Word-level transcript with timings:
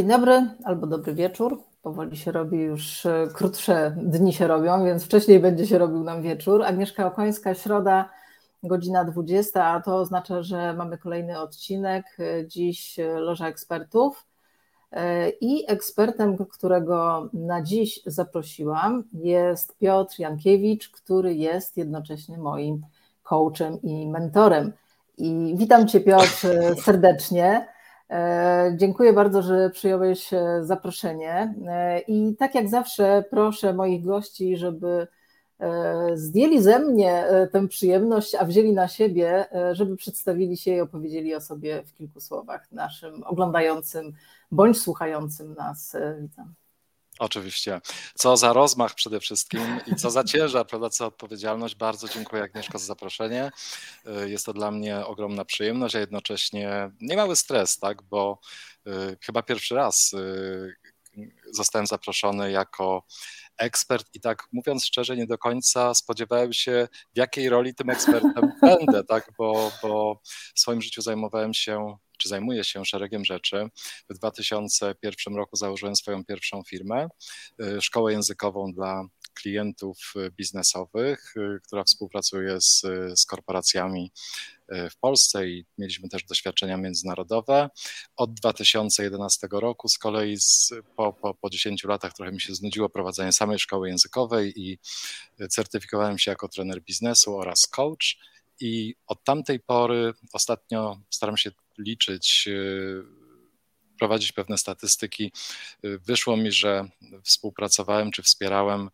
Dzień 0.00 0.08
dobry 0.08 0.46
albo 0.64 0.86
dobry 0.86 1.14
wieczór. 1.14 1.62
Powoli 1.82 2.16
się 2.16 2.32
robi 2.32 2.58
już 2.58 3.06
e, 3.06 3.28
krótsze 3.34 3.96
dni 3.96 4.32
się 4.32 4.46
robią, 4.46 4.84
więc 4.84 5.04
wcześniej 5.04 5.40
będzie 5.40 5.66
się 5.66 5.78
robił 5.78 6.04
nam 6.04 6.22
wieczór. 6.22 6.62
Agnieszka 6.62 7.06
Okońska, 7.06 7.54
środa, 7.54 8.10
godzina 8.62 9.04
20, 9.04 9.64
a 9.64 9.80
to 9.80 9.96
oznacza, 9.96 10.42
że 10.42 10.74
mamy 10.74 10.98
kolejny 10.98 11.38
odcinek. 11.38 12.04
E, 12.18 12.46
dziś 12.46 12.96
Loża 13.14 13.48
Ekspertów. 13.48 14.26
E, 14.92 15.28
I 15.28 15.70
ekspertem, 15.70 16.36
którego 16.36 17.28
na 17.32 17.62
dziś 17.62 18.00
zaprosiłam, 18.06 19.04
jest 19.12 19.78
Piotr 19.78 20.20
Jankiewicz, 20.20 20.90
który 20.90 21.34
jest 21.34 21.76
jednocześnie 21.76 22.38
moim 22.38 22.86
coachem 23.22 23.82
i 23.82 24.08
mentorem. 24.08 24.72
I 25.18 25.54
witam 25.56 25.88
Cię, 25.88 26.00
Piotr, 26.00 26.46
serdecznie. 26.84 27.66
E, 28.10 28.74
dziękuję 28.76 29.12
bardzo, 29.12 29.42
że 29.42 29.70
przyjąłeś 29.70 30.32
e, 30.32 30.64
zaproszenie. 30.64 31.54
E, 31.66 32.00
I 32.00 32.36
tak 32.36 32.54
jak 32.54 32.68
zawsze 32.68 33.24
proszę 33.30 33.74
moich 33.74 34.04
gości, 34.04 34.56
żeby 34.56 35.06
zdjęli 36.14 36.62
ze 36.62 36.78
mnie 36.78 37.24
tę 37.52 37.68
przyjemność, 37.68 38.34
a 38.34 38.44
wzięli 38.44 38.72
na 38.72 38.88
siebie, 38.88 39.44
żeby 39.72 39.96
przedstawili 39.96 40.56
się 40.56 40.74
i 40.74 40.80
opowiedzieli 40.80 41.34
o 41.34 41.40
sobie 41.40 41.82
w 41.86 41.94
kilku 41.94 42.20
słowach 42.20 42.72
naszym 42.72 43.24
oglądającym 43.24 44.12
bądź 44.50 44.82
słuchającym 44.82 45.54
nas 45.54 45.96
widzom. 46.20 46.54
Oczywiście. 47.20 47.80
Co 48.14 48.36
za 48.36 48.52
rozmach 48.52 48.94
przede 48.94 49.20
wszystkim 49.20 49.80
i 49.86 49.96
co 49.96 50.10
za 50.10 50.24
ciężar, 50.24 50.66
prawda, 50.66 50.90
co 50.90 51.06
odpowiedzialność. 51.06 51.74
Bardzo 51.74 52.08
dziękuję 52.08 52.42
Agnieszko 52.42 52.78
za 52.78 52.86
zaproszenie. 52.86 53.50
Y, 54.24 54.30
jest 54.30 54.46
to 54.46 54.52
dla 54.52 54.70
mnie 54.70 55.06
ogromna 55.06 55.44
przyjemność, 55.44 55.94
a 55.94 56.00
jednocześnie 56.00 56.90
niemały 57.00 57.36
stres, 57.36 57.78
tak, 57.78 58.02
bo 58.02 58.40
y, 58.86 59.16
chyba 59.20 59.42
pierwszy 59.42 59.74
raz 59.74 60.12
y, 60.12 60.74
zostałem 61.52 61.86
zaproszony 61.86 62.50
jako 62.50 63.04
ekspert 63.58 64.06
i 64.14 64.20
tak 64.20 64.42
mówiąc 64.52 64.84
szczerze, 64.84 65.16
nie 65.16 65.26
do 65.26 65.38
końca 65.38 65.94
spodziewałem 65.94 66.52
się, 66.52 66.88
w 67.14 67.18
jakiej 67.18 67.48
roli 67.48 67.74
tym 67.74 67.90
ekspertem 67.90 68.52
będę, 68.62 69.04
tak, 69.04 69.32
bo, 69.38 69.72
bo 69.82 70.20
w 70.54 70.60
swoim 70.60 70.82
życiu 70.82 71.02
zajmowałem 71.02 71.54
się 71.54 71.96
czy 72.20 72.28
zajmuję 72.28 72.64
się 72.64 72.84
szeregiem 72.84 73.24
rzeczy. 73.24 73.68
W 74.10 74.14
2001 74.14 75.36
roku 75.36 75.56
założyłem 75.56 75.96
swoją 75.96 76.24
pierwszą 76.24 76.62
firmę, 76.62 77.08
y, 77.62 77.80
szkołę 77.80 78.12
językową 78.12 78.72
dla 78.72 79.04
klientów 79.34 80.14
biznesowych, 80.36 81.36
y, 81.36 81.60
która 81.66 81.84
współpracuje 81.84 82.60
z, 82.60 82.82
z 83.14 83.26
korporacjami 83.26 84.12
y, 84.72 84.90
w 84.90 84.96
Polsce 84.96 85.48
i 85.48 85.66
mieliśmy 85.78 86.08
też 86.08 86.24
doświadczenia 86.24 86.76
międzynarodowe. 86.76 87.70
Od 88.16 88.34
2011 88.34 89.48
roku 89.52 89.88
z 89.88 89.98
kolei 89.98 90.36
z, 90.36 90.72
po, 90.96 91.12
po, 91.12 91.34
po 91.34 91.50
10 91.50 91.84
latach 91.84 92.12
trochę 92.12 92.32
mi 92.32 92.40
się 92.40 92.54
znudziło 92.54 92.88
prowadzenie 92.88 93.32
samej 93.32 93.58
szkoły 93.58 93.88
językowej 93.88 94.60
i 94.60 94.78
certyfikowałem 95.50 96.18
się 96.18 96.30
jako 96.30 96.48
trener 96.48 96.82
biznesu 96.82 97.38
oraz 97.38 97.66
coach. 97.66 98.16
I 98.60 98.94
od 99.06 99.24
tamtej 99.24 99.60
pory 99.60 100.12
ostatnio 100.32 101.00
staram 101.10 101.36
się 101.36 101.50
liczyć, 101.80 102.44
y, 102.48 103.02
prowadzić 103.98 104.32
pewne 104.32 104.58
statystyki. 104.58 105.32
Y, 105.84 105.98
wyszło 105.98 106.36
mi, 106.36 106.52
że 106.52 106.88
współpracowałem 107.24 108.10
czy 108.10 108.22
wspierałem 108.22 108.90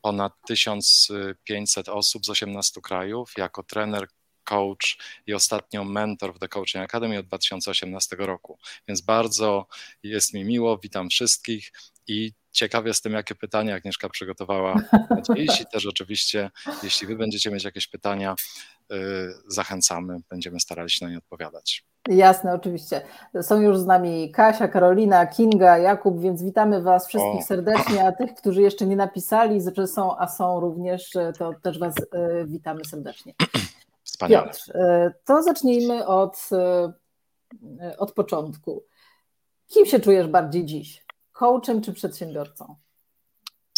ponad 0.00 0.32
1500 0.46 1.88
osób 1.88 2.26
z 2.26 2.30
18 2.30 2.80
krajów 2.80 3.32
jako 3.36 3.62
trener, 3.62 4.08
coach 4.44 4.96
i 5.26 5.34
ostatnio 5.34 5.84
mentor 5.84 6.34
w 6.34 6.38
The 6.38 6.48
Coaching 6.48 6.84
Academy 6.84 7.18
od 7.18 7.26
2018 7.26 8.16
roku. 8.16 8.58
Więc 8.88 9.00
bardzo 9.00 9.66
jest 10.02 10.34
mi 10.34 10.44
miło, 10.44 10.78
witam 10.78 11.08
wszystkich 11.08 11.72
i 12.06 12.32
ciekaw 12.52 12.86
jestem, 12.86 13.12
jakie 13.12 13.34
pytania 13.34 13.74
Agnieszka 13.74 14.08
przygotowała 14.08 14.74
dziś 15.36 15.60
i 15.60 15.66
też 15.66 15.86
oczywiście, 15.86 16.50
jeśli 16.82 17.06
wy 17.06 17.16
będziecie 17.16 17.50
mieć 17.50 17.64
jakieś 17.64 17.86
pytania, 17.86 18.34
y, 18.92 18.96
zachęcamy, 19.48 20.18
będziemy 20.30 20.60
starali 20.60 20.90
się 20.90 21.04
na 21.04 21.10
nie 21.10 21.18
odpowiadać. 21.18 21.84
Jasne, 22.08 22.54
oczywiście. 22.54 23.02
Są 23.42 23.60
już 23.60 23.78
z 23.78 23.86
nami 23.86 24.30
Kasia, 24.30 24.68
Karolina, 24.68 25.26
Kinga, 25.26 25.78
Jakub, 25.78 26.20
więc 26.20 26.42
witamy 26.42 26.82
Was 26.82 27.06
wszystkich 27.06 27.40
o. 27.40 27.46
serdecznie, 27.46 28.06
a 28.06 28.12
tych, 28.12 28.34
którzy 28.34 28.62
jeszcze 28.62 28.86
nie 28.86 28.96
napisali, 28.96 29.60
są, 29.86 30.18
a 30.18 30.28
są 30.28 30.60
również, 30.60 31.10
to 31.38 31.54
też 31.62 31.78
Was 31.78 31.94
y, 31.98 32.04
witamy 32.46 32.84
serdecznie. 32.84 33.34
Wspaniale. 34.02 34.46
Piotr, 34.46 34.76
y, 34.76 35.12
to 35.24 35.42
zacznijmy 35.42 36.06
od, 36.06 36.48
od 37.98 38.12
początku. 38.12 38.82
Kim 39.66 39.86
się 39.86 40.00
czujesz 40.00 40.26
bardziej 40.26 40.64
dziś? 40.64 41.04
coachem 41.34 41.82
czy 41.82 41.92
przedsiębiorcą? 41.92 42.76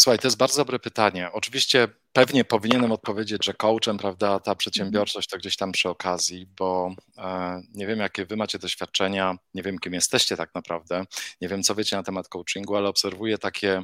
Słuchaj, 0.01 0.19
to 0.19 0.27
jest 0.27 0.37
bardzo 0.37 0.57
dobre 0.57 0.79
pytanie. 0.79 1.33
Oczywiście 1.33 1.89
pewnie 2.13 2.45
powinienem 2.45 2.93
odpowiedzieć, 2.93 3.45
że 3.45 3.55
coachem, 3.55 3.99
prawda, 3.99 4.41
ta 4.41 4.55
przedsiębiorczość 4.55 5.29
to 5.29 5.39
gdzieś 5.39 5.57
tam 5.57 5.73
przy 5.73 5.89
okazji, 5.89 6.47
bo 6.59 6.95
e, 7.19 7.61
nie 7.75 7.87
wiem, 7.87 7.99
jakie 7.99 8.27
wy 8.27 8.37
macie 8.37 8.59
doświadczenia, 8.59 9.37
nie 9.55 9.63
wiem, 9.63 9.79
kim 9.79 9.95
jesteście 9.95 10.37
tak 10.37 10.55
naprawdę, 10.55 11.05
nie 11.41 11.49
wiem, 11.49 11.63
co 11.63 11.75
wiecie 11.75 11.97
na 11.97 12.03
temat 12.03 12.29
coachingu, 12.29 12.77
ale 12.77 12.89
obserwuję 12.89 13.39
takie 13.39 13.83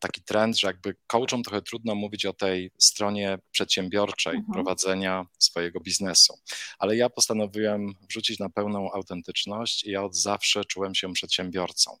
taki 0.00 0.22
trend, 0.22 0.58
że 0.58 0.66
jakby 0.66 0.96
coachom 1.06 1.42
trochę 1.42 1.62
trudno 1.62 1.94
mówić 1.94 2.26
o 2.26 2.32
tej 2.32 2.70
stronie 2.78 3.38
przedsiębiorczej 3.50 4.36
mhm. 4.36 4.52
prowadzenia 4.52 5.26
swojego 5.38 5.80
biznesu. 5.80 6.38
Ale 6.78 6.96
ja 6.96 7.10
postanowiłem 7.10 7.94
wrzucić 8.08 8.38
na 8.38 8.48
pełną 8.48 8.92
autentyczność 8.92 9.84
i 9.84 9.90
ja 9.90 10.02
od 10.02 10.16
zawsze 10.16 10.64
czułem 10.64 10.94
się 10.94 11.12
przedsiębiorcą. 11.12 11.96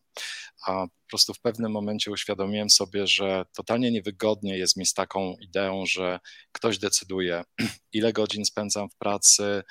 Po 1.08 1.10
prostu 1.10 1.34
w 1.34 1.40
pewnym 1.40 1.72
momencie 1.72 2.10
uświadomiłem 2.10 2.70
sobie, 2.70 3.06
że 3.06 3.44
totalnie 3.56 3.90
niewygodnie 3.90 4.58
jest 4.58 4.76
mi 4.76 4.86
z 4.86 4.94
taką 4.94 5.36
ideą, 5.40 5.86
że 5.86 6.20
ktoś 6.52 6.78
decyduje, 6.78 7.44
ile 7.92 8.12
godzin 8.12 8.44
spędzam 8.44 8.90
w 8.90 8.96
pracy, 8.96 9.62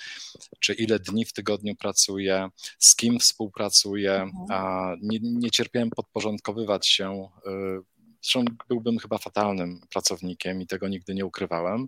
czy 0.59 0.73
ile 0.73 0.99
dni 0.99 1.25
w 1.25 1.33
tygodniu 1.33 1.75
pracuję, 1.75 2.49
z 2.79 2.95
kim 2.95 3.19
współpracuję. 3.19 4.13
Mhm. 4.13 4.99
Nie, 5.01 5.19
nie 5.21 5.51
cierpiałem 5.51 5.89
podporządkowywać 5.89 6.87
się 6.87 7.29
y, 7.47 7.97
Zresztą 8.21 8.45
byłbym 8.69 8.99
chyba 8.99 9.17
fatalnym 9.17 9.81
pracownikiem 9.89 10.61
i 10.61 10.67
tego 10.67 10.87
nigdy 10.87 11.15
nie 11.15 11.25
ukrywałem. 11.25 11.87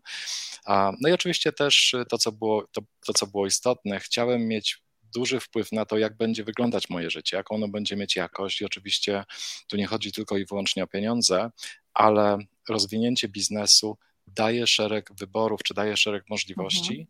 No 1.02 1.10
i 1.10 1.12
oczywiście 1.12 1.52
też 1.52 1.96
to, 2.10 2.18
co 2.18 2.32
było, 2.32 2.68
to, 2.72 2.82
to, 3.06 3.14
co 3.14 3.28
było 3.28 3.48
istotne, 3.48 4.00
chciałem 4.00 4.48
mieć 4.48 4.84
duży 5.16 5.40
wpływ 5.40 5.72
na 5.72 5.86
to, 5.86 5.98
jak 5.98 6.18
będzie 6.18 6.44
wyglądać 6.44 6.90
moje 6.90 7.10
życie, 7.10 7.38
jaką 7.38 7.56
ono 7.56 7.68
będzie 7.68 7.96
mieć 7.96 8.16
jakość. 8.16 8.62
I 8.62 8.66
oczywiście 8.66 9.24
tu 9.68 9.78
nie 9.78 9.88
chodzi 9.88 10.12
tylko 10.12 10.38
i 10.38 10.46
wyłącznie 10.46 10.84
o 10.84 10.88
pieniądze, 10.88 11.52
ale 11.94 12.38
rozwinięcie 12.70 13.28
biznesu 13.28 13.98
daje 14.28 14.68
szereg 14.68 15.10
wyborów, 15.14 15.64
czy 15.64 15.74
daje 15.74 15.98
szereg 15.98 16.24
możliwości, 16.30 16.94
mhm. 16.94 17.08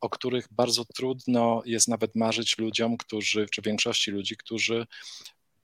o 0.00 0.08
których 0.10 0.48
bardzo 0.50 0.84
trudno 0.84 1.62
jest 1.64 1.88
nawet 1.88 2.14
marzyć 2.14 2.58
ludziom, 2.58 2.96
którzy, 2.96 3.46
czy 3.50 3.62
większości 3.62 4.10
ludzi, 4.10 4.36
którzy 4.36 4.86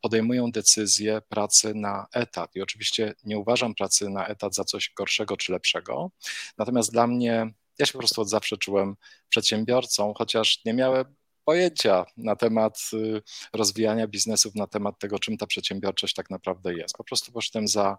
podejmują 0.01 0.51
decyzję 0.51 1.21
pracy 1.29 1.75
na 1.75 2.07
etat. 2.13 2.57
I 2.57 2.63
oczywiście 2.63 3.15
nie 3.25 3.39
uważam 3.39 3.75
pracy 3.75 4.09
na 4.09 4.27
etat 4.27 4.55
za 4.55 4.65
coś 4.65 4.93
gorszego 4.97 5.37
czy 5.37 5.53
lepszego. 5.53 6.11
Natomiast 6.59 6.93
dla 6.93 7.07
mnie, 7.07 7.53
ja 7.79 7.87
się 7.87 7.93
po 7.93 7.99
prostu 7.99 8.21
od 8.21 8.29
zawsze 8.29 8.57
czułem 8.57 8.97
przedsiębiorcą, 9.29 10.15
chociaż 10.17 10.65
nie 10.65 10.75
miałem 10.75 11.05
pojęcia 11.49 12.05
na 12.17 12.37
temat 12.37 12.81
y, 12.93 13.23
rozwijania 13.53 14.09
biznesów, 14.09 14.55
na 14.55 14.67
temat 14.67 14.99
tego, 14.99 15.19
czym 15.19 15.37
ta 15.37 15.47
przedsiębiorczość 15.47 16.15
tak 16.15 16.31
naprawdę 16.31 16.75
jest. 16.75 16.97
Po 16.97 17.05
prostu 17.05 17.33
poszedłem 17.33 17.69
za 17.69 17.99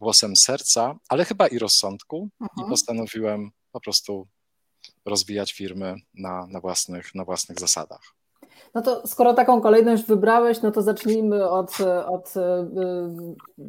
głosem 0.00 0.36
serca, 0.36 0.96
ale 1.08 1.24
chyba 1.24 1.46
i 1.46 1.58
rozsądku 1.58 2.28
i 2.40 2.44
mhm. 2.44 2.70
postanowiłem 2.70 3.50
po 3.72 3.80
prostu 3.80 4.26
rozwijać 5.04 5.52
firmy 5.52 5.94
na, 6.14 6.46
na, 6.46 6.60
własnych, 6.60 7.14
na 7.14 7.24
własnych 7.24 7.60
zasadach. 7.60 8.00
No 8.74 8.82
to 8.82 9.06
skoro 9.06 9.34
taką 9.34 9.60
kolejność 9.60 10.04
wybrałeś, 10.04 10.62
no 10.62 10.70
to 10.70 10.82
zacznijmy 10.82 11.50
od, 11.50 11.80
od 12.06 12.34
y, 12.36 12.40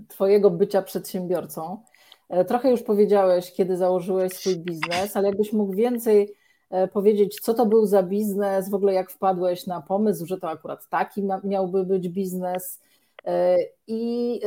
Twojego 0.08 0.52
bycia 0.52 0.82
przedsiębiorcą. 0.82 1.84
E, 2.30 2.46
trochę 2.46 2.72
już 2.72 2.84
powiedziałeś, 2.84 3.54
kiedy 3.54 3.78
założyłeś 3.78 4.34
swój 4.34 4.58
biznes, 4.58 5.18
ale 5.18 5.28
jakbyś 5.28 5.54
mógł 5.54 5.74
więcej 5.74 6.36
powiedzieć, 6.94 7.40
co 7.42 7.54
to 7.54 7.66
był 7.66 7.86
za 7.86 8.04
biznes, 8.04 8.70
w 8.70 8.74
ogóle 8.74 8.94
jak 8.94 9.12
wpadłeś 9.12 9.68
na 9.68 9.82
pomysł, 9.82 10.26
że 10.26 10.38
to 10.38 10.50
akurat 10.50 10.90
taki 10.90 11.24
miałby 11.44 11.84
być 11.84 12.10
biznes 12.10 12.82
e, 13.26 13.58
i, 13.88 14.42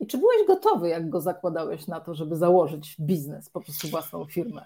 i 0.00 0.06
czy 0.06 0.18
byłeś 0.18 0.46
gotowy, 0.46 0.88
jak 0.88 1.10
go 1.10 1.20
zakładałeś 1.20 1.86
na 1.86 2.00
to, 2.00 2.14
żeby 2.14 2.36
założyć 2.36 2.96
biznes, 3.00 3.50
po 3.50 3.60
prostu 3.60 3.88
własną 3.88 4.26
firmę? 4.26 4.64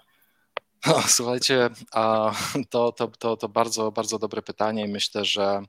Słuchajcie, 1.07 1.69
to, 2.69 2.91
to, 2.91 3.07
to, 3.07 3.37
to 3.37 3.49
bardzo, 3.49 3.91
bardzo 3.91 4.19
dobre 4.19 4.41
pytanie 4.41 4.85
i 4.85 4.91
myślę, 4.91 5.25
że, 5.25 5.61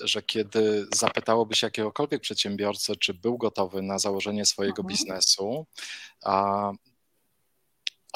że 0.00 0.22
kiedy 0.22 0.86
zapytałobyś 0.94 1.62
jakiegokolwiek 1.62 2.22
przedsiębiorcę, 2.22 2.96
czy 2.96 3.14
był 3.14 3.38
gotowy 3.38 3.82
na 3.82 3.98
założenie 3.98 4.46
swojego 4.46 4.82
mhm. 4.82 4.88
biznesu, 4.88 5.66
a 6.24 6.70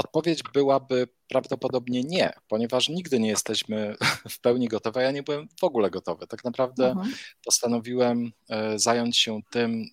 Odpowiedź 0.05 0.43
byłaby 0.55 1.09
prawdopodobnie 1.29 2.03
nie, 2.03 2.33
ponieważ 2.49 2.89
nigdy 2.89 3.21
nie 3.21 3.29
jesteśmy 3.29 3.97
w 4.31 4.41
pełni 4.41 4.69
gotowi. 4.69 5.01
Ja 5.01 5.11
nie 5.11 5.23
byłem 5.23 5.49
w 5.61 5.65
ogóle 5.65 5.91
gotowy. 5.91 6.27
Tak 6.27 6.45
naprawdę 6.45 6.89
mhm. 6.91 7.13
postanowiłem 7.45 8.33
e, 8.49 8.79
zająć 8.79 9.19
się 9.19 9.41
tym, 9.51 9.85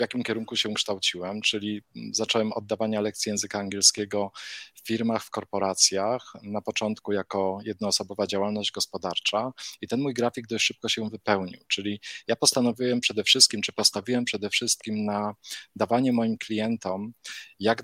w 0.00 0.02
jakim 0.02 0.22
kierunku 0.22 0.56
się 0.56 0.74
kształciłem, 0.74 1.40
czyli 1.40 1.82
zacząłem 2.12 2.52
oddawania 2.52 3.00
lekcji 3.00 3.30
języka 3.30 3.58
angielskiego 3.58 4.32
w 4.74 4.86
firmach, 4.86 5.24
w 5.24 5.30
korporacjach, 5.30 6.32
na 6.42 6.60
początku 6.60 7.12
jako 7.12 7.58
jednoosobowa 7.64 8.26
działalność 8.26 8.70
gospodarcza 8.70 9.52
i 9.80 9.88
ten 9.88 10.00
mój 10.00 10.14
grafik 10.14 10.46
dość 10.46 10.64
szybko 10.64 10.88
się 10.88 11.10
wypełnił, 11.10 11.60
czyli 11.68 12.00
ja 12.26 12.36
postanowiłem 12.36 13.00
przede 13.00 13.24
wszystkim, 13.24 13.62
czy 13.62 13.72
postawiłem 13.72 14.24
przede 14.24 14.50
wszystkim 14.50 15.04
na 15.04 15.34
dawanie 15.76 16.12
moim 16.12 16.38
klientom 16.38 17.12
jak 17.58 17.82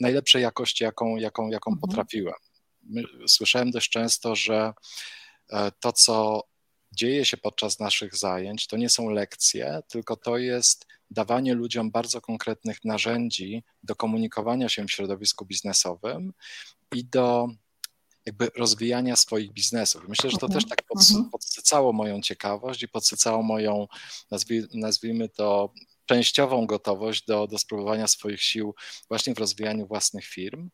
najlepszej 0.00 0.42
jakości, 0.42 0.84
jaką, 0.84 1.16
jaką, 1.16 1.48
jaką 1.48 1.70
mhm. 1.70 1.80
potrafiłem. 1.80 2.34
Słyszałem 3.26 3.70
dość 3.70 3.90
często, 3.90 4.36
że 4.36 4.72
e, 5.52 5.72
to, 5.80 5.92
co 5.92 6.42
dzieje 6.92 7.24
się 7.24 7.36
podczas 7.36 7.78
naszych 7.78 8.16
zajęć, 8.16 8.66
to 8.66 8.76
nie 8.76 8.88
są 8.88 9.10
lekcje, 9.10 9.80
tylko 9.88 10.16
to 10.16 10.38
jest 10.38 10.86
dawanie 11.10 11.54
ludziom 11.54 11.90
bardzo 11.90 12.20
konkretnych 12.20 12.84
narzędzi 12.84 13.64
do 13.82 13.96
komunikowania 13.96 14.68
się 14.68 14.84
w 14.84 14.90
środowisku 14.90 15.46
biznesowym 15.46 16.32
i 16.94 17.04
do 17.04 17.48
jakby 18.26 18.50
rozwijania 18.56 19.16
swoich 19.16 19.52
biznesów. 19.52 20.08
Myślę, 20.08 20.30
że 20.30 20.38
to 20.38 20.48
też 20.48 20.66
tak 20.68 20.82
mhm. 20.96 21.30
podsycało 21.30 21.92
moją 21.92 22.20
ciekawość 22.20 22.82
i 22.82 22.88
podsycało 22.88 23.42
moją, 23.42 23.86
nazwijmy 24.74 25.28
to, 25.28 25.72
częściową 26.08 26.66
gotowość 26.66 27.24
do, 27.26 27.46
do 27.46 27.58
spróbowania 27.58 28.06
swoich 28.06 28.42
sił 28.42 28.74
właśnie 29.08 29.34
w 29.34 29.38
rozwijaniu 29.38 29.86
własnych 29.86 30.24
firm. 30.24 30.70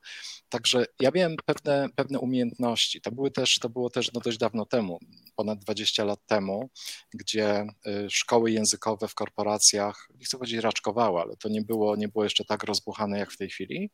Także 0.48 0.86
ja 1.00 1.10
miałem 1.14 1.36
pewne, 1.44 1.88
pewne 1.96 2.18
umiejętności. 2.18 3.00
To, 3.00 3.12
były 3.12 3.30
też, 3.30 3.58
to 3.58 3.68
było 3.68 3.90
też 3.90 4.12
no 4.12 4.20
dość 4.20 4.38
dawno 4.38 4.66
temu, 4.66 4.98
ponad 5.36 5.58
20 5.58 6.04
lat 6.04 6.20
temu, 6.26 6.70
gdzie 7.14 7.66
y, 7.86 8.10
szkoły 8.10 8.50
językowe 8.50 9.08
w 9.08 9.14
korporacjach, 9.14 10.08
nie 10.18 10.24
chcę 10.24 10.38
powiedzieć 10.38 10.60
raczkowały, 10.60 11.20
ale 11.20 11.36
to 11.36 11.48
nie 11.48 11.62
było, 11.62 11.96
nie 11.96 12.08
było 12.08 12.24
jeszcze 12.24 12.44
tak 12.44 12.64
rozbuchane 12.64 13.18
jak 13.18 13.32
w 13.32 13.36
tej 13.36 13.48
chwili. 13.50 13.90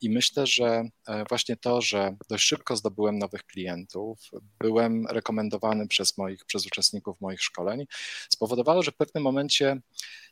I 0.00 0.10
myślę, 0.10 0.46
że 0.46 0.84
e, 1.08 1.24
właśnie 1.28 1.56
to, 1.56 1.80
że 1.80 2.16
dość 2.28 2.44
szybko 2.44 2.76
zdobyłem 2.76 3.18
nowych 3.18 3.44
klientów, 3.44 4.18
byłem 4.60 5.06
rekomendowany 5.06 5.88
przez 5.88 6.18
moich, 6.18 6.44
przez 6.44 6.66
uczestników 6.66 7.20
moich 7.20 7.42
szkoleń, 7.42 7.86
spowodowało, 8.30 8.82
że 8.82 8.90
w 8.90 8.96
pewnym 8.96 9.24
momencie 9.24 9.80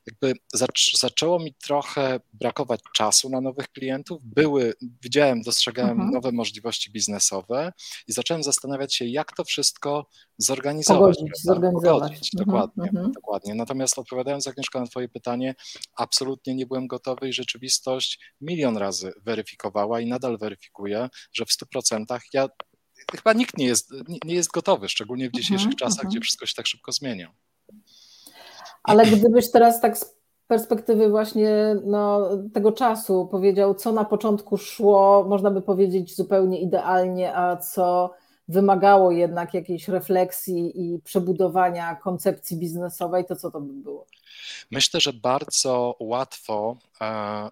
jakby 0.07 0.33
zaczęło 0.95 1.39
mi 1.39 1.55
trochę 1.55 2.21
brakować 2.33 2.81
czasu 2.95 3.31
na 3.31 3.41
nowych 3.41 3.69
klientów. 3.69 4.23
Były, 4.25 4.75
widziałem, 5.03 5.43
dostrzegałem 5.43 5.91
mhm. 5.91 6.11
nowe 6.11 6.33
możliwości 6.33 6.93
biznesowe 6.93 7.73
i 8.09 8.13
zacząłem 8.13 8.43
zastanawiać 8.43 8.95
się, 8.95 9.05
jak 9.05 9.33
to 9.37 9.45
wszystko 9.45 10.07
zorganizować. 10.39 11.17
Pogodzić, 11.17 11.43
zorganizować. 11.43 12.13
Pogodzić, 12.13 12.35
mhm. 12.35 12.47
dokładnie, 12.47 12.89
mhm. 12.89 13.13
dokładnie. 13.13 13.55
Natomiast 13.55 13.99
odpowiadając 13.99 14.47
Agnieszka 14.47 14.81
na 14.81 14.87
Twoje 14.87 15.09
pytanie, 15.09 15.55
absolutnie 15.97 16.55
nie 16.55 16.67
byłem 16.67 16.87
gotowy 16.87 17.29
i 17.29 17.33
rzeczywistość 17.33 18.21
milion 18.41 18.77
razy 18.77 19.13
weryfikowała 19.23 20.01
i 20.01 20.07
nadal 20.07 20.39
weryfikuje, 20.39 21.09
że 21.33 21.45
w 21.45 21.49
100% 21.77 22.19
ja 22.33 22.49
chyba 23.17 23.33
nikt 23.33 23.59
nie 23.59 23.67
jest, 23.67 23.91
nie 24.25 24.35
jest 24.35 24.51
gotowy, 24.51 24.89
szczególnie 24.89 25.29
w 25.29 25.33
dzisiejszych 25.33 25.73
mhm, 25.73 25.77
czasach, 25.77 26.07
gdzie 26.07 26.21
wszystko 26.21 26.47
się 26.47 26.55
tak 26.55 26.67
szybko 26.67 26.93
zmienia. 26.93 27.35
Ale 28.87 29.07
gdybyś 29.07 29.51
teraz 29.51 29.81
tak 29.81 29.99
z 29.99 30.17
perspektywy 30.47 31.09
właśnie 31.09 31.77
no, 31.85 32.29
tego 32.55 32.73
czasu 32.73 33.29
powiedział, 33.31 33.75
co 33.75 33.93
na 33.93 34.05
początku 34.05 34.57
szło, 34.57 35.25
można 35.29 35.51
by 35.51 35.63
powiedzieć 35.63 36.17
zupełnie 36.17 36.61
idealnie, 36.61 37.37
a 37.37 37.57
co 37.57 38.15
wymagało 38.49 39.11
jednak 39.11 39.55
jakiejś 39.55 39.89
refleksji 39.89 40.73
i 40.85 40.99
przebudowania 40.99 41.95
koncepcji 41.95 42.57
biznesowej, 42.57 43.25
to 43.25 43.37
co 43.37 43.51
to 43.51 43.61
by 43.61 43.73
było? 43.73 44.07
Myślę, 44.71 45.01
że 45.01 45.13
bardzo 45.13 45.97
łatwo 46.01 46.77
e, 47.01 47.51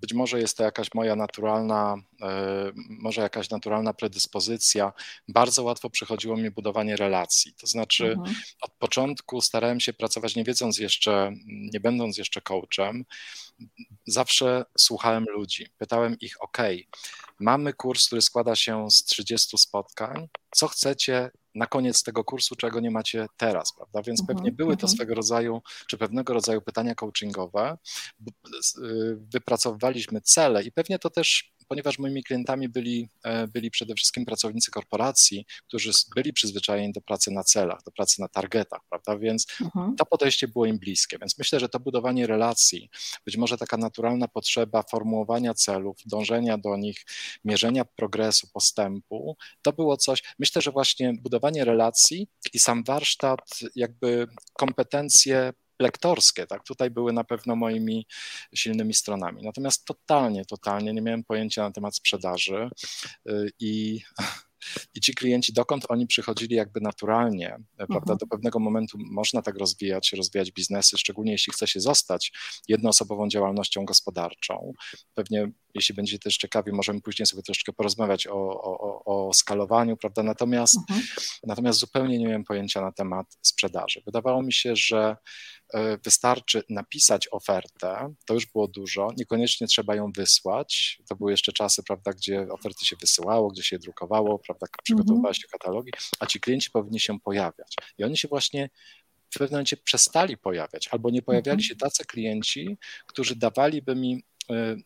być 0.00 0.14
może 0.14 0.40
jest 0.40 0.56
to 0.56 0.62
jakaś 0.62 0.94
moja 0.94 1.16
naturalna, 1.16 1.96
e, 2.22 2.72
może 2.88 3.20
jakaś 3.20 3.50
naturalna 3.50 3.94
predyspozycja. 3.94 4.92
Bardzo 5.28 5.62
łatwo 5.62 5.90
przychodziło 5.90 6.36
mi 6.36 6.50
budowanie 6.50 6.96
relacji. 6.96 7.54
To 7.54 7.66
znaczy, 7.66 8.12
mhm. 8.12 8.36
od 8.62 8.72
początku 8.72 9.40
starałem 9.40 9.80
się 9.80 9.92
pracować, 9.92 10.36
nie 10.36 10.44
wiedząc 10.44 10.78
jeszcze, 10.78 11.32
nie 11.46 11.80
będąc 11.80 12.18
jeszcze 12.18 12.40
coachem, 12.40 13.04
zawsze 14.06 14.64
słuchałem 14.78 15.24
ludzi. 15.24 15.66
Pytałem 15.78 16.16
ich, 16.20 16.42
OK, 16.42 16.58
mamy 17.40 17.72
kurs, 17.72 18.06
który 18.06 18.22
składa 18.22 18.56
się 18.56 18.90
z 18.90 19.04
30 19.04 19.58
spotkań. 19.58 20.28
Co 20.54 20.68
chcecie 20.68 21.30
na 21.54 21.66
koniec 21.66 22.02
tego 22.02 22.24
kursu, 22.24 22.56
czego 22.56 22.80
nie 22.80 22.90
macie 22.90 23.26
teraz, 23.36 23.72
prawda? 23.76 24.02
Więc 24.02 24.20
mhm, 24.20 24.36
pewnie 24.36 24.52
były 24.52 24.76
to 24.76 24.86
mhm. 24.86 24.96
swego 24.96 25.14
rodzaju, 25.14 25.62
czy 25.88 25.98
pewnego 25.98 26.34
rodzaju 26.34 26.62
pytania 26.62 26.94
coachingowe. 26.94 27.78
Y, 28.78 29.16
wypracowywaliśmy 29.32 30.20
cele 30.20 30.62
i 30.62 30.72
pewnie 30.72 30.98
to 30.98 31.10
też 31.10 31.52
ponieważ 31.70 31.98
moimi 31.98 32.24
klientami 32.24 32.68
byli, 32.68 33.08
e, 33.24 33.48
byli 33.48 33.70
przede 33.70 33.94
wszystkim 33.94 34.24
pracownicy 34.24 34.70
korporacji, 34.70 35.46
którzy 35.68 35.90
byli 36.14 36.32
przyzwyczajeni 36.32 36.92
do 36.92 37.00
pracy 37.00 37.30
na 37.30 37.44
celach, 37.44 37.82
do 37.82 37.90
pracy 37.90 38.20
na 38.20 38.28
targetach, 38.28 38.80
prawda? 38.88 39.18
Więc 39.18 39.46
mhm. 39.60 39.96
to 39.96 40.06
podejście 40.06 40.48
było 40.48 40.66
im 40.66 40.78
bliskie. 40.78 41.18
Więc 41.18 41.38
myślę, 41.38 41.60
że 41.60 41.68
to 41.68 41.80
budowanie 41.80 42.26
relacji, 42.26 42.90
być 43.26 43.36
może 43.36 43.58
taka 43.58 43.76
naturalna 43.76 44.28
potrzeba 44.28 44.82
formułowania 44.82 45.54
celów, 45.54 45.96
dążenia 46.06 46.58
do 46.58 46.76
nich, 46.76 47.04
mierzenia 47.44 47.84
progresu, 47.84 48.48
postępu, 48.52 49.36
to 49.62 49.72
było 49.72 49.96
coś. 49.96 50.22
Myślę, 50.38 50.62
że 50.62 50.70
właśnie 50.70 51.12
budowanie 51.12 51.64
relacji 51.64 52.28
i 52.52 52.58
sam 52.58 52.84
warsztat, 52.84 53.60
jakby 53.74 54.26
kompetencje 54.52 55.52
lektorskie, 55.80 56.46
tak, 56.46 56.64
tutaj 56.64 56.90
były 56.90 57.12
na 57.12 57.24
pewno 57.24 57.56
moimi 57.56 58.06
silnymi 58.54 58.94
stronami. 58.94 59.42
Natomiast 59.42 59.84
totalnie, 59.84 60.44
totalnie 60.44 60.92
nie 60.92 61.02
miałem 61.02 61.24
pojęcia 61.24 61.62
na 61.62 61.72
temat 61.72 61.96
sprzedaży 61.96 62.70
y, 63.28 63.50
i 63.60 64.00
i 64.94 65.00
ci 65.00 65.14
klienci, 65.14 65.52
dokąd 65.52 65.86
oni 65.88 66.06
przychodzili 66.06 66.56
jakby 66.56 66.80
naturalnie, 66.80 67.56
prawda, 67.76 67.96
mhm. 67.96 68.18
do 68.18 68.26
pewnego 68.26 68.58
momentu 68.58 68.98
można 68.98 69.42
tak 69.42 69.58
rozwijać, 69.58 70.12
rozwijać 70.12 70.52
biznesy, 70.52 70.98
szczególnie 70.98 71.32
jeśli 71.32 71.52
chce 71.52 71.66
się 71.66 71.80
zostać 71.80 72.32
jednoosobową 72.68 73.28
działalnością 73.28 73.84
gospodarczą. 73.84 74.72
Pewnie 75.14 75.50
jeśli 75.74 75.94
będziecie 75.94 76.18
też 76.18 76.36
ciekawi, 76.36 76.72
możemy 76.72 77.00
później 77.00 77.26
sobie 77.26 77.42
troszeczkę 77.42 77.72
porozmawiać 77.72 78.26
o, 78.26 78.62
o, 78.62 79.04
o 79.04 79.32
skalowaniu, 79.32 79.96
prawda? 79.96 80.22
Natomiast, 80.22 80.76
mhm. 80.78 81.06
natomiast 81.44 81.78
zupełnie 81.78 82.18
nie 82.18 82.26
miałem 82.26 82.44
pojęcia 82.44 82.80
na 82.80 82.92
temat 82.92 83.38
sprzedaży. 83.42 84.02
Wydawało 84.06 84.42
mi 84.42 84.52
się, 84.52 84.76
że 84.76 85.16
e, 85.74 85.98
wystarczy 85.98 86.62
napisać 86.68 87.28
ofertę, 87.30 88.14
to 88.26 88.34
już 88.34 88.46
było 88.46 88.68
dużo, 88.68 89.08
niekoniecznie 89.16 89.66
trzeba 89.66 89.94
ją 89.94 90.12
wysłać. 90.12 90.98
To 91.08 91.16
były 91.16 91.30
jeszcze 91.30 91.52
czasy, 91.52 91.82
prawda, 91.82 92.12
gdzie 92.12 92.46
oferty 92.50 92.86
się 92.86 92.96
wysyłało, 92.96 93.50
gdzie 93.50 93.62
się 93.62 93.76
je 93.76 93.80
drukowało, 93.80 94.38
prawda, 94.38 94.66
przygotowywały 94.82 95.18
mhm. 95.18 95.34
się 95.34 95.48
katalogi, 95.48 95.92
a 96.20 96.26
ci 96.26 96.40
klienci 96.40 96.70
powinni 96.70 97.00
się 97.00 97.20
pojawiać. 97.20 97.74
I 97.98 98.04
oni 98.04 98.18
się 98.18 98.28
właśnie 98.28 98.70
w 99.30 99.38
pewnym 99.38 99.50
momencie 99.50 99.76
przestali 99.76 100.36
pojawiać, 100.36 100.88
albo 100.88 101.10
nie 101.10 101.22
pojawiali 101.22 101.62
mhm. 101.62 101.68
się 101.68 101.76
tacy 101.76 102.04
klienci, 102.04 102.78
którzy 103.06 103.36
dawaliby 103.36 103.96
mi 103.96 104.24
e, 104.50 104.76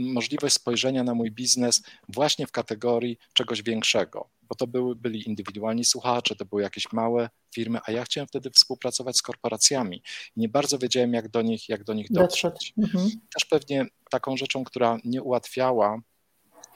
możliwość 0.00 0.54
spojrzenia 0.54 1.04
na 1.04 1.14
mój 1.14 1.30
biznes 1.30 1.82
właśnie 2.08 2.46
w 2.46 2.52
kategorii 2.52 3.18
czegoś 3.32 3.62
większego, 3.62 4.28
bo 4.42 4.54
to 4.54 4.66
były, 4.66 4.96
byli 4.96 5.28
indywidualni 5.28 5.84
słuchacze, 5.84 6.36
to 6.36 6.44
były 6.44 6.62
jakieś 6.62 6.92
małe 6.92 7.30
firmy, 7.54 7.78
a 7.86 7.92
ja 7.92 8.04
chciałem 8.04 8.28
wtedy 8.28 8.50
współpracować 8.50 9.16
z 9.16 9.22
korporacjami 9.22 10.02
i 10.36 10.40
nie 10.40 10.48
bardzo 10.48 10.78
wiedziałem, 10.78 11.14
jak 11.14 11.28
do 11.28 11.42
nich, 11.42 11.68
jak 11.68 11.84
do 11.84 11.94
nich 11.94 12.06
dotrzeć. 12.10 12.72
Mhm. 12.78 13.10
Też 13.34 13.44
pewnie 13.44 13.86
taką 14.10 14.36
rzeczą, 14.36 14.64
która 14.64 14.98
nie 15.04 15.22
ułatwiała 15.22 16.00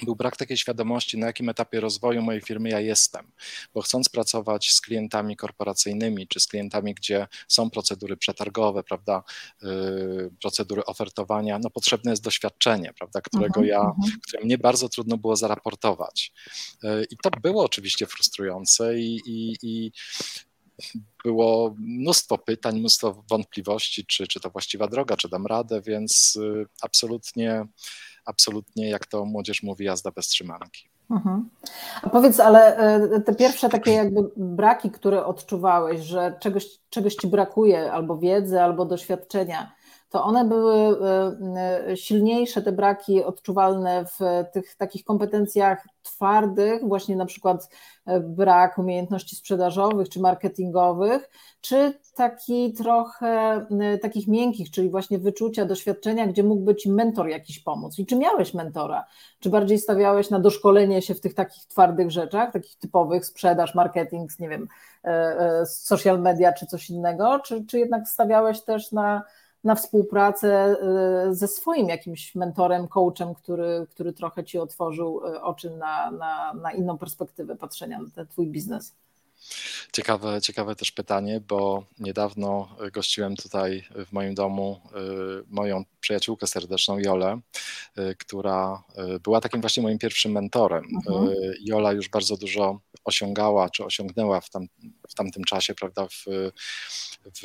był 0.02 0.16
brak 0.16 0.36
takiej 0.36 0.56
świadomości, 0.56 1.18
na 1.18 1.26
jakim 1.26 1.48
etapie 1.48 1.80
rozwoju 1.80 2.22
mojej 2.22 2.40
firmy 2.40 2.68
ja 2.68 2.80
jestem, 2.80 3.32
bo 3.74 3.82
chcąc 3.82 4.08
pracować 4.08 4.70
z 4.70 4.80
klientami 4.80 5.36
korporacyjnymi, 5.36 6.28
czy 6.28 6.40
z 6.40 6.46
klientami, 6.46 6.94
gdzie 6.94 7.26
są 7.48 7.70
procedury 7.70 8.16
przetargowe, 8.16 8.82
prawda, 8.82 9.22
yy, 9.62 10.30
procedury 10.40 10.84
ofertowania, 10.84 11.58
no 11.58 11.70
potrzebne 11.70 12.10
jest 12.10 12.22
doświadczenie, 12.22 12.92
prawda, 12.98 13.20
którego 13.20 13.60
uh 13.60 13.66
mhm, 13.66 13.66
-huh, 13.66 13.68
ja, 13.68 13.80
uh 13.80 13.96
mhm. 13.96 14.10
-huh. 14.10 14.20
które 14.28 14.44
mnie 14.44 14.58
bardzo 14.58 14.88
trudno 14.88 15.16
było 15.16 15.36
zaraportować. 15.36 16.32
Yy, 16.82 17.06
I 17.10 17.16
to 17.22 17.30
było 17.30 17.64
oczywiście 17.64 18.06
frustrujące 18.06 18.98
i, 18.98 19.20
i, 19.26 19.56
i 19.62 19.92
było 21.24 21.74
mnóstwo 21.78 22.38
pytań, 22.38 22.78
mnóstwo 22.78 23.24
wątpliwości, 23.30 24.06
czy, 24.06 24.26
czy 24.26 24.40
to 24.40 24.50
właściwa 24.50 24.88
droga, 24.88 25.16
czy 25.16 25.28
dam 25.28 25.46
radę, 25.46 25.80
więc 25.80 26.38
yy, 26.40 26.66
absolutnie 26.80 27.66
absolutnie, 28.26 28.88
jak 28.90 29.06
to 29.06 29.24
młodzież 29.24 29.62
mówi, 29.62 29.84
jazda 29.84 30.10
bez 30.10 30.28
trzymanki. 30.28 30.88
Mhm. 31.10 31.48
A 32.02 32.10
powiedz, 32.10 32.40
ale 32.40 32.76
e, 32.76 33.20
te 33.20 33.34
pierwsze 33.34 33.68
takie 33.68 33.92
jakby 33.92 34.20
braki, 34.36 34.90
które 34.90 35.26
odczuwałeś, 35.26 36.00
że 36.00 36.36
czegoś, 36.40 36.66
czegoś 36.90 37.14
ci 37.14 37.26
brakuje, 37.26 37.92
albo 37.92 38.18
wiedzy, 38.18 38.60
albo 38.60 38.84
doświadczenia, 38.84 39.72
to 40.14 40.24
one 40.24 40.44
były 40.44 40.96
silniejsze, 41.96 42.62
te 42.62 42.72
braki 42.72 43.24
odczuwalne 43.24 44.04
w 44.04 44.18
tych 44.52 44.76
takich 44.76 45.04
kompetencjach 45.04 45.86
twardych, 46.02 46.88
właśnie 46.88 47.16
na 47.16 47.26
przykład 47.26 47.68
brak 48.20 48.78
umiejętności 48.78 49.36
sprzedażowych 49.36 50.08
czy 50.08 50.20
marketingowych, 50.20 51.30
czy 51.60 51.94
taki 52.16 52.72
trochę 52.72 53.66
takich 54.02 54.28
miękkich, 54.28 54.70
czyli 54.70 54.90
właśnie 54.90 55.18
wyczucia, 55.18 55.64
doświadczenia, 55.64 56.26
gdzie 56.26 56.42
mógłby 56.42 56.76
ci 56.76 56.90
mentor 56.90 57.28
jakiś 57.28 57.60
pomóc? 57.60 57.98
I 57.98 58.06
czy 58.06 58.16
miałeś 58.16 58.54
mentora? 58.54 59.04
Czy 59.40 59.50
bardziej 59.50 59.78
stawiałeś 59.78 60.30
na 60.30 60.40
doszkolenie 60.40 61.02
się 61.02 61.14
w 61.14 61.20
tych 61.20 61.34
takich 61.34 61.66
twardych 61.66 62.10
rzeczach, 62.10 62.52
takich 62.52 62.78
typowych, 62.78 63.26
sprzedaż, 63.26 63.74
marketing, 63.74 64.30
nie 64.38 64.48
wiem, 64.48 64.68
e, 65.04 65.08
e, 65.08 65.66
social 65.66 66.20
media 66.20 66.52
czy 66.52 66.66
coś 66.66 66.90
innego, 66.90 67.40
czy, 67.44 67.64
czy 67.66 67.78
jednak 67.78 68.08
stawiałeś 68.08 68.60
też 68.60 68.92
na 68.92 69.22
na 69.64 69.74
współpracę 69.74 70.76
e, 71.28 71.34
ze 71.34 71.48
swoim 71.48 71.88
jakimś 71.88 72.34
mentorem, 72.34 72.88
coachem, 72.88 73.34
który, 73.34 73.86
który 73.90 74.12
trochę 74.12 74.44
ci 74.44 74.58
otworzył 74.58 75.20
oczy 75.42 75.70
na, 75.70 76.10
na, 76.10 76.54
na 76.54 76.72
inną 76.72 76.98
perspektywę 76.98 77.56
patrzenia 77.56 77.98
na 78.00 78.10
ten 78.14 78.26
twój 78.26 78.46
biznes. 78.46 78.94
Ciekawe, 79.92 80.40
ciekawe 80.40 80.76
też 80.76 80.92
pytanie, 80.92 81.40
bo 81.40 81.84
niedawno 81.98 82.76
gościłem 82.92 83.36
tutaj 83.36 83.84
w 84.06 84.12
moim 84.12 84.34
domu 84.34 84.80
y, 85.40 85.44
moją 85.48 85.84
przyjaciółkę 86.00 86.46
serdeczną, 86.46 86.98
Jolę, 86.98 87.40
y, 87.98 88.16
która 88.18 88.84
y, 89.16 89.20
była 89.20 89.40
takim 89.40 89.60
właśnie 89.60 89.82
moim 89.82 89.98
pierwszym 89.98 90.32
mentorem. 90.32 90.84
Mhm. 90.96 91.34
Jola 91.60 91.92
już 91.92 92.08
bardzo 92.08 92.36
dużo 92.36 92.80
osiągała, 93.04 93.70
czy 93.70 93.84
osiągnęła 93.84 94.40
w, 94.40 94.50
tam, 94.50 94.66
w 95.08 95.14
tamtym 95.14 95.44
czasie, 95.44 95.74
prawda, 95.74 96.06
w, 96.06 96.24
w, 97.24 97.42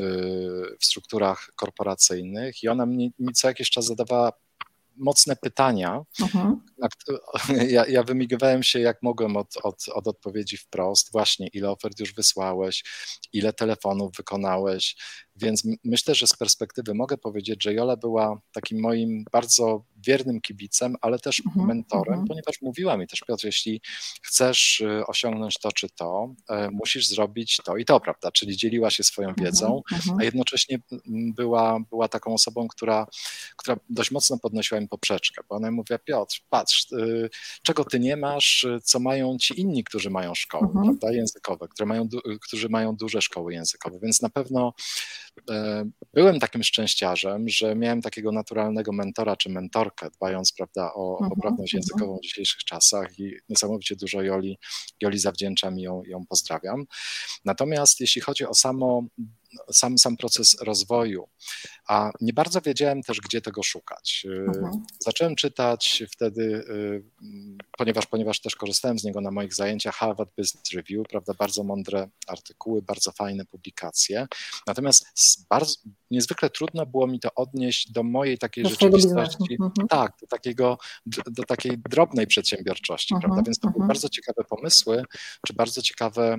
w 0.79 0.85
strukturach 0.85 1.51
korporacyjnych 1.55 2.63
i 2.63 2.67
ona 2.67 2.85
mi, 2.85 3.11
mi 3.19 3.33
co 3.33 3.47
jakiś 3.47 3.69
czas 3.69 3.85
zadawała 3.85 4.31
mocne 4.99 5.35
pytania. 5.35 6.01
Mhm. 6.21 6.61
Ja, 7.69 7.85
ja 7.87 8.03
wymigowałem 8.03 8.63
się 8.63 8.79
jak 8.79 8.97
mogłem 9.03 9.37
od, 9.37 9.57
od, 9.63 9.85
od 9.93 10.07
odpowiedzi 10.07 10.57
wprost. 10.57 11.11
Właśnie, 11.11 11.47
ile 11.47 11.69
ofert 11.69 11.99
już 11.99 12.13
wysłałeś, 12.13 12.83
ile 13.33 13.53
telefonów 13.53 14.17
wykonałeś, 14.17 14.95
więc 15.41 15.63
myślę, 15.83 16.15
że 16.15 16.27
z 16.27 16.33
perspektywy 16.33 16.93
mogę 16.93 17.17
powiedzieć, 17.17 17.63
że 17.63 17.73
Jola 17.73 17.97
była 17.97 18.41
takim 18.51 18.79
moim 18.79 19.25
bardzo 19.31 19.83
wiernym 19.97 20.41
kibicem, 20.41 20.95
ale 21.01 21.19
też 21.19 21.41
mhm, 21.45 21.67
mentorem, 21.67 22.13
mhm. 22.13 22.27
ponieważ 22.27 22.61
mówiła 22.61 22.97
mi 22.97 23.07
też, 23.07 23.19
Piotr, 23.19 23.45
jeśli 23.45 23.81
chcesz 24.21 24.79
y, 24.79 25.05
osiągnąć 25.07 25.57
to 25.59 25.71
czy 25.71 25.89
to, 25.89 26.33
e, 26.49 26.69
musisz 26.71 27.07
zrobić 27.07 27.57
to 27.63 27.77
i 27.77 27.85
to, 27.85 27.99
prawda? 27.99 28.31
Czyli 28.31 28.57
dzieliła 28.57 28.89
się 28.89 29.03
swoją 29.03 29.29
mhm, 29.29 29.45
wiedzą, 29.45 29.81
a 30.19 30.23
jednocześnie 30.23 30.79
była, 31.35 31.79
była 31.89 32.07
taką 32.07 32.33
osobą, 32.33 32.67
która, 32.67 33.07
która 33.57 33.77
dość 33.89 34.11
mocno 34.11 34.37
podnosiła 34.37 34.81
mi 34.81 34.87
poprzeczkę, 34.87 35.41
bo 35.49 35.55
ona 35.55 35.71
mówiła, 35.71 35.99
Piotr, 35.99 36.39
patrz, 36.49 36.91
y, 36.91 37.29
czego 37.63 37.85
ty 37.85 37.99
nie 37.99 38.17
masz, 38.17 38.67
co 38.83 38.99
mają 38.99 39.37
ci 39.37 39.61
inni, 39.61 39.83
którzy 39.83 40.09
mają 40.09 40.35
szkoły, 40.35 40.67
prawda, 40.83 41.11
językowe, 41.11 41.67
które 41.67 41.85
mają, 41.85 42.09
którzy 42.41 42.69
mają 42.69 42.95
duże 42.95 43.21
szkoły 43.21 43.53
językowe, 43.53 43.99
więc 43.99 44.21
na 44.21 44.29
pewno 44.29 44.73
byłem 46.13 46.39
takim 46.39 46.63
szczęściarzem, 46.63 47.49
że 47.49 47.75
miałem 47.75 48.01
takiego 48.01 48.31
naturalnego 48.31 48.91
mentora 48.91 49.35
czy 49.35 49.49
mentorkę, 49.49 50.09
dbając 50.15 50.53
prawda, 50.53 50.93
o 50.93 51.11
mhm, 51.11 51.29
poprawność 51.29 51.73
mhm. 51.73 51.79
językową 51.79 52.17
w 52.17 52.21
dzisiejszych 52.21 52.63
czasach 52.63 53.19
i 53.19 53.33
niesamowicie 53.49 53.95
dużo 53.95 54.21
Joli, 54.21 54.57
Joli 55.01 55.19
zawdzięczam 55.19 55.79
i 55.79 55.81
ją, 55.81 56.03
ją 56.05 56.25
pozdrawiam. 56.29 56.85
Natomiast 57.45 57.99
jeśli 57.99 58.21
chodzi 58.21 58.45
o 58.45 58.53
samo 58.53 59.03
sam, 59.71 59.97
sam 59.97 60.17
proces 60.17 60.57
rozwoju, 60.61 61.27
a 61.87 62.11
nie 62.21 62.33
bardzo 62.33 62.61
wiedziałem 62.61 63.03
też, 63.03 63.21
gdzie 63.21 63.41
tego 63.41 63.63
szukać. 63.63 64.25
Y, 64.25 64.45
mhm. 64.47 64.83
Zacząłem 64.99 65.35
czytać 65.35 66.03
wtedy, 66.11 66.41
y, 66.69 67.03
ponieważ, 67.77 68.05
ponieważ 68.05 68.41
też 68.41 68.55
korzystałem 68.55 68.99
z 68.99 69.03
niego 69.03 69.21
na 69.21 69.31
moich 69.31 69.53
zajęciach 69.53 69.95
Harvard 69.95 70.29
Business 70.37 70.71
Review, 70.73 71.07
prawda, 71.09 71.33
bardzo 71.33 71.63
mądre 71.63 72.09
artykuły, 72.27 72.81
bardzo 72.81 73.11
fajne 73.11 73.45
publikacje. 73.45 74.27
Natomiast 74.67 75.05
bardzo, 75.49 75.75
niezwykle 76.11 76.49
trudno 76.49 76.85
było 76.85 77.07
mi 77.07 77.19
to 77.19 77.33
odnieść 77.35 77.91
do 77.91 78.03
mojej 78.03 78.37
takiej 78.37 78.63
do 78.63 78.69
rzeczywistości, 78.69 79.57
mhm. 79.61 79.87
tak, 79.89 80.13
do, 80.21 80.27
takiego, 80.27 80.77
do 81.05 81.43
takiej 81.43 81.77
drobnej 81.89 82.27
przedsiębiorczości, 82.27 83.13
mhm. 83.13 83.21
prawda? 83.21 83.43
Więc 83.47 83.59
to 83.59 83.69
były 83.69 83.87
bardzo 83.87 84.09
ciekawe 84.09 84.43
pomysły, 84.43 85.03
czy 85.47 85.53
bardzo 85.53 85.81
ciekawe 85.81 86.37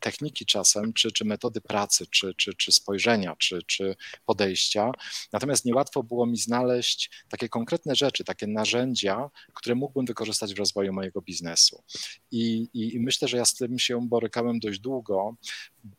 techniki 0.00 0.46
czasem, 0.46 0.92
czy, 0.92 1.12
czy 1.12 1.24
metody 1.24 1.60
pracy, 1.60 2.06
czy, 2.06 2.34
czy, 2.42 2.54
czy 2.54 2.72
spojrzenia, 2.72 3.36
czy, 3.36 3.58
czy 3.66 3.96
podejścia. 4.26 4.90
Natomiast 5.32 5.64
niełatwo 5.64 6.02
było 6.02 6.26
mi 6.26 6.36
znaleźć 6.36 7.10
takie 7.28 7.48
konkretne 7.48 7.94
rzeczy, 7.94 8.24
takie 8.24 8.46
narzędzia, 8.46 9.30
które 9.54 9.74
mógłbym 9.74 10.06
wykorzystać 10.06 10.54
w 10.54 10.58
rozwoju 10.58 10.92
mojego 10.92 11.22
biznesu. 11.22 11.82
I, 12.30 12.68
i, 12.74 12.94
i 12.94 13.00
myślę, 13.00 13.28
że 13.28 13.36
ja 13.36 13.44
z 13.44 13.54
tym 13.54 13.78
się 13.78 14.08
borykałem 14.08 14.60
dość 14.60 14.80
długo. 14.80 15.36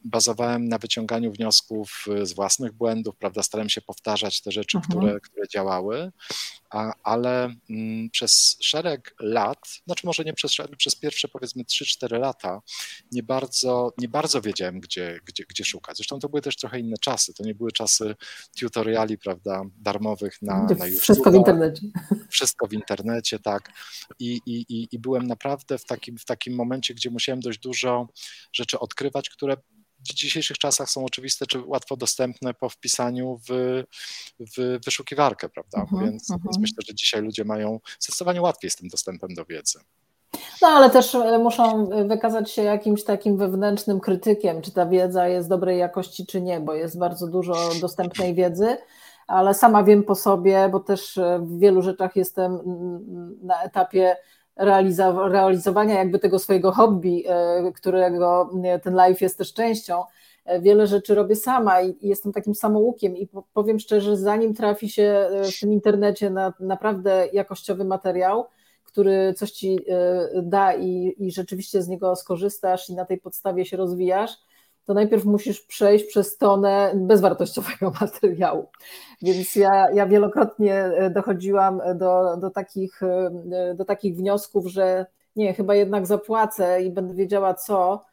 Bazowałem 0.06 0.68
na 0.68 0.78
wyciąganiu 0.78 1.32
wniosków 1.32 2.06
z 2.24 2.34
własnych 2.34 2.74
błędów, 2.74 3.16
prawda? 3.16 3.44
Starałem 3.44 3.70
się 3.70 3.82
powtarzać 3.82 4.42
te 4.42 4.52
rzeczy, 4.52 4.78
mhm. 4.78 5.00
które, 5.00 5.20
które 5.20 5.48
działały, 5.48 6.12
a, 6.74 6.94
ale 7.04 7.56
mm, 7.70 8.10
przez 8.10 8.58
szereg 8.62 9.16
lat, 9.20 9.60
znaczy 9.86 10.06
może 10.06 10.24
nie 10.24 10.34
przez, 10.34 10.56
przez 10.78 10.96
pierwsze 10.96 11.28
powiedzmy 11.28 11.64
3-4 11.64 12.20
lata, 12.20 12.62
nie 13.12 13.24
bardzo, 13.24 13.94
nie 13.98 14.08
bardzo 14.08 14.42
wiedziałem, 14.42 14.80
gdzie, 14.80 15.20
gdzie, 15.26 15.44
gdzie 15.50 15.66
szukać. 15.66 15.98
Zresztą 15.98 16.20
to 16.20 16.30
były 16.30 16.42
też 16.42 16.56
trochę 16.56 16.80
inne 16.80 16.98
czasy. 16.98 17.34
To 17.34 17.44
nie 17.44 17.56
były 17.56 17.72
czasy 17.72 18.16
tutoriali, 18.60 19.18
prawda, 19.18 19.62
darmowych 19.82 20.42
na, 20.42 20.64
na 20.64 20.88
YouTube. 20.88 21.02
Wszystko 21.04 21.32
w 21.32 21.36
internecie. 21.36 21.82
Wszystko 22.30 22.68
w 22.68 22.74
internecie, 22.74 23.40
tak. 23.40 23.70
I, 24.20 24.42
i, 24.46 24.88
i 24.92 25.00
byłem 25.00 25.28
naprawdę 25.28 25.78
w 25.78 25.86
takim, 25.86 26.18
w 26.18 26.26
takim 26.26 26.56
momencie, 26.56 26.94
gdzie 26.94 27.10
musiałem 27.10 27.40
dość 27.40 27.60
dużo 27.60 28.08
rzeczy 28.54 28.80
odkrywać, 28.80 29.30
które 29.30 29.58
w 30.10 30.14
dzisiejszych 30.14 30.58
czasach 30.58 30.90
są 30.90 31.06
oczywiste 31.06 31.46
czy 31.46 31.62
łatwo 31.66 31.98
dostępne 31.98 32.54
po 32.54 32.70
wpisaniu 32.70 33.40
w, 33.50 33.84
w 34.40 34.80
wyszukiwarkę, 34.86 35.50
prawda? 35.50 35.86
-huh, 35.92 36.04
więc, 36.04 36.30
-huh. 36.30 36.38
więc 36.44 36.60
myślę, 36.60 36.78
że 36.88 36.96
dzisiaj 36.96 37.22
ludzie 37.22 37.46
mają 37.46 37.80
zdecydowanie 38.00 38.42
łatwiej 38.42 38.72
z 38.72 38.76
tym 38.76 38.88
dostępem 38.88 39.34
do 39.34 39.46
wiedzy. 39.46 39.80
No 40.62 40.68
ale 40.68 40.90
też 40.90 41.16
e, 41.16 41.40
muszą 41.40 41.90
wykazać 42.08 42.52
się 42.52 42.64
jakimś 42.64 43.04
takim 43.04 43.38
wewnętrznym 43.38 44.00
krytykiem, 44.00 44.62
czy 44.62 44.72
ta 44.72 44.86
wiedza 44.86 45.28
jest 45.28 45.50
dobrej 45.50 45.80
jakości, 45.80 46.26
czy 46.26 46.42
nie, 46.42 46.60
bo 46.60 46.74
jest 46.74 47.00
bardzo 47.00 47.28
dużo 47.28 47.54
dostępnej 47.82 48.36
wiedzy, 48.36 48.78
ale 49.28 49.54
sama 49.54 49.84
wiem 49.84 50.04
po 50.04 50.16
sobie, 50.16 50.70
bo 50.72 50.80
też 50.80 51.18
e, 51.18 51.40
w 51.40 51.60
wielu 51.60 51.82
rzeczach 51.82 52.16
jestem 52.16 52.60
na 53.42 53.64
etapie 53.64 54.16
realizowania 54.56 55.96
jakby 55.96 56.20
tego 56.20 56.40
swojego 56.40 56.72
hobby, 56.72 57.24
e, 57.28 57.72
którego 57.72 58.50
ten 58.84 58.94
live 58.94 59.22
jest 59.22 59.38
też 59.38 59.54
częścią. 59.54 60.04
Wiele 60.62 60.88
rzeczy 60.88 61.16
robię 61.16 61.36
sama 61.36 61.82
i 61.82 61.98
jestem 62.02 62.34
takim 62.34 62.56
samoukiem 62.56 63.18
i 63.18 63.30
powiem 63.54 63.80
szczerze, 63.80 64.18
zanim 64.18 64.54
trafi 64.54 64.90
się 64.90 65.30
w 65.44 65.60
tym 65.60 65.74
internecie 65.74 66.30
na 66.30 66.54
naprawdę 66.60 67.28
jakościowy 67.34 67.86
materiał, 67.86 68.46
który 68.84 69.34
coś 69.38 69.52
ci 69.52 69.80
e, 69.90 70.30
da 70.42 70.74
i, 70.74 71.16
i 71.18 71.32
rzeczywiście 71.32 71.82
z 71.82 71.88
niego 71.88 72.16
skorzystasz 72.16 72.90
i 72.90 72.96
na 72.96 73.06
tej 73.06 73.18
podstawie 73.18 73.66
się 73.66 73.78
rozwijasz, 73.78 74.32
to 74.86 74.94
najpierw 74.94 75.26
musisz 75.26 75.62
przejść 75.62 76.06
przez 76.06 76.38
tonę 76.38 76.92
bezwartościowego 76.96 77.92
materiału. 78.02 78.68
Więc 79.22 79.56
ja, 79.56 79.92
ja 79.94 80.08
wielokrotnie 80.08 80.76
e, 80.76 81.10
dochodziłam 81.10 81.82
do, 81.96 82.38
do, 82.38 82.50
takich, 82.50 83.04
e, 83.04 83.76
do 83.76 83.86
takich 83.86 84.18
wniosków, 84.18 84.68
że 84.68 85.06
nie, 85.36 85.54
chyba 85.54 85.76
jednak 85.76 86.06
zapłacę 86.06 86.84
i 86.84 86.92
będę 86.92 87.14
wiedziała, 87.14 87.54
co 87.54 88.06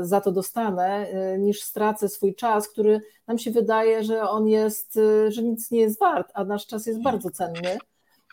za 0.00 0.20
to 0.20 0.32
dostanę, 0.32 1.06
niż 1.38 1.62
stracę 1.62 2.08
swój 2.08 2.34
czas, 2.34 2.68
który 2.68 3.00
nam 3.26 3.38
się 3.38 3.50
wydaje, 3.50 4.04
że 4.04 4.22
on 4.22 4.48
jest, 4.48 4.98
że 5.28 5.42
nic 5.42 5.70
nie 5.70 5.80
jest 5.80 6.00
wart, 6.00 6.30
a 6.34 6.44
nasz 6.44 6.66
czas 6.66 6.86
jest 6.86 7.02
bardzo 7.02 7.30
cenny. 7.30 7.78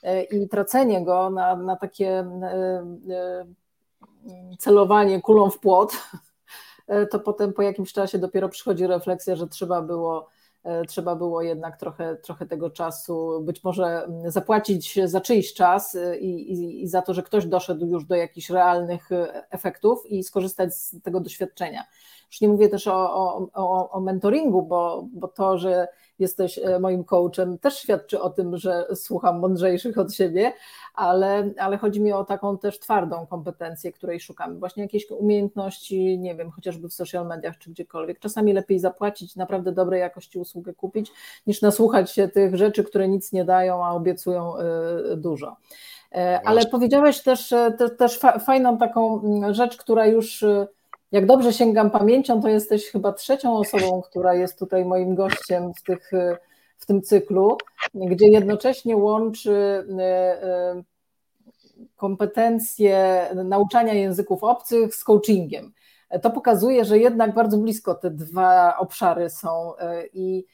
E, 0.04 0.24
i 0.24 0.50
tracenie 0.50 1.06
go 1.06 1.30
na, 1.30 1.56
na 1.56 1.76
takie 1.76 2.10
e, 2.10 2.26
e, 3.10 3.46
celowanie 4.60 5.22
kulą 5.22 5.50
w 5.50 5.60
płot, 5.60 5.94
to 7.12 7.20
potem 7.20 7.54
po 7.54 7.62
jakimś 7.62 7.94
czasie 7.94 8.20
dopiero 8.20 8.50
przychodzi 8.50 8.88
refleksja, 8.88 9.36
że 9.36 9.48
trzeba 9.48 9.82
było, 9.82 10.30
trzeba 10.88 11.16
było 11.16 11.42
jednak 11.42 11.78
trochę, 11.78 12.16
trochę 12.16 12.46
tego 12.46 12.70
czasu, 12.70 13.42
być 13.42 13.64
może 13.64 14.08
zapłacić 14.26 15.00
za 15.06 15.22
czyjś 15.22 15.54
czas 15.54 15.98
i, 16.20 16.26
i, 16.26 16.84
i 16.84 16.88
za 16.88 17.02
to, 17.02 17.14
że 17.14 17.24
ktoś 17.24 17.46
doszedł 17.46 17.86
już 17.86 18.06
do 18.06 18.16
jakichś 18.16 18.50
realnych 18.50 19.10
efektów 19.50 20.06
i 20.06 20.24
skorzystać 20.24 20.76
z 20.76 21.02
tego 21.02 21.20
doświadczenia. 21.20 21.84
Już 22.32 22.42
nie 22.42 22.48
mówię 22.48 22.70
też 22.70 22.88
o, 22.88 23.14
o, 23.54 23.90
o 23.92 24.02
mentoringu, 24.02 24.64
bo, 24.64 25.08
bo 25.14 25.28
to, 25.28 25.58
że 25.58 25.88
jesteś 26.20 26.60
moim 26.80 27.04
coachem, 27.04 27.58
też 27.58 27.78
świadczy 27.78 28.22
o 28.22 28.30
tym, 28.30 28.58
że 28.58 28.88
słucham 28.96 29.40
mądrzejszych 29.40 29.98
od 29.98 30.14
siebie, 30.14 30.54
ale, 30.94 31.54
ale 31.58 31.78
chodzi 31.78 32.02
mi 32.02 32.14
o 32.14 32.24
taką 32.24 32.58
też 32.58 32.80
twardą 32.80 33.28
kompetencję, 33.28 33.92
której 33.92 34.20
szukamy. 34.20 34.60
Właśnie 34.60 34.84
jakieś 34.84 35.12
umiejętności, 35.12 36.20
nie 36.20 36.36
wiem, 36.36 36.52
chociażby 36.52 36.90
w 36.90 36.94
social 36.94 37.28
mediach 37.28 37.58
czy 37.58 37.70
gdziekolwiek. 37.70 38.20
Czasami 38.20 38.54
lepiej 38.54 38.80
zapłacić, 38.80 39.36
naprawdę 39.36 39.72
dobrej 39.72 40.00
jakości 40.00 40.40
usługę 40.40 40.74
kupić, 40.74 41.12
niż 41.48 41.62
nasłuchać 41.62 42.12
się 42.12 42.28
tych 42.28 42.56
rzeczy, 42.56 42.84
które 42.84 43.08
nic 43.08 43.32
nie 43.32 43.46
dają, 43.46 43.86
a 43.86 43.92
obiecują 43.92 44.54
dużo. 45.18 45.58
E, 46.12 46.42
ale 46.46 46.66
powiedziałeś 46.66 47.22
też, 47.22 47.54
e, 47.54 47.72
te, 47.72 47.90
też 47.90 48.20
fajną 48.46 48.78
taką 48.78 49.22
mm, 49.22 49.54
rzecz, 49.54 49.78
która 49.78 50.06
już, 50.06 50.44
e, 50.44 50.68
jak 51.12 51.26
dobrze 51.26 51.54
sięgam 51.54 51.92
pamięcią, 51.92 52.42
to 52.42 52.48
jesteś 52.48 52.86
chyba 52.86 53.14
trzecią 53.14 53.58
osobą, 53.58 54.02
która 54.02 54.34
jest 54.34 54.60
tutaj 54.60 54.86
moim 54.86 55.16
gościem 55.16 55.74
w, 55.74 55.82
tych, 55.82 56.12
w 56.78 56.86
tym 56.86 57.02
cyklu, 57.02 57.58
gdzie 57.94 58.28
jednocześnie 58.28 58.98
łączy 58.98 59.86
kompetencje 61.96 63.26
nauczania 63.46 63.94
języków 63.94 64.44
obcych 64.44 64.96
z 64.96 65.04
coachingiem. 65.04 65.74
To 66.22 66.30
pokazuje, 66.30 66.86
że 66.86 67.00
jednak 67.00 67.34
bardzo 67.34 67.58
blisko 67.58 67.96
te 67.96 68.10
dwa 68.10 68.78
obszary 68.78 69.30
są 69.30 69.74
i 70.14 70.46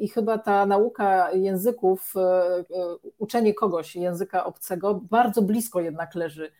i 0.00 0.08
chyba 0.08 0.38
ta 0.38 0.66
nauka 0.66 1.32
języków, 1.32 2.14
uczenie 3.18 3.54
kogoś 3.54 3.96
języka 3.96 4.44
obcego 4.44 4.94
bardzo 5.10 5.42
blisko 5.42 5.80
jednak 5.80 6.14
leży 6.14 6.52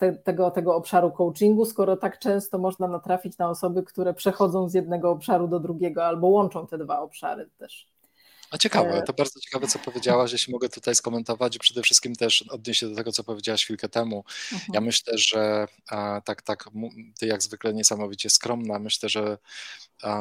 te, 0.00 0.12
tego, 0.12 0.50
tego 0.50 0.76
obszaru 0.76 1.10
coachingu, 1.10 1.64
skoro 1.64 1.96
tak 1.96 2.18
często 2.18 2.58
można 2.58 2.88
natrafić 2.88 3.38
na 3.38 3.50
osoby, 3.50 3.82
które 3.82 4.14
przechodzą 4.14 4.68
z 4.68 4.74
jednego 4.74 5.10
obszaru 5.10 5.48
do 5.48 5.60
drugiego 5.60 6.06
albo 6.06 6.26
łączą 6.26 6.66
te 6.66 6.78
dwa 6.78 7.00
obszary 7.00 7.48
też. 7.58 7.86
A 8.50 8.58
ciekawe, 8.58 9.02
to 9.02 9.12
bardzo 9.12 9.40
ciekawe, 9.40 9.66
co 9.66 9.78
powiedziałaś, 9.78 10.32
jeśli 10.32 10.52
mogę 10.52 10.68
tutaj 10.68 10.94
skomentować 10.94 11.56
i 11.56 11.58
przede 11.58 11.82
wszystkim 11.82 12.16
też 12.16 12.42
odnieść 12.42 12.80
się 12.80 12.88
do 12.88 12.96
tego, 12.96 13.12
co 13.12 13.24
powiedziałaś 13.24 13.64
chwilkę 13.64 13.88
temu. 13.88 14.24
Mhm. 14.52 14.70
Ja 14.74 14.80
myślę, 14.80 15.18
że 15.18 15.66
tak, 16.24 16.42
tak, 16.42 16.64
ty 17.18 17.26
jak 17.26 17.42
zwykle 17.42 17.74
niesamowicie 17.74 18.30
skromna, 18.30 18.78
myślę, 18.78 19.08
że 19.08 19.38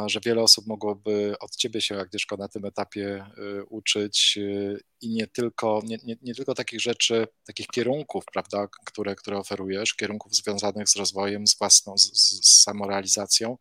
że 0.06 0.20
wiele 0.26 0.42
osób 0.42 0.68
mogłoby 0.68 1.36
od 1.40 1.56
ciebie 1.56 1.82
się, 1.82 2.00
Agnieszko, 2.00 2.38
na 2.38 2.48
tym 2.48 2.66
etapie 2.66 3.26
y, 3.38 3.64
uczyć 3.64 4.38
y, 4.38 4.80
i 5.02 5.10
nie 5.10 5.28
tylko, 5.28 5.82
nie, 5.84 5.98
nie, 6.04 6.16
nie, 6.22 6.36
tylko 6.36 6.56
takich 6.56 6.82
rzeczy, 6.82 7.28
takich 7.46 7.68
kierunków, 7.68 8.24
prawda, 8.34 8.68
które, 8.86 9.16
które 9.16 9.38
oferujesz, 9.38 9.94
kierunków 9.94 10.36
związanych 10.36 10.90
z 10.90 10.96
rozwojem, 10.96 11.48
z 11.48 11.58
własną, 11.58 11.98
z, 11.98 12.12
z 12.14 12.64
samorealizacją, 12.64 13.58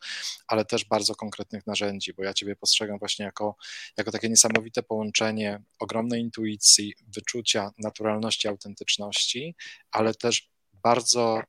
ale 0.47 0.64
też 0.64 0.85
bardzo 0.85 1.14
konkretnych 1.14 1.66
narzędzi, 1.66 2.14
bo 2.14 2.23
ja 2.25 2.35
ciebie 2.35 2.57
postrzegam 2.57 2.99
właśnie 2.99 3.25
jako, 3.25 3.57
jako 3.97 4.11
takie 4.12 4.28
niesamowite 4.28 4.83
połączenie 4.83 5.62
ogromnej 5.78 6.21
intuicji, 6.21 6.95
wyczucia 7.14 7.71
naturalności, 7.78 8.49
autentyczności, 8.49 9.57
ale 9.90 10.14
też 10.14 10.50
bardzo 10.73 11.42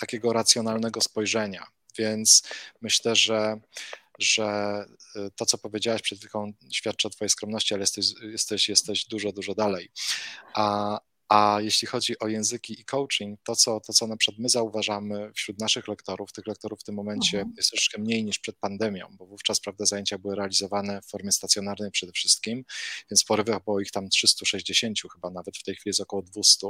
takiego 0.00 0.32
racjonalnego 0.32 1.00
spojrzenia. 1.00 1.66
Więc 1.98 2.42
myślę, 2.82 3.16
że 3.16 3.60
że 4.18 4.84
y, 5.16 5.30
to, 5.36 5.46
co 5.46 5.58
powiedziałaś 5.58 6.02
przed 6.02 6.18
chwilą, 6.18 6.52
świadczy 6.72 7.08
o 7.08 7.10
Twojej 7.10 7.30
skromności, 7.30 7.74
ale 7.74 7.82
jesteś, 7.82 8.06
jesteś, 8.22 8.68
jesteś 8.68 9.04
dużo, 9.04 9.32
dużo 9.32 9.54
dalej. 9.54 9.90
A, 10.54 11.00
a 11.28 11.58
jeśli 11.60 11.88
chodzi 11.88 12.18
o 12.18 12.28
języki 12.28 12.80
i 12.80 12.84
coaching, 12.84 13.40
to 13.44 13.56
co, 13.56 13.80
to 13.80 13.92
co 13.92 14.06
na 14.06 14.16
przykład 14.16 14.38
my 14.38 14.48
zauważamy 14.48 15.32
wśród 15.32 15.58
naszych 15.58 15.88
lektorów, 15.88 16.32
tych 16.32 16.46
lektorów 16.46 16.80
w 16.80 16.82
tym 16.82 16.94
momencie 16.94 17.38
mhm. 17.38 17.54
jest 17.56 17.70
troszkę 17.70 18.00
mniej 18.00 18.24
niż 18.24 18.38
przed 18.38 18.56
pandemią, 18.56 19.06
bo 19.18 19.26
wówczas 19.26 19.60
prawda, 19.60 19.86
zajęcia 19.86 20.18
były 20.18 20.36
realizowane 20.36 21.02
w 21.02 21.06
formie 21.06 21.32
stacjonarnej 21.32 21.90
przede 21.90 22.12
wszystkim, 22.12 22.64
więc 23.10 23.22
w 23.22 23.26
porywach 23.26 23.64
było 23.64 23.80
ich 23.80 23.90
tam 23.90 24.08
360 24.08 24.98
chyba 25.12 25.30
nawet, 25.30 25.58
w 25.58 25.62
tej 25.62 25.74
chwili 25.74 25.88
jest 25.88 26.00
około 26.00 26.22
200. 26.22 26.66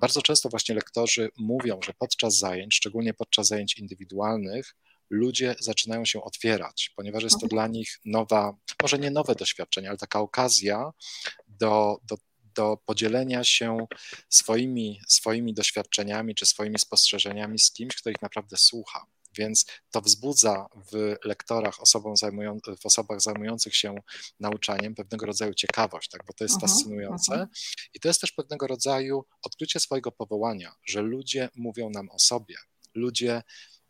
Bardzo 0.00 0.22
często 0.22 0.48
właśnie 0.48 0.74
lektorzy 0.74 1.28
mówią, 1.38 1.80
że 1.84 1.92
podczas 1.98 2.38
zajęć, 2.38 2.74
szczególnie 2.74 3.14
podczas 3.14 3.46
zajęć 3.46 3.78
indywidualnych, 3.78 4.76
ludzie 5.10 5.54
zaczynają 5.60 6.04
się 6.04 6.22
otwierać, 6.22 6.92
ponieważ 6.96 7.22
jest 7.22 7.40
to 7.40 7.46
mhm. 7.46 7.48
dla 7.48 7.66
nich 7.66 8.00
nowa, 8.04 8.56
może 8.82 8.98
nie 8.98 9.10
nowe 9.10 9.34
doświadczenie, 9.34 9.88
ale 9.88 9.98
taka 9.98 10.20
okazja 10.20 10.90
do, 11.48 11.98
do 12.04 12.16
do 12.54 12.76
podzielenia 12.86 13.44
się 13.44 13.86
swoimi, 14.28 15.00
swoimi 15.08 15.54
doświadczeniami 15.54 16.34
czy 16.34 16.46
swoimi 16.46 16.78
spostrzeżeniami 16.78 17.58
z 17.58 17.72
kimś, 17.72 17.96
kto 17.96 18.10
ich 18.10 18.22
naprawdę 18.22 18.56
słucha. 18.56 19.06
Więc 19.38 19.66
to 19.90 20.00
wzbudza 20.00 20.66
w 20.92 21.16
lektorach, 21.24 21.80
osobom 21.80 22.16
zajmują, 22.16 22.58
w 22.80 22.86
osobach 22.86 23.20
zajmujących 23.20 23.76
się 23.76 23.94
nauczaniem 24.40 24.94
pewnego 24.94 25.26
rodzaju 25.26 25.54
ciekawość, 25.54 26.08
tak? 26.08 26.24
bo 26.26 26.32
to 26.32 26.44
jest 26.44 26.54
uh 26.54 26.62
-huh, 26.62 26.68
fascynujące. 26.68 27.34
Uh 27.34 27.40
-huh. 27.40 27.46
I 27.94 28.00
to 28.00 28.08
jest 28.08 28.20
też 28.20 28.32
pewnego 28.32 28.66
rodzaju 28.66 29.24
odkrycie 29.42 29.80
swojego 29.80 30.12
powołania, 30.12 30.74
że 30.84 31.02
ludzie 31.02 31.48
mówią 31.54 31.90
nam 31.90 32.08
o 32.10 32.18
sobie. 32.18 32.56
Ludzie 32.94 33.42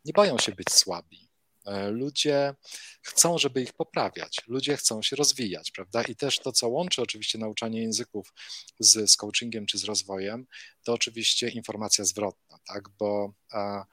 nie 0.04 0.12
boją 0.12 0.38
się 0.38 0.52
być 0.52 0.72
słabi. 0.72 1.30
E, 1.66 1.90
ludzie 1.90 2.54
chcą, 3.02 3.38
żeby 3.38 3.62
ich 3.62 3.72
poprawiać, 3.72 4.40
ludzie 4.46 4.76
chcą 4.76 5.02
się 5.02 5.16
rozwijać, 5.16 5.70
prawda? 5.70 6.02
I 6.02 6.16
też 6.16 6.38
to, 6.38 6.52
co 6.52 6.68
łączy 6.68 7.02
oczywiście 7.02 7.38
nauczanie 7.38 7.82
języków 7.82 8.32
z, 8.78 9.10
z 9.10 9.16
coachingiem 9.16 9.66
czy 9.66 9.78
z 9.78 9.84
rozwojem, 9.84 10.46
to 10.82 10.92
oczywiście 10.92 11.48
informacja 11.48 12.04
zwrotna, 12.04 12.58
tak? 12.66 12.88
Bo 12.88 13.32
a, 13.52 13.84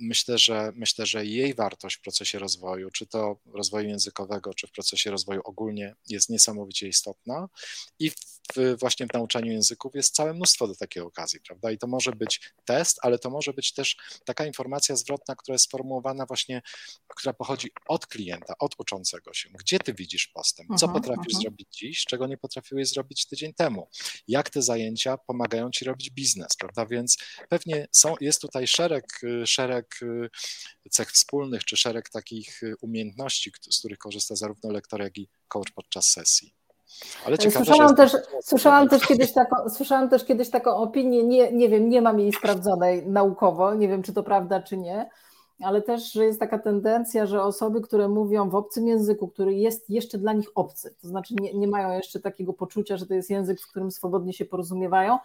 myślę, 0.00 0.38
że 0.38 0.72
myślę, 0.74 1.06
że 1.06 1.26
jej 1.26 1.54
wartość 1.54 1.96
w 1.96 2.00
procesie 2.00 2.38
rozwoju, 2.38 2.90
czy 2.90 3.06
to 3.06 3.40
rozwoju 3.54 3.88
językowego, 3.88 4.54
czy 4.54 4.66
w 4.66 4.70
procesie 4.70 5.10
rozwoju 5.10 5.40
ogólnie 5.44 5.94
jest 6.08 6.28
niesamowicie 6.28 6.88
istotna 6.88 7.48
i 7.98 8.10
w, 8.10 8.76
właśnie 8.80 9.06
w 9.06 9.12
nauczaniu 9.12 9.52
języków 9.52 9.94
jest 9.94 10.14
całe 10.14 10.34
mnóstwo 10.34 10.66
do 10.66 10.76
takiej 10.76 11.02
okazji, 11.02 11.40
prawda? 11.40 11.70
I 11.70 11.78
to 11.78 11.86
może 11.86 12.12
być 12.12 12.52
test, 12.64 12.98
ale 13.02 13.18
to 13.18 13.30
może 13.30 13.52
być 13.52 13.72
też 13.72 13.96
taka 14.24 14.46
informacja 14.46 14.96
zwrotna, 14.96 15.36
która 15.36 15.54
jest 15.54 15.64
sformułowana 15.64 16.26
właśnie, 16.26 16.62
która 17.08 17.32
pochodzi 17.32 17.70
od 17.88 18.06
klienta, 18.06 18.54
od 18.58 18.74
uczącego 18.78 19.34
się. 19.34 19.48
Gdzie 19.58 19.78
ty 19.78 19.94
widzisz 19.94 20.26
postęp? 20.26 20.68
Co 20.78 20.86
aha, 20.86 20.94
potrafisz 20.94 21.34
aha. 21.34 21.40
zrobić 21.42 21.68
dziś, 21.70 22.04
czego 22.04 22.26
nie 22.26 22.38
potrafiłeś 22.38 22.88
zrobić 22.88 23.26
tydzień 23.26 23.54
temu? 23.54 23.88
Jak 24.28 24.50
te 24.50 24.62
zajęcia 24.62 25.18
pomagają 25.18 25.70
ci 25.70 25.84
robić 25.84 26.10
biznes, 26.10 26.56
prawda? 26.58 26.86
Więc 26.86 27.18
pewnie 27.48 27.88
są, 27.92 28.14
jest 28.20 28.40
tutaj 28.40 28.66
szereg, 28.66 29.20
szereg 29.44 29.89
Y, 30.02 30.30
cech 30.90 31.10
wspólnych, 31.10 31.64
czy 31.64 31.76
szereg 31.76 32.08
takich 32.08 32.62
y, 32.62 32.74
umiejętności, 32.82 33.52
z 33.70 33.78
których 33.78 33.98
korzysta 33.98 34.36
zarówno 34.36 34.70
lektor, 34.70 35.00
jak 35.00 35.18
i 35.18 35.28
coach 35.48 35.70
podczas 35.74 36.06
sesji. 36.06 36.54
Ale 37.26 37.38
ciekawe, 37.38 37.64
słyszałam, 37.64 37.96
też, 37.96 38.12
słyszałam, 38.42 38.88
też 38.88 39.06
kiedyś 39.06 39.32
taką, 39.32 39.56
słyszałam 39.68 40.08
też 40.08 40.24
kiedyś 40.24 40.50
taką 40.50 40.76
opinię, 40.76 41.24
nie, 41.24 41.52
nie 41.52 41.68
wiem, 41.68 41.88
nie 41.88 42.02
mam 42.02 42.20
jej 42.20 42.32
sprawdzonej 42.32 43.06
naukowo, 43.06 43.74
nie 43.74 43.88
wiem, 43.88 44.02
czy 44.02 44.12
to 44.12 44.22
prawda, 44.22 44.62
czy 44.62 44.76
nie, 44.76 45.10
ale 45.62 45.82
też, 45.82 46.12
że 46.12 46.24
jest 46.24 46.40
taka 46.40 46.58
tendencja, 46.58 47.26
że 47.26 47.42
osoby, 47.42 47.80
które 47.80 48.08
mówią 48.08 48.50
w 48.50 48.54
obcym 48.54 48.88
języku, 48.88 49.28
który 49.28 49.54
jest 49.54 49.90
jeszcze 49.90 50.18
dla 50.18 50.32
nich 50.32 50.48
obcy, 50.54 50.94
to 51.02 51.08
znaczy 51.08 51.34
nie, 51.40 51.54
nie 51.54 51.68
mają 51.68 51.96
jeszcze 51.96 52.20
takiego 52.20 52.52
poczucia, 52.52 52.96
że 52.96 53.06
to 53.06 53.14
jest 53.14 53.30
język, 53.30 53.60
w 53.60 53.70
którym 53.70 53.90
swobodnie 53.90 54.32
się 54.32 54.44
porozumiewają, 54.44 55.18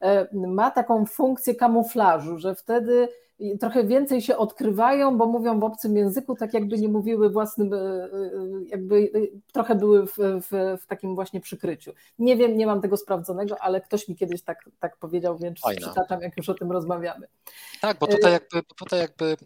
e, 0.00 0.28
ma 0.46 0.70
taką 0.70 1.06
funkcję 1.06 1.54
kamuflażu, 1.54 2.38
że 2.38 2.54
wtedy 2.54 3.08
trochę 3.60 3.84
więcej 3.84 4.22
się 4.22 4.36
odkrywają, 4.36 5.18
bo 5.18 5.26
mówią 5.26 5.60
w 5.60 5.64
obcym 5.64 5.96
języku, 5.96 6.36
tak 6.36 6.54
jakby 6.54 6.78
nie 6.78 6.88
mówiły 6.88 7.30
własnym, 7.30 7.74
e, 7.74 7.78
e, 7.78 8.10
jakby 8.66 9.10
trochę 9.52 9.74
były 9.74 10.06
w, 10.06 10.16
w, 10.18 10.78
w, 10.82 10.86
takim 10.86 11.14
właśnie 11.14 11.40
przykryciu. 11.40 11.92
Nie 12.18 12.36
wiem, 12.36 12.56
nie 12.56 12.66
mam 12.66 12.80
tego 12.80 12.96
sprawdzonego, 12.96 13.62
ale 13.62 13.80
ktoś 13.80 14.08
mi 14.08 14.16
kiedyś 14.16 14.42
tak, 14.42 14.70
tak 14.80 14.96
powiedział, 14.96 15.38
więc 15.38 15.60
Fajna. 15.60 15.86
przytaczam, 15.86 16.20
jak 16.22 16.36
już 16.36 16.48
o 16.48 16.54
tym 16.54 16.72
rozmawiamy. 16.72 17.26
Tak, 17.80 17.98
bo 17.98 18.06
tutaj 18.06 18.32
jakby, 18.32 18.62
tutaj 18.76 19.00
jakby 19.00 19.36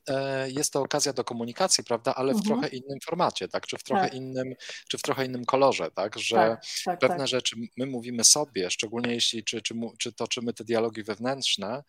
jest 0.47 0.73
to 0.73 0.83
okazja 0.83 1.13
do 1.13 1.25
komunikacji, 1.25 1.85
prawda, 1.85 2.15
ale 2.15 2.33
w 2.33 2.37
mhm. 2.37 2.61
trochę 2.61 2.77
innym 2.77 2.99
formacie, 3.05 3.49
tak, 3.49 3.67
czy 3.67 3.79
w 3.79 3.83
trochę 3.83 4.03
tak. 4.03 4.15
innym, 4.15 4.55
czy 4.89 4.99
w 4.99 5.03
trochę 5.03 5.27
innym 5.27 5.45
kolorze, 5.45 5.91
tak, 5.91 6.19
że 6.19 6.37
tak, 6.37 6.61
tak, 6.85 7.01
pewne 7.01 7.19
tak. 7.19 7.29
rzeczy 7.29 7.57
my 7.77 7.87
mówimy 7.87 8.25
sobie, 8.25 8.71
szczególnie 8.71 9.15
jeśli, 9.15 9.45
czy, 9.45 9.63
czy, 9.63 9.75
czy 9.99 10.13
toczymy 10.13 10.53
te 10.53 10.65
dialogi 10.65 11.03
wewnętrzne, 11.03 11.83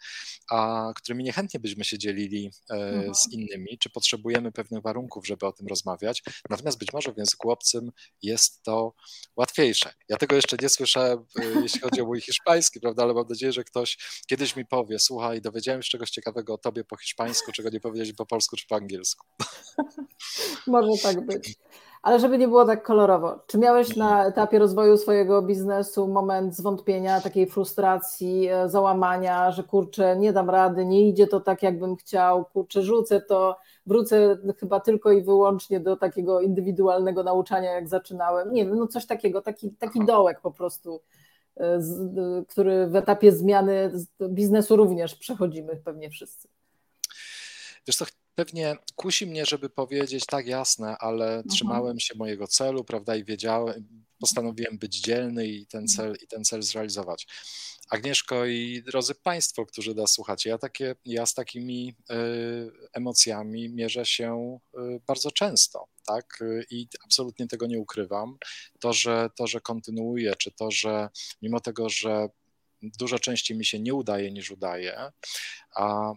a 0.52 0.91
którymi 0.96 1.24
niechętnie 1.24 1.60
byśmy 1.60 1.86
się 1.86 1.94
dzielili 1.97 2.51
e, 2.69 2.73
mhm. 2.73 3.15
z 3.15 3.31
innymi, 3.31 3.77
czy 3.79 3.89
potrzebujemy 3.89 4.51
pewnych 4.51 4.81
warunków, 4.81 5.27
żeby 5.27 5.45
o 5.45 5.51
tym 5.51 5.67
rozmawiać, 5.67 6.23
natomiast 6.49 6.77
być 6.77 6.93
może 6.93 7.13
w 7.13 7.17
języku 7.17 7.51
obcym 7.51 7.91
jest 8.21 8.63
to 8.63 8.93
łatwiejsze. 9.36 9.93
Ja 10.10 10.17
tego 10.17 10.36
jeszcze 10.36 10.58
nie 10.62 10.69
słyszałem, 10.69 11.25
e, 11.39 11.62
jeśli 11.62 11.79
chodzi 11.79 12.01
o 12.01 12.05
mój 12.05 12.21
hiszpański, 12.21 12.79
prawda, 12.79 13.03
ale 13.03 13.13
mam 13.13 13.27
nadzieję, 13.29 13.51
że 13.51 13.63
ktoś 13.63 13.97
kiedyś 14.27 14.55
mi 14.55 14.65
powie, 14.65 14.99
słuchaj, 14.99 15.41
dowiedziałem 15.41 15.84
się 15.84 15.89
czegoś 15.89 16.10
ciekawego 16.10 16.53
o 16.53 16.58
tobie 16.58 16.84
po 16.84 16.97
hiszpańsku, 16.97 17.51
czego 17.51 17.69
nie 17.69 17.79
powiedzieć 17.79 18.13
po 18.13 18.25
polsku 18.25 18.55
czy 18.55 18.67
po 18.67 18.75
angielsku. 18.75 19.27
Może 20.67 21.01
tak 21.03 21.25
być. 21.25 21.55
Ale 22.06 22.20
żeby 22.20 22.38
nie 22.38 22.48
było 22.48 22.65
tak 22.65 22.84
kolorowo, 22.84 23.39
czy 23.48 23.58
miałeś 23.58 23.96
na 23.96 24.26
etapie 24.26 24.60
rozwoju 24.60 24.98
swojego 24.98 25.41
biznesu 25.41 26.08
moment 26.08 26.56
zwątpienia, 26.56 27.22
takiej 27.22 27.48
frustracji, 27.48 28.48
e, 28.48 28.70
załamania, 28.70 29.52
że 29.52 29.63
kurczę, 29.63 30.18
nie 30.18 30.34
dam 30.34 30.50
rady, 30.50 30.86
nie 30.86 31.10
idzie 31.10 31.28
to 31.28 31.39
tak, 31.39 31.63
jakbym 31.63 31.96
chciał, 31.96 32.46
kurczę, 32.46 32.82
rzucę 32.82 33.22
to, 33.22 33.58
wrócę 33.86 34.38
chyba 34.60 34.80
tylko 34.80 35.12
i 35.12 35.24
wyłącznie 35.24 35.80
do 35.80 35.98
takiego 35.98 36.41
indywidualnego 36.41 37.24
nauczania, 37.24 37.72
jak 37.72 37.88
zaczynałem. 37.88 38.54
Nie 38.54 38.65
wiem, 38.65 38.76
no 38.76 38.88
coś 38.88 39.06
takiego, 39.06 39.41
taki, 39.41 39.72
taki 39.72 40.06
dołek 40.06 40.41
po 40.41 40.52
prostu, 40.52 41.02
e, 41.58 41.80
który 42.50 42.88
w 42.88 42.96
etapie 42.96 43.32
zmiany 43.32 43.91
biznesu 44.30 44.76
również 44.76 45.15
przechodzimy 45.15 45.76
pewnie 45.76 46.10
wszyscy. 46.10 46.48
Wiesz 47.88 47.96
co, 47.96 48.06
pewnie 48.36 48.76
kusi 48.95 49.26
mnie, 49.26 49.45
żeby 49.45 49.69
powiedzieć 49.69 50.26
tak 50.26 50.48
jasne, 50.48 50.98
ale 50.98 51.26
mhm. 51.26 51.48
trzymałem 51.48 52.00
się 52.00 52.15
mojego 52.15 52.48
celu, 52.48 52.84
prawda, 52.84 53.15
i 53.15 53.24
wiedziałem, 53.24 54.06
postanowiłem 54.19 54.78
być 54.78 55.00
dzielny 55.00 55.48
i 55.48 55.67
ten 55.67 55.88
cel, 55.88 56.17
i 56.24 56.28
ten 56.28 56.43
cel 56.43 56.62
zrealizować. 56.62 57.28
Agnieszko 57.89 58.45
i 58.45 58.84
drodzy 58.86 59.15
Państwo, 59.15 59.65
którzy 59.65 59.95
nas 59.95 60.12
słuchacie, 60.12 60.50
ja, 60.50 60.58
takie, 60.58 60.95
ja 61.06 61.26
z 61.26 61.34
takimi 61.34 61.95
y, 62.12 62.71
emocjami 62.93 63.69
mierzę 63.69 64.06
się 64.06 64.60
y, 64.78 65.02
bardzo 65.08 65.32
często, 65.32 65.88
tak? 66.06 66.43
I 66.69 66.88
absolutnie 67.04 67.48
tego 67.48 67.67
nie 67.67 67.80
ukrywam. 67.80 68.38
To, 68.80 68.93
że, 68.93 69.30
to, 69.36 69.48
że 69.48 69.62
kontynuuję, 69.62 70.36
czy 70.36 70.52
to, 70.52 70.71
że 70.71 71.10
mimo 71.41 71.60
tego, 71.60 71.89
że 71.89 72.30
dużo 72.82 73.19
częściej 73.19 73.58
mi 73.58 73.65
się 73.65 73.80
nie 73.80 73.93
udaje 73.93 74.32
niż 74.32 74.52
udaje, 74.52 75.12
a 75.76 76.13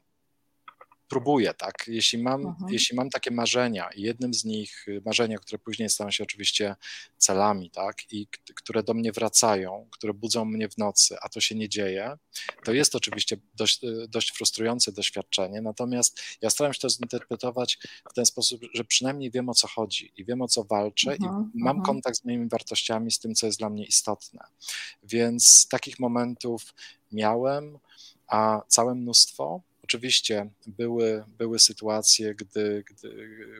próbuję, 1.08 1.54
tak? 1.54 1.84
Jeśli 1.86 2.22
mam, 2.22 2.46
mhm. 2.46 2.72
jeśli 2.72 2.96
mam 2.96 3.10
takie 3.10 3.30
marzenia 3.30 3.88
i 3.94 4.02
jednym 4.02 4.34
z 4.34 4.44
nich, 4.44 4.88
y, 4.88 5.02
marzenia, 5.04 5.38
które 5.38 5.58
później 5.58 5.88
stają 5.88 6.10
się 6.10 6.24
oczywiście 6.24 6.76
celami, 7.18 7.70
tak? 7.70 8.12
I 8.12 8.26
które 8.54 8.82
do 8.82 8.94
mnie 8.94 9.12
wracają, 9.12 9.88
które 9.90 10.14
budzą 10.14 10.44
mnie 10.44 10.68
w 10.68 10.78
nocy, 10.78 11.16
a 11.22 11.28
to 11.28 11.40
się 11.40 11.54
nie 11.54 11.68
dzieje, 11.68 12.18
to 12.64 12.72
jest 12.72 12.94
oczywiście 12.94 13.36
dość, 13.54 13.84
y, 13.84 14.08
dość 14.08 14.32
frustrujące 14.32 14.92
doświadczenie, 14.92 15.60
natomiast 15.60 16.20
ja 16.42 16.50
staram 16.50 16.74
się 16.74 16.80
to 16.80 16.90
zinterpretować 16.90 17.78
w 18.10 18.14
ten 18.14 18.26
sposób, 18.26 18.60
że 18.74 18.84
przynajmniej 18.84 19.30
wiem 19.30 19.48
o 19.48 19.54
co 19.54 19.68
chodzi 19.68 20.12
i 20.16 20.24
wiem 20.24 20.42
o 20.42 20.48
co 20.48 20.64
walczę 20.64 21.12
mhm. 21.12 21.50
i 21.54 21.62
mam 21.62 21.76
mhm. 21.76 21.82
kontakt 21.82 22.16
z 22.16 22.24
moimi 22.24 22.48
wartościami, 22.48 23.10
z 23.10 23.18
tym, 23.18 23.34
co 23.34 23.46
jest 23.46 23.58
dla 23.58 23.70
mnie 23.70 23.84
istotne. 23.84 24.44
Więc 25.02 25.68
takich 25.70 25.98
momentów 25.98 26.74
miałem, 27.12 27.78
a 28.26 28.62
całe 28.68 28.94
mnóstwo. 28.94 29.60
Oczywiście 29.88 30.50
były, 30.66 31.24
były 31.38 31.58
sytuacje, 31.58 32.34
gdy, 32.34 32.84
gdy, 32.90 33.10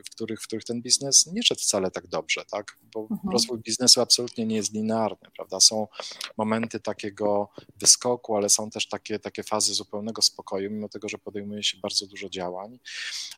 w, 0.05 0.09
których, 0.09 0.41
w 0.41 0.43
których 0.43 0.65
ten 0.65 0.81
biznes 0.81 1.27
nie 1.27 1.43
szedł 1.43 1.61
wcale 1.61 1.91
tak 1.91 2.07
dobrze, 2.07 2.43
tak? 2.51 2.77
bo 2.93 3.01
mhm. 3.01 3.19
rozwój 3.31 3.59
biznesu 3.59 4.01
absolutnie 4.01 4.45
nie 4.45 4.55
jest 4.55 4.73
linearny, 4.73 5.27
prawda? 5.35 5.59
Są 5.59 5.87
momenty 6.37 6.79
takiego 6.79 7.49
wyskoku, 7.75 8.35
ale 8.35 8.49
są 8.49 8.69
też 8.69 8.87
takie, 8.87 9.19
takie 9.19 9.43
fazy 9.43 9.73
zupełnego 9.73 10.21
spokoju, 10.21 10.71
mimo 10.71 10.89
tego, 10.89 11.09
że 11.09 11.17
podejmuje 11.17 11.63
się 11.63 11.77
bardzo 11.77 12.07
dużo 12.07 12.29
działań. 12.29 12.79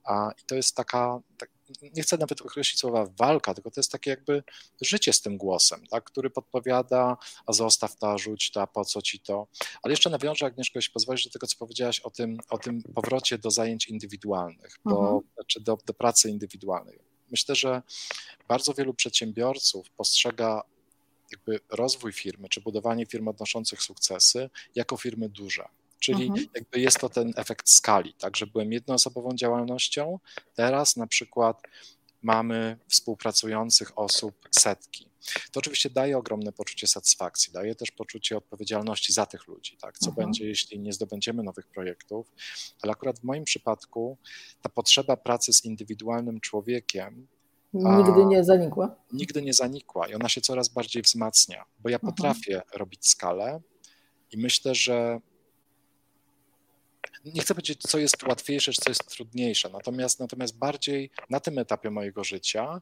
A, 0.04 0.32
I 0.32 0.46
to 0.48 0.56
jest 0.56 0.76
taka, 0.76 1.20
tak, 1.38 1.50
nie 1.82 2.04
chcę 2.04 2.18
nawet 2.18 2.42
określić 2.42 2.80
słowa 2.80 3.08
walka, 3.18 3.54
tylko 3.54 3.72
to 3.72 3.80
jest 3.80 3.92
takie 3.92 4.10
jakby 4.10 4.44
życie 4.82 5.14
z 5.14 5.22
tym 5.22 5.38
głosem, 5.38 5.88
tak, 5.88 6.04
który 6.04 6.30
podpowiada, 6.30 7.18
a 7.46 7.54
zostaw 7.54 7.98
to, 7.98 8.18
rzuć 8.18 8.52
to, 8.52 8.68
po 8.68 8.86
co 8.86 9.02
ci 9.02 9.20
to. 9.20 9.48
Ale 9.84 9.92
jeszcze 9.92 10.10
nawiążę, 10.10 10.46
Agnieszko, 10.46 10.80
jeśli 10.80 10.94
pozwolisz, 10.94 11.26
do 11.26 11.32
tego, 11.32 11.48
co 11.48 11.58
powiedziałaś 11.58 12.00
o 12.00 12.10
tym, 12.10 12.38
o 12.50 12.58
tym 12.58 12.84
powrocie 12.96 13.38
do 13.38 13.52
zajęć 13.52 13.88
indywidualnych, 13.88 14.80
bo, 14.86 15.00
mhm. 15.00 15.22
czy 15.48 15.60
do, 15.60 15.78
do 15.86 15.94
pracy 15.94 16.30
indywidualnej. 16.30 17.00
Myślę, 17.32 17.56
że 17.56 17.82
bardzo 18.48 18.74
wielu 18.74 18.94
przedsiębiorców 18.94 19.90
postrzega 19.90 20.64
jakby 21.32 21.60
rozwój 21.70 22.14
firmy, 22.14 22.50
czy 22.50 22.62
budowanie 22.62 23.06
firm 23.06 23.28
odnoszących 23.28 23.82
sukcesy 23.82 24.50
jako 24.76 24.98
firmy 24.98 25.30
duże. 25.30 25.68
Czyli 26.02 26.28
mhm. 26.28 26.48
jakby 26.56 26.80
jest 26.80 27.00
to 27.00 27.10
ten 27.10 27.34
efekt 27.36 27.70
skali, 27.70 28.14
tak, 28.14 28.38
że 28.38 28.48
byłem 28.48 28.74
jednoosobową 28.74 29.36
działalnością, 29.36 30.20
teraz 30.56 30.96
na 30.96 31.08
przykład 31.08 31.62
mamy 32.22 32.78
współpracujących 32.88 34.00
osób 34.00 34.36
setki. 34.52 35.10
To 35.52 35.60
oczywiście 35.60 35.90
daje 35.90 36.18
ogromne 36.18 36.52
poczucie 36.52 36.88
satysfakcji, 36.88 37.54
daje 37.54 37.76
też 37.76 37.92
poczucie 37.92 38.38
odpowiedzialności 38.38 39.14
za 39.14 39.26
tych 39.26 39.48
ludzi, 39.48 39.78
tak? 39.82 39.98
Co 39.98 40.10
mhm. 40.10 40.28
będzie, 40.28 40.48
jeśli 40.48 40.80
nie 40.80 40.94
zdobędziemy 40.94 41.44
nowych 41.44 41.68
projektów, 41.68 42.32
ale 42.82 42.92
akurat 42.92 43.20
w 43.20 43.24
moim 43.24 43.44
przypadku 43.44 44.18
ta 44.62 44.70
potrzeba 44.70 45.18
pracy 45.18 45.54
z 45.54 45.66
indywidualnym 45.66 46.40
człowiekiem 46.40 47.28
Nigdy 47.74 48.26
nie 48.26 48.44
zanikła. 48.44 48.96
Nigdy 49.14 49.42
nie 49.42 49.54
zanikła 49.54 50.08
i 50.08 50.14
ona 50.14 50.30
się 50.30 50.42
coraz 50.42 50.70
bardziej 50.70 51.02
wzmacnia, 51.02 51.66
bo 51.80 51.90
ja 51.90 51.98
mhm. 51.98 52.14
potrafię 52.14 52.62
robić 52.74 53.08
skalę 53.08 53.62
i 54.32 54.38
myślę, 54.38 54.76
że 54.76 55.20
nie 57.26 57.42
chcę 57.42 57.56
powiedzieć, 57.56 57.82
co 57.82 57.98
jest 57.98 58.24
łatwiejsze, 58.24 58.72
czy 58.72 58.82
co 58.82 58.90
jest 58.90 59.08
trudniejsze, 59.08 59.70
natomiast, 59.70 60.20
natomiast 60.20 60.58
bardziej 60.58 61.12
na 61.30 61.40
tym 61.40 61.58
etapie 61.58 61.90
mojego 61.90 62.24
życia 62.24 62.82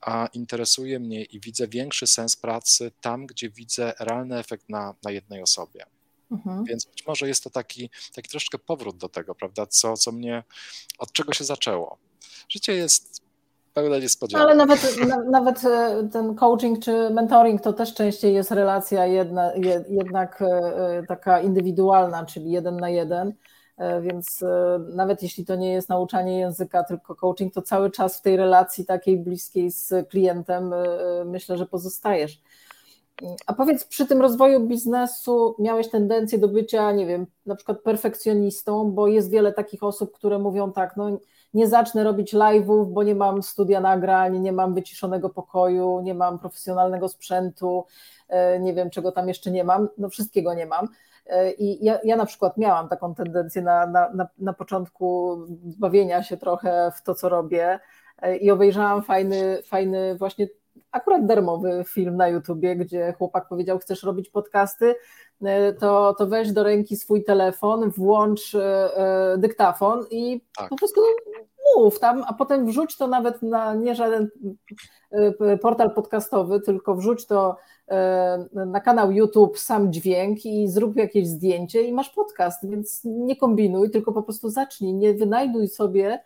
a 0.00 0.28
interesuje 0.32 0.98
mnie 0.98 1.24
i 1.24 1.40
widzę 1.40 1.68
większy 1.68 2.06
sens 2.06 2.36
pracy 2.36 2.92
tam, 3.00 3.26
gdzie 3.26 3.50
widzę 3.50 3.92
realny 4.00 4.38
efekt 4.38 4.68
na, 4.68 4.94
na 5.02 5.10
jednej 5.10 5.42
osobie. 5.42 5.86
Mhm. 6.30 6.64
Więc 6.64 6.84
być 6.84 7.06
może 7.06 7.28
jest 7.28 7.44
to 7.44 7.50
taki, 7.50 7.90
taki 8.14 8.30
troszkę 8.30 8.58
powrót 8.58 8.96
do 8.96 9.08
tego, 9.08 9.34
prawda, 9.34 9.66
co, 9.66 9.96
co 9.96 10.12
mnie, 10.12 10.44
od 10.98 11.12
czego 11.12 11.32
się 11.32 11.44
zaczęło. 11.44 11.98
Życie 12.48 12.72
jest 12.72 13.22
pełne 13.74 14.00
niespodzianek. 14.00 14.46
Ale 14.46 14.56
nawet, 14.56 14.96
na, 15.08 15.16
nawet 15.16 15.64
e, 15.64 16.08
ten 16.12 16.34
coaching 16.34 16.84
czy 16.84 17.10
mentoring 17.10 17.62
to 17.62 17.72
też 17.72 17.94
częściej 17.94 18.34
jest 18.34 18.50
relacja 18.50 19.06
jedna, 19.06 19.52
jednak 19.88 20.42
e, 20.42 21.02
taka 21.08 21.40
indywidualna, 21.40 22.26
czyli 22.26 22.50
jeden 22.50 22.76
na 22.76 22.90
jeden. 22.90 23.32
E, 23.80 24.00
więc 24.00 24.42
e, 24.42 24.80
nawet 24.94 25.22
jeśli 25.22 25.44
to 25.44 25.56
nie 25.56 25.72
jest 25.72 25.88
nauczanie 25.88 26.38
języka, 26.38 26.84
tylko 26.84 27.14
coaching, 27.14 27.54
to 27.54 27.62
cały 27.62 27.90
czas 27.90 28.18
w 28.18 28.22
tej 28.22 28.36
relacji 28.36 28.86
takiej 28.86 29.18
bliskiej 29.18 29.70
z 29.70 30.08
klientem 30.08 30.72
e, 30.72 31.24
myślę, 31.24 31.58
że 31.58 31.66
pozostajesz. 31.66 32.42
A 33.46 33.52
powiedz, 33.52 33.84
przy 33.84 34.06
tym 34.06 34.20
rozwoju 34.20 34.66
biznesu 34.66 35.54
miałeś 35.58 35.90
tendencję 35.90 36.38
do 36.38 36.48
bycia, 36.48 36.92
nie 36.92 37.06
wiem, 37.06 37.26
na 37.46 37.54
przykład 37.54 37.80
perfekcjonistą, 37.80 38.90
bo 38.90 39.06
jest 39.08 39.30
wiele 39.30 39.52
takich 39.52 39.82
osób, 39.82 40.12
które 40.12 40.38
mówią 40.38 40.72
tak, 40.72 40.96
no 40.96 41.18
nie 41.54 41.68
zacznę 41.68 42.04
robić 42.04 42.34
live'ów, 42.34 42.86
bo 42.86 43.02
nie 43.02 43.14
mam 43.14 43.42
studia 43.42 43.80
nagrań, 43.80 44.40
nie 44.40 44.52
mam 44.52 44.74
wyciszonego 44.74 45.30
pokoju, 45.30 46.00
nie 46.00 46.14
mam 46.14 46.38
profesjonalnego 46.38 47.08
sprzętu, 47.08 47.84
nie 48.60 48.74
wiem 48.74 48.90
czego 48.90 49.12
tam 49.12 49.28
jeszcze 49.28 49.50
nie 49.50 49.64
mam, 49.64 49.88
no 49.98 50.08
wszystkiego 50.08 50.54
nie 50.54 50.66
mam 50.66 50.88
i 51.58 51.84
ja, 51.84 51.98
ja 52.04 52.16
na 52.16 52.26
przykład 52.26 52.56
miałam 52.56 52.88
taką 52.88 53.14
tendencję 53.14 53.62
na, 53.62 53.86
na, 53.86 54.10
na, 54.14 54.28
na 54.38 54.52
początku 54.52 55.38
bawienia 55.78 56.22
się 56.22 56.36
trochę 56.36 56.92
w 56.96 57.02
to, 57.02 57.14
co 57.14 57.28
robię 57.28 57.78
i 58.40 58.50
obejrzałam 58.50 59.02
fajny, 59.02 59.62
fajny 59.62 60.14
właśnie 60.14 60.48
akurat 60.92 61.26
darmowy 61.26 61.84
film 61.86 62.16
na 62.16 62.28
YouTubie, 62.28 62.76
gdzie 62.76 63.12
chłopak 63.18 63.48
powiedział, 63.48 63.78
chcesz 63.78 64.02
robić 64.02 64.28
podcasty, 64.28 64.94
to, 65.78 66.14
to 66.18 66.26
weź 66.26 66.52
do 66.52 66.62
ręki 66.62 66.96
swój 66.96 67.24
telefon, 67.24 67.90
włącz 67.90 68.54
e, 68.54 68.96
e, 68.96 69.38
dyktafon 69.38 70.06
i 70.10 70.40
tak. 70.56 70.68
po 70.68 70.76
prostu 70.76 71.00
mów 71.76 71.98
tam, 71.98 72.24
a 72.26 72.34
potem 72.34 72.66
wrzuć 72.66 72.96
to 72.96 73.06
nawet 73.06 73.42
na 73.42 73.74
nie 73.74 73.94
żaden 73.94 74.28
e, 75.40 75.58
portal 75.58 75.94
podcastowy, 75.94 76.60
tylko 76.60 76.94
wrzuć 76.94 77.26
to 77.26 77.56
e, 77.88 78.46
na 78.52 78.80
kanał 78.80 79.12
YouTube 79.12 79.58
sam 79.58 79.92
dźwięk 79.92 80.46
i 80.46 80.68
zrób 80.68 80.96
jakieś 80.96 81.28
zdjęcie 81.28 81.82
i 81.82 81.92
masz 81.92 82.10
podcast, 82.10 82.68
więc 82.68 83.00
nie 83.04 83.36
kombinuj, 83.36 83.90
tylko 83.90 84.12
po 84.12 84.22
prostu 84.22 84.48
zacznij, 84.48 84.94
nie 84.94 85.14
wynajduj 85.14 85.68
sobie 85.68 86.20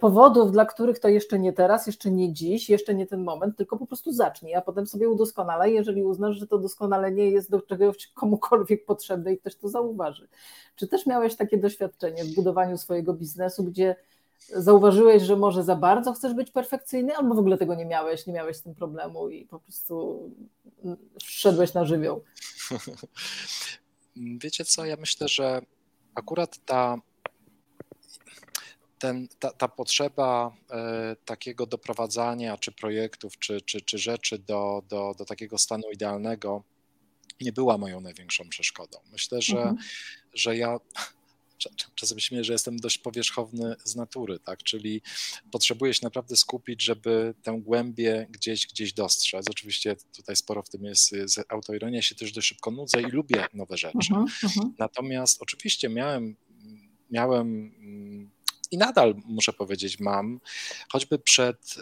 powodów, 0.00 0.52
dla 0.52 0.66
których 0.66 0.98
to 0.98 1.08
jeszcze 1.08 1.38
nie 1.38 1.52
teraz, 1.52 1.86
jeszcze 1.86 2.10
nie 2.10 2.32
dziś, 2.32 2.70
jeszcze 2.70 2.94
nie 2.94 3.06
ten 3.06 3.24
moment, 3.24 3.56
tylko 3.56 3.76
po 3.76 3.86
prostu 3.86 4.12
zacznij, 4.12 4.54
a 4.54 4.60
potem 4.60 4.86
sobie 4.86 5.08
udoskonalaj, 5.08 5.72
jeżeli 5.72 6.02
uznasz, 6.02 6.36
że 6.36 6.46
to 6.46 6.58
doskonalenie 6.58 7.30
jest 7.30 7.50
do 7.50 7.60
czegoś 7.60 8.06
komukolwiek 8.14 8.84
potrzebne 8.84 9.32
i 9.32 9.38
ktoś 9.38 9.56
to 9.56 9.68
zauważy. 9.68 10.28
Czy 10.76 10.88
też 10.88 11.06
miałeś 11.06 11.36
takie 11.36 11.58
doświadczenie 11.58 12.24
w 12.24 12.34
budowaniu 12.34 12.78
swojego 12.78 13.14
biznesu, 13.14 13.64
gdzie 13.64 13.96
zauważyłeś, 14.48 15.22
że 15.22 15.36
może 15.36 15.62
za 15.62 15.76
bardzo 15.76 16.12
chcesz 16.12 16.34
być 16.34 16.50
perfekcyjny, 16.50 17.16
albo 17.16 17.34
w 17.34 17.38
ogóle 17.38 17.58
tego 17.58 17.74
nie 17.74 17.86
miałeś, 17.86 18.26
nie 18.26 18.32
miałeś 18.32 18.56
z 18.56 18.62
tym 18.62 18.74
problemu 18.74 19.28
i 19.28 19.46
po 19.46 19.60
prostu 19.60 20.20
wszedłeś 21.20 21.74
na 21.74 21.84
żywioł? 21.84 22.24
Wiecie 24.42 24.64
co, 24.64 24.84
ja 24.84 24.96
myślę, 24.96 25.28
że 25.28 25.62
akurat 26.14 26.58
ta, 26.66 26.96
ten, 29.02 29.28
ta, 29.38 29.50
ta 29.50 29.68
potrzeba 29.68 30.56
e, 30.70 31.16
takiego 31.24 31.66
doprowadzania 31.66 32.58
czy 32.58 32.72
projektów, 32.72 33.38
czy, 33.38 33.60
czy, 33.60 33.80
czy 33.80 33.98
rzeczy 33.98 34.38
do, 34.38 34.82
do, 34.88 35.14
do 35.18 35.24
takiego 35.24 35.58
stanu 35.58 35.82
idealnego 35.92 36.62
nie 37.40 37.52
była 37.52 37.78
moją 37.78 38.00
największą 38.00 38.48
przeszkodą. 38.48 38.98
Myślę, 39.12 39.42
że, 39.42 39.58
mhm. 39.58 39.76
że 40.34 40.56
ja 40.56 40.76
czasem 41.94 42.20
śmieję, 42.20 42.44
że 42.44 42.52
jestem 42.52 42.76
dość 42.76 42.98
powierzchowny 42.98 43.76
z 43.84 43.96
natury, 43.96 44.38
tak? 44.38 44.62
Czyli 44.62 45.02
potrzebuję 45.52 45.94
się 45.94 46.00
naprawdę 46.02 46.36
skupić, 46.36 46.82
żeby 46.82 47.34
tę 47.42 47.60
głębię 47.60 48.26
gdzieś, 48.30 48.66
gdzieś 48.66 48.92
dostrzec. 48.92 49.50
Oczywiście 49.50 49.96
tutaj 50.16 50.36
sporo 50.36 50.62
w 50.62 50.68
tym 50.68 50.84
jest 50.84 51.10
z 51.24 51.38
autoironia, 51.48 52.02
się 52.02 52.14
też 52.14 52.32
dość 52.32 52.48
szybko 52.48 52.70
nudzę 52.70 53.00
i 53.00 53.06
lubię 53.06 53.46
nowe 53.54 53.76
rzeczy. 53.76 53.98
Uh-huh, 53.98 54.26
uh-huh. 54.42 54.70
Natomiast 54.78 55.42
oczywiście 55.42 55.88
miałem, 55.88 56.36
miałem 57.10 57.72
i 58.72 58.78
nadal 58.78 59.14
muszę 59.24 59.52
powiedzieć 59.52 60.00
mam, 60.00 60.40
choćby 60.92 61.18
przed 61.18 61.76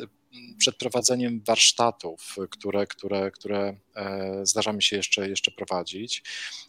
przed 0.59 0.77
prowadzeniem 0.77 1.43
warsztatów, 1.47 2.37
które, 2.51 2.87
które, 2.87 3.31
które 3.31 3.77
e, 3.97 4.41
zdarza 4.47 4.73
mi 4.73 4.83
się 4.83 4.97
jeszcze, 4.97 5.29
jeszcze 5.29 5.51
prowadzić, 5.51 6.23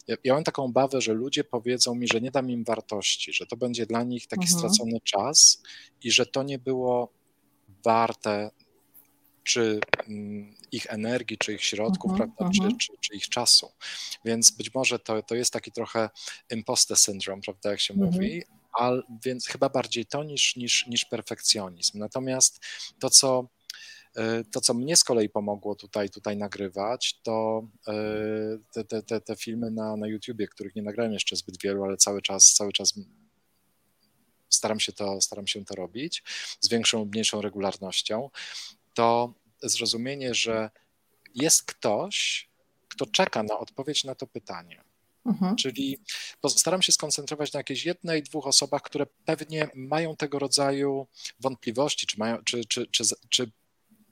ja, 0.06 0.16
ja 0.24 0.34
mam 0.34 0.44
taką 0.44 0.64
obawę, 0.64 1.00
że 1.00 1.12
ludzie 1.12 1.44
powiedzą 1.44 1.94
mi, 1.94 2.08
że 2.08 2.20
nie 2.20 2.30
dam 2.30 2.50
im 2.50 2.64
wartości, 2.64 3.32
że 3.32 3.46
to 3.46 3.56
będzie 3.56 3.86
dla 3.86 4.02
nich 4.02 4.26
taki 4.26 4.44
mhm. 4.44 4.58
stracony 4.58 5.00
czas 5.04 5.62
i 6.02 6.10
że 6.10 6.26
to 6.26 6.42
nie 6.42 6.58
było 6.58 7.12
warte 7.84 8.50
czy 9.44 9.80
mm, 10.08 10.54
ich 10.72 10.86
energii, 10.88 11.38
czy 11.38 11.54
ich 11.54 11.64
środków, 11.64 12.12
uh-huh, 12.12 12.16
prawda, 12.16 12.44
uh-huh. 12.44 12.70
Czy, 12.70 12.76
czy, 12.78 12.92
czy, 13.00 13.14
ich 13.14 13.28
czasu. 13.28 13.72
Więc 14.24 14.50
być 14.50 14.74
może 14.74 14.98
to, 14.98 15.22
to 15.22 15.34
jest 15.34 15.52
taki 15.52 15.72
trochę 15.72 16.10
imposter 16.50 16.96
syndrome, 16.96 17.42
prawda, 17.42 17.70
jak 17.70 17.80
się 17.80 17.94
uh-huh. 17.94 18.12
mówi, 18.12 18.42
al, 18.72 19.04
więc 19.24 19.46
chyba 19.46 19.68
bardziej 19.68 20.06
to 20.06 20.24
niż, 20.24 20.56
niż, 20.56 20.86
niż 20.86 21.04
perfekcjonizm. 21.04 21.98
Natomiast 21.98 22.60
to, 22.98 23.10
co 23.10 23.48
e, 24.16 24.44
to, 24.44 24.60
co 24.60 24.74
mnie 24.74 24.96
z 24.96 25.04
kolei 25.04 25.28
pomogło 25.28 25.74
tutaj, 25.74 26.10
tutaj 26.10 26.36
nagrywać, 26.36 27.20
to 27.22 27.66
e, 27.88 28.84
te, 28.84 29.02
te, 29.02 29.20
te, 29.20 29.36
filmy 29.36 29.70
na, 29.70 29.96
na 29.96 30.06
YouTubie, 30.06 30.48
których 30.48 30.74
nie 30.74 30.82
nagrałem 30.82 31.12
jeszcze 31.12 31.36
zbyt 31.36 31.62
wielu, 31.62 31.84
ale 31.84 31.96
cały 31.96 32.22
czas, 32.22 32.52
cały 32.54 32.72
czas 32.72 32.94
staram 34.48 34.80
się 34.80 34.92
to, 34.92 35.20
staram 35.20 35.46
się 35.46 35.64
to 35.64 35.74
robić 35.74 36.22
z 36.60 36.68
większą 36.68 36.98
lub 36.98 37.12
mniejszą 37.12 37.40
regularnością, 37.40 38.30
to 38.94 39.34
zrozumienie, 39.62 40.34
że 40.34 40.70
jest 41.34 41.62
ktoś, 41.62 42.48
kto 42.88 43.06
czeka 43.06 43.42
na 43.42 43.58
odpowiedź 43.58 44.04
na 44.04 44.14
to 44.14 44.26
pytanie. 44.26 44.84
Mhm. 45.26 45.56
Czyli 45.56 45.98
staram 46.48 46.82
się 46.82 46.92
skoncentrować 46.92 47.52
na 47.52 47.60
jakiejś 47.60 47.84
jednej, 47.84 48.22
dwóch 48.22 48.46
osobach, 48.46 48.82
które 48.82 49.06
pewnie 49.24 49.68
mają 49.74 50.16
tego 50.16 50.38
rodzaju 50.38 51.06
wątpliwości, 51.40 52.06
czy, 52.06 52.18
mają, 52.18 52.38
czy, 52.44 52.64
czy, 52.64 52.86
czy, 52.86 53.04
czy 53.28 53.50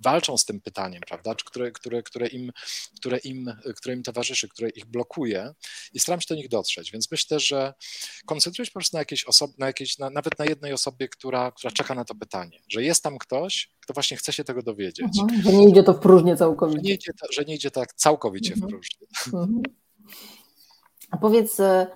walczą 0.01 0.39
z 0.39 0.45
tym 0.45 0.61
pytaniem, 0.61 1.03
prawda, 1.09 1.35
czy 1.35 1.45
które, 1.45 1.73
które, 1.73 2.03
które, 2.03 2.27
im, 2.27 2.53
które, 2.97 3.19
im, 3.19 3.53
które 3.77 3.95
im 3.95 4.03
towarzyszy, 4.03 4.49
które 4.49 4.69
ich 4.69 4.87
blokuje 4.87 5.53
i 5.93 6.01
staram 6.01 6.21
się 6.21 6.27
do 6.29 6.35
nich 6.35 6.49
dotrzeć. 6.49 6.93
Więc 6.93 7.11
myślę, 7.11 7.41
że 7.41 7.75
koncentruję 8.27 8.67
się 8.67 8.71
po 8.71 8.81
prostu 8.81 8.97
na 8.97 9.01
jakiejś 9.01 9.25
osobie, 9.25 9.55
na 9.59 9.67
jakiejś, 9.67 9.99
na, 9.99 10.11
nawet 10.11 10.39
na 10.39 10.45
jednej 10.45 10.73
osobie, 10.73 11.09
która, 11.09 11.53
która 11.53 11.71
czeka 11.71 11.95
na 11.95 12.05
to 12.05 12.15
pytanie, 12.15 12.59
że 12.69 12.83
jest 12.83 13.03
tam 13.03 13.19
ktoś, 13.19 13.71
kto 13.81 13.95
właśnie 13.95 14.17
chce 14.17 14.33
się 14.33 14.45
tego 14.45 14.63
dowiedzieć. 14.63 15.19
Mhm, 15.23 15.43
że 15.43 15.53
nie 15.53 15.69
idzie 15.69 15.83
to 15.83 15.95
w 15.95 16.01
próżnię 16.01 16.37
całkowicie. 16.37 16.79
Że 16.79 16.83
nie 16.83 16.95
idzie, 16.95 17.13
to, 17.21 17.27
że 17.33 17.45
nie 17.45 17.55
idzie 17.55 17.71
tak 17.71 17.95
całkowicie 17.95 18.55
mhm. 18.55 18.69
w 18.69 18.71
próżnię. 18.71 19.07
Mhm. 19.27 19.63
A 21.11 21.17
powiedz, 21.17 21.61
e, 21.61 21.87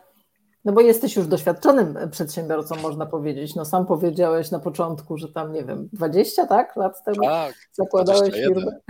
no 0.65 0.73
bo 0.73 0.81
jesteś 0.81 1.17
już 1.17 1.27
doświadczonym 1.27 1.99
przedsiębiorcą, 2.11 2.75
można 2.83 3.07
powiedzieć. 3.07 3.55
No 3.55 3.65
sam 3.65 3.87
powiedziałeś 3.87 4.51
na 4.51 4.59
początku, 4.59 5.17
że 5.17 5.29
tam, 5.29 5.53
nie 5.53 5.65
wiem, 5.65 5.89
20 5.93 6.47
tak, 6.47 6.77
lat 6.77 7.05
temu 7.05 7.23
tak, 7.23 7.55
zakładałeś 7.73 8.35
firmę. 8.35 8.73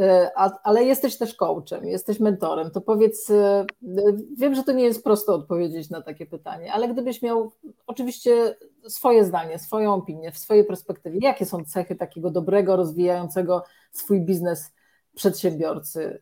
E, 0.00 0.30
ale 0.62 0.84
jesteś 0.84 1.18
też 1.18 1.34
coachem, 1.34 1.84
jesteś 1.84 2.20
mentorem. 2.20 2.70
To 2.70 2.80
powiedz, 2.80 3.30
e, 3.30 3.66
wiem, 4.36 4.54
że 4.54 4.62
to 4.62 4.72
nie 4.72 4.84
jest 4.84 5.04
prosto 5.04 5.34
odpowiedzieć 5.34 5.90
na 5.90 6.02
takie 6.02 6.26
pytanie, 6.26 6.72
ale 6.72 6.88
gdybyś 6.88 7.22
miał 7.22 7.52
oczywiście 7.86 8.56
swoje 8.88 9.24
zdanie, 9.24 9.58
swoją 9.58 9.94
opinię, 9.94 10.32
w 10.32 10.38
swojej 10.38 10.64
perspektywie, 10.64 11.18
jakie 11.22 11.46
są 11.46 11.64
cechy 11.64 11.96
takiego 11.96 12.30
dobrego, 12.30 12.76
rozwijającego 12.76 13.64
swój 13.92 14.20
biznes 14.20 14.72
przedsiębiorcy? 15.18 16.20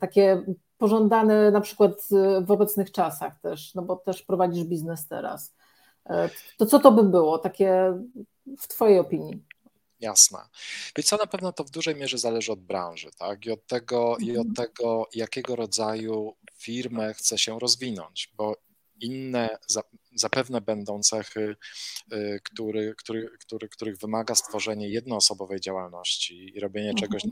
Takie 0.00 0.42
pożądane 0.78 1.50
na 1.50 1.60
przykład 1.60 1.92
y, 2.12 2.44
w 2.44 2.50
obecnych 2.50 2.92
czasach 2.92 3.40
też, 3.40 3.74
no 3.74 3.82
bo 3.82 3.96
też 3.96 4.22
prowadzisz 4.22 4.64
biznes 4.64 5.08
teraz. 5.08 5.54
E, 6.06 6.30
to 6.56 6.66
co 6.66 6.78
to 6.78 6.92
by 6.92 7.02
było, 7.02 7.38
takie 7.38 7.92
w 8.58 8.68
Twojej 8.68 8.98
opinii? 8.98 9.42
Jasne. 10.00 10.38
Więc 10.96 11.06
co 11.06 11.16
na 11.16 11.26
pewno 11.26 11.52
to 11.52 11.64
w 11.64 11.70
dużej 11.70 11.96
mierze 11.96 12.18
zależy 12.18 12.52
od 12.52 12.60
branży, 12.60 13.10
tak? 13.18 13.46
I 13.46 13.50
od 13.50 13.66
tego, 13.66 14.08
mhm. 14.08 14.24
i 14.28 14.38
od 14.38 14.46
mhm. 14.46 14.54
tego 14.54 15.08
jakiego 15.14 15.56
rodzaju 15.56 16.34
firmę 16.54 17.14
chce 17.14 17.38
się 17.38 17.58
rozwinąć, 17.58 18.32
bo 18.36 18.56
inne 19.00 19.58
zapewne 20.14 20.60
będą 20.60 21.00
cechy, 21.00 21.56
y, 22.12 22.40
który, 22.44 22.94
który, 22.98 23.30
który, 23.40 23.68
których 23.68 23.98
wymaga 23.98 24.34
stworzenie 24.34 24.88
jednoosobowej 24.88 25.60
działalności 25.60 26.56
i 26.56 26.60
robienie 26.60 26.90
mhm. 26.90 27.08
czegoś 27.08 27.22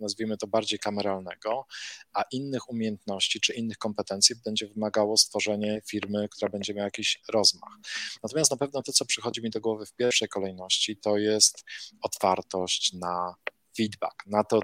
nazwijmy 0.00 0.36
to 0.36 0.46
bardziej 0.46 0.78
kameralnego, 0.78 1.66
a 2.12 2.24
innych 2.32 2.70
umiejętności 2.70 3.40
czy 3.40 3.52
innych 3.52 3.78
kompetencji 3.78 4.36
będzie 4.44 4.66
wymagało 4.66 5.16
stworzenie 5.16 5.82
firmy, 5.88 6.28
która 6.28 6.48
będzie 6.48 6.74
miała 6.74 6.84
jakiś 6.84 7.22
rozmach. 7.28 7.72
Natomiast 8.22 8.50
na 8.50 8.56
pewno 8.56 8.82
to, 8.82 8.92
co 8.92 9.04
przychodzi 9.04 9.42
mi 9.42 9.50
do 9.50 9.60
głowy 9.60 9.86
w 9.86 9.92
pierwszej 9.92 10.28
kolejności, 10.28 10.96
to 10.96 11.18
jest 11.18 11.64
otwartość 12.02 12.92
na 12.92 13.34
feedback, 13.76 14.26
na 14.26 14.44
to, 14.44 14.60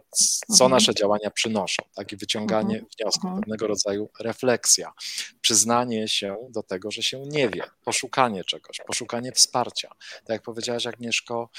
co 0.56 0.64
mhm. 0.64 0.70
nasze 0.70 0.94
działania 0.94 1.30
przynoszą, 1.30 1.82
tak, 1.94 2.12
i 2.12 2.16
wyciąganie 2.16 2.74
mhm. 2.74 2.90
wniosków, 2.98 3.24
mhm. 3.24 3.40
pewnego 3.40 3.66
rodzaju 3.66 4.10
refleksja, 4.20 4.92
przyznanie 5.40 6.08
się 6.08 6.36
do 6.50 6.62
tego, 6.62 6.90
że 6.90 7.02
się 7.02 7.22
nie 7.26 7.48
wie, 7.48 7.62
poszukanie 7.84 8.44
czegoś, 8.44 8.80
poszukanie 8.86 9.32
wsparcia. 9.32 9.88
Tak 10.10 10.28
jak 10.28 10.42
powiedziałaś, 10.42 10.86
Agnieszko, 10.86 11.50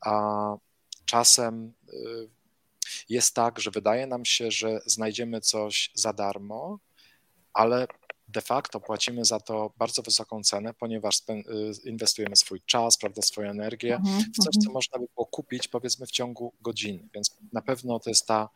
a 0.00 0.54
czasem 1.04 1.74
y, 1.88 2.37
jest 3.08 3.34
tak, 3.34 3.60
że 3.60 3.70
wydaje 3.70 4.06
nam 4.06 4.24
się, 4.24 4.50
że 4.50 4.80
znajdziemy 4.86 5.40
coś 5.40 5.90
za 5.94 6.12
darmo, 6.12 6.78
ale 7.52 7.86
de 8.28 8.40
facto 8.40 8.80
płacimy 8.80 9.24
za 9.24 9.40
to 9.40 9.72
bardzo 9.78 10.02
wysoką 10.02 10.42
cenę, 10.42 10.74
ponieważ 10.74 11.18
y, 11.18 11.88
inwestujemy 11.88 12.36
swój 12.36 12.60
czas, 12.60 12.98
prawda, 12.98 13.22
swoją 13.22 13.50
energię 13.50 13.96
mhm, 13.96 14.20
w 14.20 14.36
coś, 14.36 14.54
co 14.54 14.60
mhm. 14.60 14.74
można 14.74 14.98
by 14.98 15.06
było 15.14 15.26
kupić 15.26 15.68
powiedzmy 15.68 16.06
w 16.06 16.10
ciągu 16.10 16.54
godziny. 16.60 17.08
Więc 17.14 17.36
na 17.52 17.62
pewno 17.62 18.00
to 18.00 18.10
jest 18.10 18.26
ta 18.26 18.48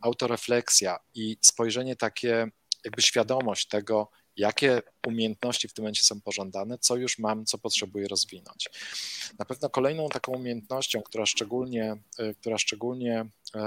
autorefleksja 0.00 0.98
i 1.14 1.36
spojrzenie 1.40 1.96
takie, 1.96 2.50
jakby 2.84 3.02
świadomość 3.02 3.68
tego, 3.68 4.10
jakie 4.36 4.82
umiejętności 5.06 5.68
w 5.68 5.72
tym 5.72 5.82
momencie 5.82 6.04
są 6.04 6.20
pożądane, 6.20 6.78
co 6.78 6.96
już 6.96 7.18
mam, 7.18 7.46
co 7.46 7.58
potrzebuję 7.58 8.08
rozwinąć. 8.08 8.70
Na 9.38 9.44
pewno 9.44 9.70
kolejną 9.70 10.08
taką 10.08 10.32
umiejętnością, 10.32 11.02
która 11.02 11.26
szczególnie, 11.26 11.96
y, 12.20 12.34
która 12.34 12.58
szczególnie 12.58 13.26
y, 13.54 13.58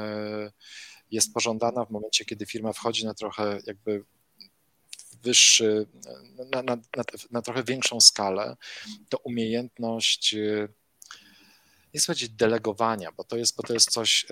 jest 1.11 1.33
pożądana 1.33 1.85
w 1.85 1.91
momencie, 1.91 2.25
kiedy 2.25 2.45
firma 2.45 2.73
wchodzi 2.73 3.05
na 3.05 3.13
trochę 3.13 3.59
jakby 3.65 4.03
wyższy, 5.23 5.87
na, 6.51 6.63
na, 6.63 6.75
na, 6.75 7.03
na 7.31 7.41
trochę 7.41 7.63
większą 7.63 8.01
skalę, 8.01 8.57
to 9.09 9.17
umiejętność 9.17 10.33
y, 10.33 10.69
nie 11.93 11.99
chcę 11.99 12.07
powiedzieć 12.07 12.29
delegowania, 12.29 13.11
bo 13.17 13.23
to 13.23 13.37
jest, 13.37 13.57
bo 13.57 13.63
to 13.63 13.73
jest 13.73 13.91
coś, 13.91 14.25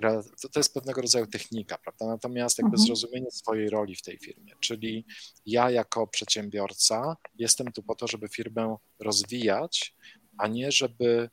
to 0.54 0.60
jest 0.60 0.74
pewnego 0.74 1.02
rodzaju 1.02 1.28
technika, 1.28 1.78
prawda? 1.78 2.06
Natomiast 2.06 2.58
jakby 2.58 2.76
mhm. 2.76 2.86
zrozumienie 2.86 3.32
swojej 3.32 3.69
roli 3.69 3.95
w 3.95 4.02
tej 4.02 4.17
firmie, 4.17 4.54
czyli 4.60 5.06
ja 5.45 5.71
jako 5.71 6.08
przedsiębiorca 6.08 7.17
jestem 7.36 7.71
tu 7.71 7.84
po 7.84 7.95
to, 7.95 8.08
żeby 8.08 8.28
firmę 8.30 8.76
rozwijać, 9.00 9.95
a 10.38 10.47
nie 10.47 10.71
żeby 10.71 11.30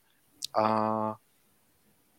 a, 0.52 1.16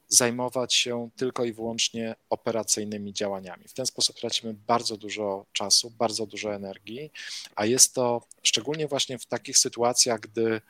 zajmować 0.10 0.74
się 0.74 1.10
tylko 1.16 1.46
i 1.46 1.54
wyłącznie 1.54 2.16
operacyjnymi 2.30 3.14
działaniami. 3.14 3.68
W 3.68 3.74
ten 3.74 3.86
sposób 3.86 4.16
tracimy 4.16 4.54
bardzo 4.54 4.98
dużo 4.98 5.46
czasu, 5.54 5.90
bardzo 5.90 6.26
dużo 6.26 6.56
energii, 6.56 7.12
a 7.56 7.66
jest 7.66 7.94
to 7.94 8.22
szczególnie 8.44 8.88
właśnie 8.88 9.20
w 9.20 9.26
takich 9.26 9.58
sytuacjach, 9.58 10.20
gdy 10.20 10.62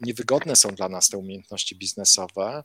niewygodne 0.00 0.56
są 0.56 0.68
dla 0.68 0.88
nas 0.88 1.08
te 1.08 1.18
umiejętności 1.18 1.76
biznesowe, 1.76 2.64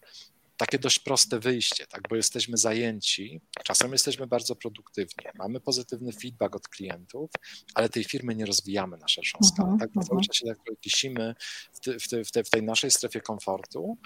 takie 0.57 0.79
dość 0.79 0.99
proste 0.99 1.39
wyjście, 1.39 1.87
tak, 1.87 2.01
bo 2.09 2.15
jesteśmy 2.15 2.57
zajęci, 2.57 3.41
czasem 3.63 3.91
jesteśmy 3.91 4.27
bardzo 4.27 4.55
produktywni, 4.55 5.25
mamy 5.35 5.59
pozytywny 5.59 6.11
feedback 6.11 6.55
od 6.55 6.67
klientów, 6.67 7.31
ale 7.73 7.89
tej 7.89 8.03
firmy 8.03 8.35
nie 8.35 8.45
rozwijamy 8.45 8.97
na 8.97 9.07
szerszą 9.07 9.39
uh-huh, 9.39 9.47
skalę, 9.47 9.77
tak, 9.79 9.91
uh-huh. 9.91 10.07
cały 10.07 10.21
czas 10.21 10.35
się 10.35 10.45
tak 10.45 10.57
kisimy 10.81 11.35
w, 11.73 11.79
w, 11.79 12.07
w, 12.07 12.47
w, 12.47 12.49
tej 12.49 12.63
naszej 12.63 12.91
strefie 12.91 13.21
komfortu, 13.21 13.97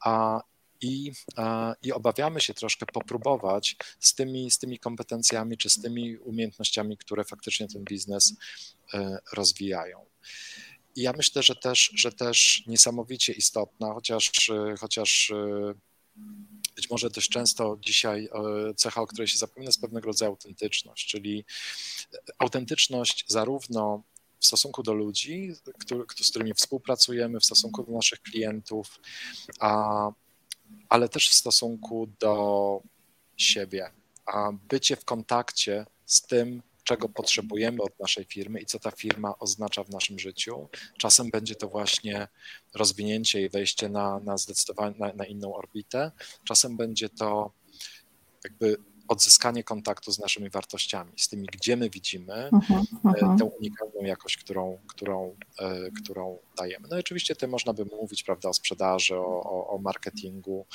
a 0.00 0.40
i, 0.84 1.12
i 1.82 1.92
obawiamy 1.92 2.40
się 2.40 2.54
troszkę 2.54 2.86
popróbować 2.86 3.76
z 4.00 4.14
tymi, 4.14 4.50
z 4.50 4.58
tymi 4.58 4.78
kompetencjami 4.78 5.56
czy 5.56 5.70
z 5.70 5.80
tymi 5.80 6.16
umiejętnościami, 6.16 6.96
które 6.96 7.24
faktycznie 7.24 7.68
ten 7.68 7.84
biznes 7.84 8.34
e, 8.94 9.18
rozwijają. 9.32 10.06
I 10.96 11.02
ja 11.02 11.12
myślę, 11.16 11.42
że 11.42 11.54
też, 11.56 11.90
że 11.94 12.12
też 12.12 12.62
niesamowicie 12.66 13.32
istotna, 13.32 13.92
chociaż, 13.94 14.50
chociaż 14.80 15.30
e, 15.30 15.74
być 16.76 16.90
może 16.90 17.10
dość 17.10 17.28
często 17.28 17.78
dzisiaj 17.80 18.24
e, 18.24 18.74
cecha, 18.74 19.00
o 19.00 19.06
której 19.06 19.28
się 19.28 19.38
zapomina, 19.38 19.68
jest 19.68 19.80
pewnego 19.80 20.06
rodzaju 20.06 20.30
autentyczność, 20.30 21.06
czyli 21.06 21.44
autentyczność 22.38 23.24
zarówno 23.28 24.02
w 24.40 24.46
stosunku 24.46 24.82
do 24.82 24.94
ludzi, 24.94 25.52
z 26.20 26.30
którymi 26.30 26.54
współpracujemy, 26.54 27.40
w 27.40 27.44
stosunku 27.44 27.84
do 27.84 27.92
naszych 27.92 28.22
klientów, 28.22 29.00
a, 29.60 30.10
ale 30.94 31.08
też 31.08 31.28
w 31.28 31.34
stosunku 31.34 32.08
do 32.20 32.80
siebie. 33.36 33.90
A 34.26 34.52
bycie 34.68 34.96
w 34.96 35.04
kontakcie 35.04 35.86
z 36.06 36.22
tym, 36.22 36.62
czego 36.84 37.08
potrzebujemy 37.08 37.82
od 37.82 38.00
naszej 38.00 38.24
firmy 38.24 38.60
i 38.60 38.66
co 38.66 38.78
ta 38.78 38.90
firma 38.90 39.38
oznacza 39.38 39.84
w 39.84 39.90
naszym 39.90 40.18
życiu. 40.18 40.68
Czasem 40.98 41.30
będzie 41.30 41.54
to 41.54 41.68
właśnie 41.68 42.28
rozwinięcie 42.74 43.42
i 43.42 43.48
wejście 43.48 43.88
na, 43.88 44.20
na 44.20 44.38
zdecydowanie 44.38 44.94
na, 44.98 45.12
na 45.12 45.26
inną 45.26 45.54
orbitę. 45.54 46.12
Czasem 46.44 46.76
będzie 46.76 47.08
to 47.08 47.52
jakby 48.44 48.76
odzyskanie 49.08 49.64
kontaktu 49.64 50.12
z 50.12 50.18
naszymi 50.18 50.50
wartościami, 50.50 51.12
z 51.16 51.28
tymi, 51.28 51.46
gdzie 51.46 51.76
my 51.76 51.90
widzimy 51.90 52.50
uh-huh, 52.52 52.84
uh-huh. 53.04 53.38
tę 53.38 53.44
unikalną 53.44 54.02
jakość, 54.02 54.36
którą, 54.36 54.78
którą, 54.86 55.36
e, 55.58 55.90
którą 55.90 56.38
dajemy. 56.56 56.88
No 56.90 56.96
i 56.96 57.00
oczywiście 57.00 57.36
to 57.36 57.48
można 57.48 57.72
by 57.72 57.84
mówić, 57.84 58.22
prawda, 58.22 58.48
o 58.48 58.54
sprzedaży, 58.54 59.16
o, 59.16 59.42
o, 59.42 59.68
o 59.68 59.78
marketingu, 59.78 60.66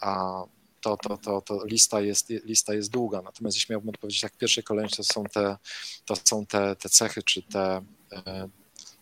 a 0.00 0.42
to, 0.80 0.96
to, 0.96 1.16
to, 1.16 1.40
to 1.40 1.64
lista, 1.64 2.00
jest, 2.00 2.28
lista 2.28 2.74
jest 2.74 2.90
długa. 2.90 3.22
Natomiast 3.22 3.56
jeśli 3.56 3.72
miałbym 3.72 3.88
odpowiedzieć, 3.88 4.22
jak 4.22 4.34
w 4.34 4.38
pierwszej 4.38 4.64
kolejności 4.64 4.96
to 4.96 5.04
są 5.04 5.24
te, 5.24 5.56
to 6.04 6.16
są 6.24 6.46
te, 6.46 6.76
te 6.76 6.88
cechy, 6.88 7.22
czy 7.22 7.42
te, 7.42 7.82
e, 8.12 8.48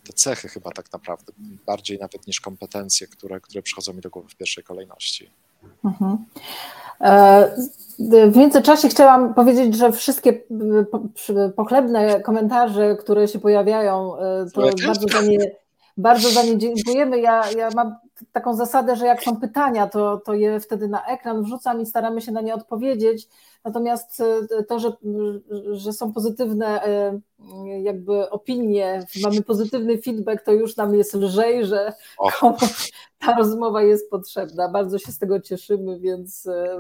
te 0.05 0.13
cechy 0.13 0.49
chyba 0.49 0.71
tak 0.71 0.93
naprawdę, 0.93 1.33
bardziej 1.67 1.99
nawet 1.99 2.27
niż 2.27 2.41
kompetencje, 2.41 3.07
które, 3.07 3.41
które 3.41 3.63
przychodzą 3.63 3.93
mi 3.93 4.01
do 4.01 4.11
głowy 4.11 4.29
w 4.29 4.37
pierwszej 4.37 4.65
kolejności. 4.65 5.31
Mhm. 5.85 6.17
E, 7.01 7.51
w 8.31 8.37
międzyczasie 8.37 8.89
chciałam 8.89 9.35
powiedzieć, 9.35 9.77
że 9.77 9.93
wszystkie 9.93 10.41
pochlebne 11.57 12.21
komentarze, 12.21 12.97
które 12.97 13.29
się 13.29 13.39
pojawiają, 13.39 14.17
e, 14.19 14.47
to 14.55 14.61
bardzo 14.87 15.09
za 15.09 15.23
nie, 15.23 15.39
bardzo 15.97 16.29
za 16.29 16.43
nie 16.43 16.59
dziękujemy. 16.59 17.21
Ja, 17.21 17.43
ja 17.57 17.69
mam 17.75 17.95
taką 18.33 18.55
zasadę, 18.55 18.97
że 18.97 19.07
jak 19.07 19.23
są 19.23 19.37
pytania, 19.37 19.87
to, 19.87 20.17
to 20.17 20.35
je 20.35 20.61
wtedy 20.61 20.89
na 20.89 21.07
ekran 21.07 21.43
wrzucam 21.43 21.81
i 21.81 21.87
staramy 21.87 22.21
się 22.21 22.33
na 22.33 22.41
nie 22.41 22.55
odpowiedzieć. 22.55 23.29
Natomiast 23.65 24.23
e, 24.59 24.63
to, 24.63 24.79
że, 24.79 24.93
że 25.73 25.93
są 25.93 26.13
pozytywne 26.13 26.85
e, 26.85 27.21
jakby 27.83 28.31
opinie, 28.31 29.07
mamy 29.23 29.43
pozytywny 29.43 29.99
feedback, 30.03 30.43
to 30.45 30.53
już 30.53 30.77
nam 30.77 30.95
jest 30.95 31.15
lżej, 31.15 31.67
że 31.67 31.93
ta 33.27 33.37
rozmowa 33.39 33.83
jest 33.83 34.11
potrzebna. 34.11 34.69
Bardzo 34.69 34.99
się 34.99 35.13
z 35.13 35.19
tego 35.19 35.41
cieszymy, 35.41 36.01
więc 36.01 36.47
e, 36.47 36.79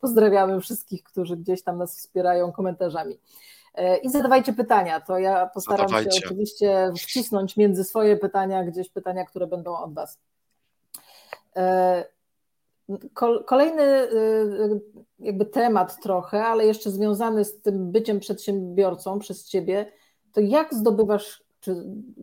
pozdrawiamy 0.00 0.60
wszystkich, 0.60 1.02
którzy 1.02 1.36
gdzieś 1.36 1.62
tam 1.62 1.78
nas 1.78 1.98
wspierają 1.98 2.52
komentarzami. 2.52 3.18
I 4.02 4.10
zadawajcie 4.10 4.52
pytania, 4.52 5.00
to 5.00 5.18
ja 5.18 5.46
postaram 5.46 5.88
Zadawajcie. 5.88 6.20
się 6.20 6.26
oczywiście 6.26 6.92
wcisnąć 6.98 7.56
między 7.56 7.84
swoje 7.84 8.16
pytania 8.16 8.64
gdzieś 8.64 8.88
pytania, 8.88 9.24
które 9.24 9.46
będą 9.46 9.76
od 9.76 9.94
Was. 9.94 10.18
Kolejny 13.46 13.82
y, 13.82 14.80
jakby 15.18 15.46
temat 15.46 16.00
trochę, 16.02 16.44
ale 16.44 16.66
jeszcze 16.66 16.90
związany 16.90 17.44
z 17.44 17.60
tym 17.60 17.92
byciem 17.92 18.20
przedsiębiorcą 18.20 19.18
przez 19.18 19.48
ciebie, 19.48 19.92
to 20.32 20.40
jak 20.40 20.74
zdobywasz 20.74 21.44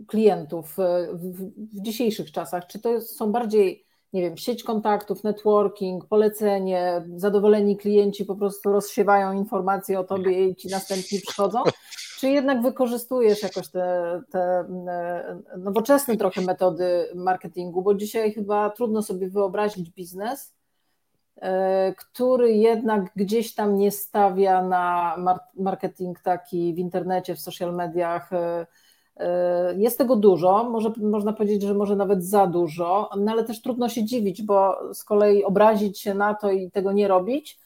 klientów 0.07 0.75
w, 1.13 1.37
w 1.55 1.81
dzisiejszych 1.81 2.31
czasach? 2.31 2.67
Czy 2.67 2.79
to 2.79 3.01
są 3.01 3.31
bardziej, 3.31 3.85
nie 4.13 4.21
wiem, 4.21 4.37
sieć 4.37 4.63
kontaktów, 4.63 5.23
networking, 5.23 6.05
polecenie, 6.05 7.05
zadowoleni 7.15 7.77
klienci 7.77 8.25
po 8.25 8.35
prostu 8.35 8.71
rozsiewają 8.71 9.33
informacje 9.33 9.99
o 9.99 10.03
tobie 10.03 10.47
i 10.47 10.55
ci 10.55 10.67
następni 10.67 11.19
przychodzą? 11.21 11.63
Czy 12.17 12.30
jednak 12.30 12.62
wykorzystujesz 12.62 13.43
jakoś 13.43 13.69
te, 13.69 14.21
te 14.32 14.62
y, 15.56 15.60
nowoczesne 15.60 16.17
trochę 16.17 16.41
metody 16.41 17.10
marketingu, 17.15 17.82
bo 17.82 17.93
dzisiaj 17.93 18.34
chyba 18.34 18.69
trudno 18.69 19.03
sobie 19.03 19.30
wyobrazić 19.30 19.89
biznes, 19.89 20.58
E, 21.41 21.93
który 21.97 22.53
jednak 22.53 23.12
gdzieś 23.15 23.53
tam 23.53 23.77
nie 23.77 23.91
stawia 23.91 24.62
na 24.62 25.15
marketing 25.56 26.19
taki 26.19 26.73
w 26.73 26.77
internecie, 26.77 27.36
w 27.36 27.39
social 27.39 27.75
mediach. 27.75 28.34
E, 28.34 28.67
e, 29.17 29.75
jest 29.77 29.97
tego 29.97 30.15
dużo, 30.15 30.63
może, 30.63 30.91
można 30.97 31.34
powiedzieć, 31.34 31.62
że 31.62 31.73
może 31.73 31.95
nawet 31.95 32.23
za 32.23 32.47
dużo, 32.47 33.10
no 33.17 33.32
ale 33.32 33.43
też 33.43 33.62
trudno 33.62 33.89
się 33.89 34.06
dziwić, 34.06 34.41
bo 34.41 34.77
z 34.93 35.03
kolei 35.03 35.43
obrazić 35.43 35.99
się 35.99 36.13
na 36.13 36.34
to 36.34 36.51
i 36.51 36.71
tego 36.71 36.91
nie 36.91 37.08
robić, 37.08 37.60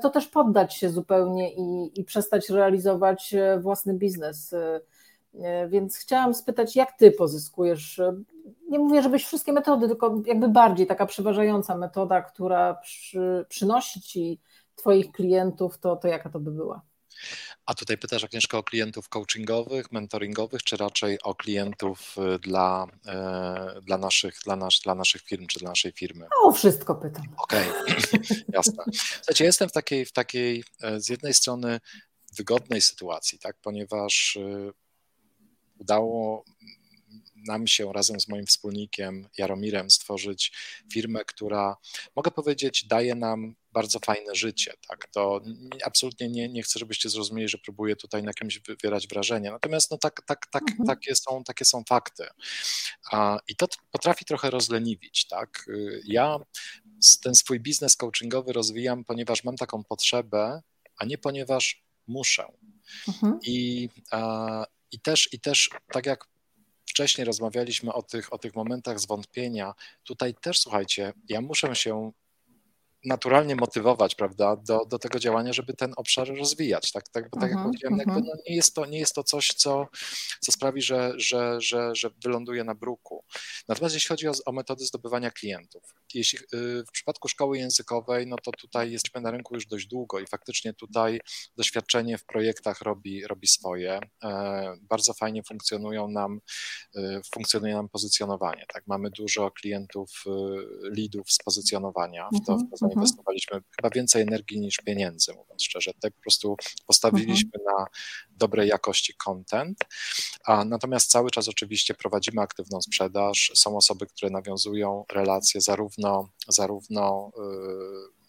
to 0.00 0.10
też 0.10 0.26
poddać 0.26 0.74
się 0.74 0.90
zupełnie 0.90 1.54
i, 1.54 2.00
i 2.00 2.04
przestać 2.04 2.50
realizować 2.50 3.34
własny 3.60 3.94
biznes. 3.94 4.54
Więc 5.68 5.96
chciałam 5.96 6.34
spytać, 6.34 6.76
jak 6.76 6.92
ty 6.92 7.12
pozyskujesz 7.12 8.00
nie 8.68 8.78
mówię, 8.78 9.02
żebyś 9.02 9.24
wszystkie 9.24 9.52
metody, 9.52 9.88
tylko 9.88 10.22
jakby 10.26 10.48
bardziej 10.48 10.86
taka 10.86 11.06
przeważająca 11.06 11.76
metoda, 11.76 12.22
która 12.22 12.74
przy, 12.74 13.46
przynosi 13.48 14.00
ci 14.00 14.40
Twoich 14.74 15.12
klientów, 15.12 15.78
to, 15.78 15.96
to 15.96 16.08
jaka 16.08 16.30
to 16.30 16.40
by 16.40 16.50
była? 16.50 16.82
A 17.66 17.74
tutaj 17.74 17.98
pytasz 17.98 18.24
Agnieszka 18.24 18.58
o 18.58 18.62
klientów 18.62 19.08
coachingowych, 19.08 19.92
mentoringowych, 19.92 20.62
czy 20.62 20.76
raczej 20.76 21.22
o 21.22 21.34
klientów 21.34 22.16
y, 22.34 22.38
dla, 22.38 22.86
e, 23.06 23.80
dla, 23.82 23.98
naszych, 23.98 24.38
dla, 24.44 24.56
nasz, 24.56 24.80
dla 24.80 24.94
naszych 24.94 25.22
firm, 25.22 25.46
czy 25.46 25.58
dla 25.58 25.68
naszej 25.68 25.92
firmy? 25.92 26.26
O 26.44 26.52
wszystko 26.52 26.94
pytam. 26.94 27.24
Okej, 27.36 27.70
okay. 27.70 27.96
jasne. 28.48 28.84
Słuchajcie, 29.16 29.44
jestem 29.44 29.68
w 29.68 29.72
takiej, 29.72 30.04
w 30.04 30.12
takiej 30.12 30.64
e, 30.82 31.00
z 31.00 31.08
jednej 31.08 31.34
strony 31.34 31.80
wygodnej 32.36 32.80
sytuacji, 32.80 33.38
tak, 33.38 33.56
ponieważ 33.62 34.36
y, 34.36 34.72
udało 35.78 36.44
nam 37.46 37.66
się 37.66 37.92
razem 37.92 38.20
z 38.20 38.28
moim 38.28 38.46
wspólnikiem 38.46 39.28
Jaromirem 39.38 39.90
stworzyć 39.90 40.52
firmę, 40.92 41.24
która 41.24 41.76
mogę 42.16 42.30
powiedzieć, 42.30 42.84
daje 42.84 43.14
nam 43.14 43.54
bardzo 43.72 43.98
fajne 43.98 44.34
życie. 44.34 44.72
Tak? 44.88 45.08
To 45.12 45.40
absolutnie 45.84 46.28
nie, 46.28 46.48
nie 46.48 46.62
chcę, 46.62 46.78
żebyście 46.78 47.08
zrozumieli, 47.08 47.48
że 47.48 47.58
próbuję 47.58 47.96
tutaj 47.96 48.22
na 48.22 48.32
kimś 48.32 48.58
wywierać 48.58 49.08
wrażenie. 49.08 49.50
Natomiast 49.50 49.90
no, 49.90 49.98
tak, 49.98 50.22
tak, 50.26 50.46
tak, 50.46 50.62
mhm. 50.70 50.86
takie, 50.86 51.14
są, 51.14 51.44
takie 51.44 51.64
są 51.64 51.82
fakty. 51.88 52.24
I 53.48 53.56
to 53.56 53.66
potrafi 53.90 54.24
trochę 54.24 54.50
rozleniwić. 54.50 55.26
Tak? 55.26 55.66
Ja 56.04 56.38
ten 57.22 57.34
swój 57.34 57.60
biznes 57.60 57.96
coachingowy 57.96 58.52
rozwijam, 58.52 59.04
ponieważ 59.04 59.44
mam 59.44 59.56
taką 59.56 59.84
potrzebę, 59.84 60.62
a 60.96 61.04
nie 61.04 61.18
ponieważ 61.18 61.84
muszę. 62.06 62.46
Mhm. 63.08 63.38
I, 63.42 63.88
i, 64.90 65.00
też, 65.00 65.28
I 65.32 65.40
też, 65.40 65.70
tak 65.92 66.06
jak 66.06 66.33
wcześniej 66.86 67.24
rozmawialiśmy 67.24 67.92
o 67.92 68.02
tych, 68.02 68.32
o 68.32 68.38
tych 68.38 68.54
momentach 68.54 69.00
zwątpienia. 69.00 69.74
Tutaj 70.04 70.34
też, 70.34 70.58
słuchajcie, 70.60 71.12
ja 71.28 71.40
muszę 71.40 71.76
się 71.76 72.12
naturalnie 73.04 73.56
motywować, 73.56 74.14
prawda, 74.14 74.56
do, 74.56 74.84
do 74.84 74.98
tego 74.98 75.18
działania, 75.18 75.52
żeby 75.52 75.74
ten 75.74 75.92
obszar 75.96 76.36
rozwijać, 76.38 76.92
tak, 76.92 77.08
tak 77.08 77.30
bo 77.30 77.40
tak 77.40 77.50
jak 77.50 77.58
mhm, 77.58 77.70
powiedziałem, 77.70 77.98
jakby 77.98 78.14
mhm. 78.14 78.26
no 78.26 78.42
nie, 78.48 78.56
jest 78.56 78.74
to, 78.74 78.86
nie 78.86 78.98
jest 78.98 79.14
to 79.14 79.24
coś, 79.24 79.48
co, 79.48 79.86
co 80.40 80.52
sprawi, 80.52 80.82
że, 80.82 81.12
że, 81.16 81.60
że, 81.60 81.94
że 81.94 82.10
wyląduje 82.24 82.64
na 82.64 82.74
bruku. 82.74 83.24
Natomiast 83.68 83.94
jeśli 83.94 84.08
chodzi 84.08 84.28
o, 84.28 84.32
o 84.46 84.52
metody 84.52 84.84
zdobywania 84.84 85.30
klientów, 85.30 85.82
jeśli 86.14 86.38
y, 86.38 86.84
w 86.88 86.90
przypadku 86.92 87.28
szkoły 87.28 87.58
językowej, 87.58 88.26
no 88.26 88.36
to 88.42 88.50
tutaj 88.52 88.92
jesteśmy 88.92 89.20
na 89.20 89.30
rynku 89.30 89.54
już 89.54 89.66
dość 89.66 89.86
długo 89.86 90.20
i 90.20 90.26
faktycznie 90.26 90.74
tutaj 90.74 91.20
doświadczenie 91.56 92.18
w 92.18 92.24
projektach 92.24 92.80
robi, 92.80 93.26
robi 93.26 93.46
swoje. 93.46 94.00
E, 94.24 94.76
bardzo 94.80 95.14
fajnie 95.14 95.42
funkcjonują 95.42 96.08
nam, 96.08 96.40
y, 96.96 97.20
funkcjonuje 97.34 97.74
nam 97.74 97.88
pozycjonowanie, 97.88 98.64
tak, 98.72 98.86
mamy 98.86 99.10
dużo 99.10 99.50
klientów, 99.50 100.10
y, 100.26 100.30
leadów 100.96 101.32
z 101.32 101.38
pozycjonowania 101.38 102.28
w 102.32 102.46
to, 102.46 102.56
w 102.56 102.93
Mhm. 102.93 102.93
Inwestowaliśmy 102.94 103.60
chyba 103.76 103.90
więcej 103.90 104.22
energii 104.22 104.60
niż 104.60 104.76
pieniędzy, 104.76 105.32
mówiąc 105.32 105.62
szczerze. 105.62 105.92
Tak 106.00 106.12
po 106.14 106.20
prostu 106.20 106.56
postawiliśmy 106.86 107.50
mhm. 107.60 107.76
na 107.78 107.86
dobrej 108.30 108.68
jakości 108.68 109.14
content, 109.14 109.78
a 110.44 110.64
natomiast 110.64 111.10
cały 111.10 111.30
czas 111.30 111.48
oczywiście 111.48 111.94
prowadzimy 111.94 112.42
aktywną 112.42 112.82
sprzedaż. 112.82 113.52
Są 113.54 113.76
osoby, 113.76 114.06
które 114.06 114.30
nawiązują 114.30 115.04
relacje 115.12 115.60
zarówno, 115.60 116.28
zarówno 116.48 117.32
yy, 117.36 118.23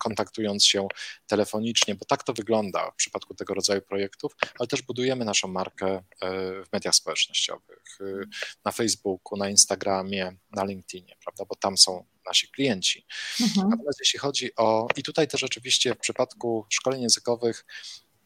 kontaktując 0.00 0.64
się 0.64 0.88
telefonicznie, 1.26 1.94
bo 1.94 2.04
tak 2.04 2.22
to 2.22 2.32
wygląda 2.32 2.90
w 2.90 2.94
przypadku 2.94 3.34
tego 3.34 3.54
rodzaju 3.54 3.82
projektów, 3.82 4.36
ale 4.58 4.66
też 4.66 4.82
budujemy 4.82 5.24
naszą 5.24 5.48
markę 5.48 5.86
e, 5.86 6.02
w 6.64 6.72
mediach 6.72 6.94
społecznościowych, 6.94 7.98
e, 8.00 8.04
na 8.64 8.72
Facebooku, 8.72 9.38
na 9.38 9.48
Instagramie, 9.50 10.36
na 10.50 10.64
LinkedInie, 10.64 11.16
prawda, 11.24 11.44
bo 11.44 11.54
tam 11.54 11.78
są 11.78 12.04
nasi 12.26 12.48
klienci. 12.48 13.06
Mhm. 13.40 13.68
Natomiast 13.70 14.00
jeśli 14.00 14.18
chodzi 14.18 14.56
o, 14.56 14.88
i 14.96 15.02
tutaj 15.02 15.28
też 15.28 15.42
oczywiście 15.42 15.94
w 15.94 15.98
przypadku 15.98 16.66
szkoleń 16.70 17.02
językowych 17.02 17.64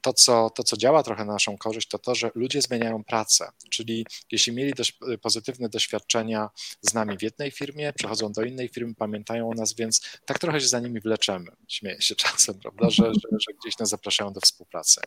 to 0.05 0.13
co, 0.13 0.51
to, 0.51 0.63
co 0.65 0.77
działa 0.77 1.03
trochę 1.03 1.25
na 1.25 1.33
naszą 1.33 1.59
korzyść, 1.59 1.89
to 1.89 1.99
to, 1.99 2.15
że 2.15 2.31
ludzie 2.35 2.63
zmieniają 2.63 3.05
pracę. 3.05 3.49
Czyli 3.71 4.07
jeśli 4.33 4.53
mieli 4.53 4.73
dość 4.73 4.99
pozytywne 5.23 5.69
doświadczenia 5.69 6.51
z 6.81 6.95
nami 6.95 7.19
w 7.19 7.23
jednej 7.23 7.51
firmie, 7.51 7.93
przechodzą 7.93 8.33
do 8.33 8.43
innej 8.43 8.69
firmy, 8.69 8.95
pamiętają 8.95 9.51
o 9.51 9.55
nas, 9.55 9.75
więc 9.75 10.01
tak 10.25 10.39
trochę 10.39 10.61
się 10.61 10.69
za 10.69 10.81
nimi 10.81 11.01
wleczemy. 11.01 11.51
Śmieję 11.69 12.03
się 12.03 12.15
czasem, 12.15 12.55
prawda, 12.61 12.91
że, 12.91 13.05
że, 13.05 13.39
że 13.39 13.55
gdzieś 13.63 13.79
nas 13.79 13.89
zapraszają 13.89 14.33
do 14.33 14.41
współpracy. 14.41 15.01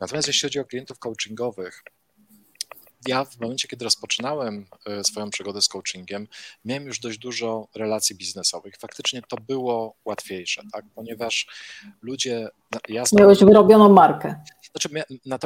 Natomiast 0.00 0.28
jeśli 0.28 0.48
chodzi 0.48 0.58
o 0.58 0.64
klientów 0.64 0.98
coachingowych, 0.98 1.82
ja 3.08 3.24
w 3.24 3.40
momencie, 3.40 3.68
kiedy 3.68 3.84
rozpoczynałem 3.84 4.66
e, 4.86 5.04
swoją 5.04 5.30
przygodę 5.30 5.62
z 5.62 5.68
coachingiem, 5.68 6.28
miałem 6.64 6.86
już 6.86 6.98
dość 6.98 7.18
dużo 7.18 7.68
relacji 7.74 8.16
biznesowych. 8.16 8.74
Faktycznie 8.80 9.22
to 9.28 9.36
było 9.36 9.96
łatwiejsze, 10.04 10.62
tak? 10.72 10.84
ponieważ 10.94 11.46
ludzie. 12.02 12.48
Ja 12.88 13.04
Miałeś 13.12 13.38
wyrobioną 13.38 13.88
markę. 13.88 14.42
Znaczy, 14.70 15.04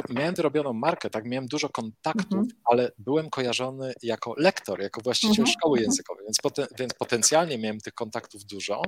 miałem 0.09 0.35
wyrobioną 0.35 0.73
markę, 0.73 1.09
tak, 1.09 1.25
miałem 1.25 1.47
dużo 1.47 1.69
kontaktów, 1.69 2.33
mhm. 2.33 2.47
ale 2.65 2.91
byłem 2.97 3.29
kojarzony 3.29 3.93
jako 4.03 4.33
lektor, 4.37 4.81
jako 4.81 5.01
właściciel 5.01 5.41
mhm. 5.41 5.47
szkoły 5.47 5.77
mhm. 5.77 5.83
językowej, 5.83 6.25
więc, 6.25 6.37
poten, 6.37 6.67
więc 6.79 6.93
potencjalnie 6.93 7.57
miałem 7.57 7.79
tych 7.79 7.93
kontaktów 7.93 8.43
dużo. 8.45 8.81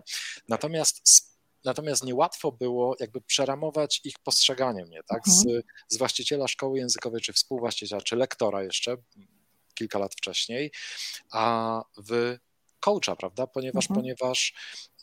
Natomiast 0.50 1.33
Natomiast 1.64 2.04
niełatwo 2.04 2.52
było 2.52 2.96
jakby 3.00 3.22
przeramować 3.22 4.02
ich 4.04 4.20
postrzeganie 4.24 4.86
mnie, 4.86 5.02
tak? 5.08 5.28
Z, 5.28 5.46
mhm. 5.46 5.64
z 5.88 5.98
właściciela 5.98 6.48
szkoły 6.48 6.80
językowej, 6.80 7.22
czy 7.22 7.34
współwłaściciela, 7.34 8.02
czy 8.02 8.16
lektora 8.16 8.64
jeszcze 8.64 8.98
kilka 9.76 10.00
lat 10.00 10.16
wcześniej, 10.16 10.72
a 11.32 11.82
w 11.98 12.38
coacha, 12.80 13.16
prawda? 13.16 13.48
Ponieważ, 13.48 13.86
mhm. 13.86 14.00
ponieważ 14.00 14.54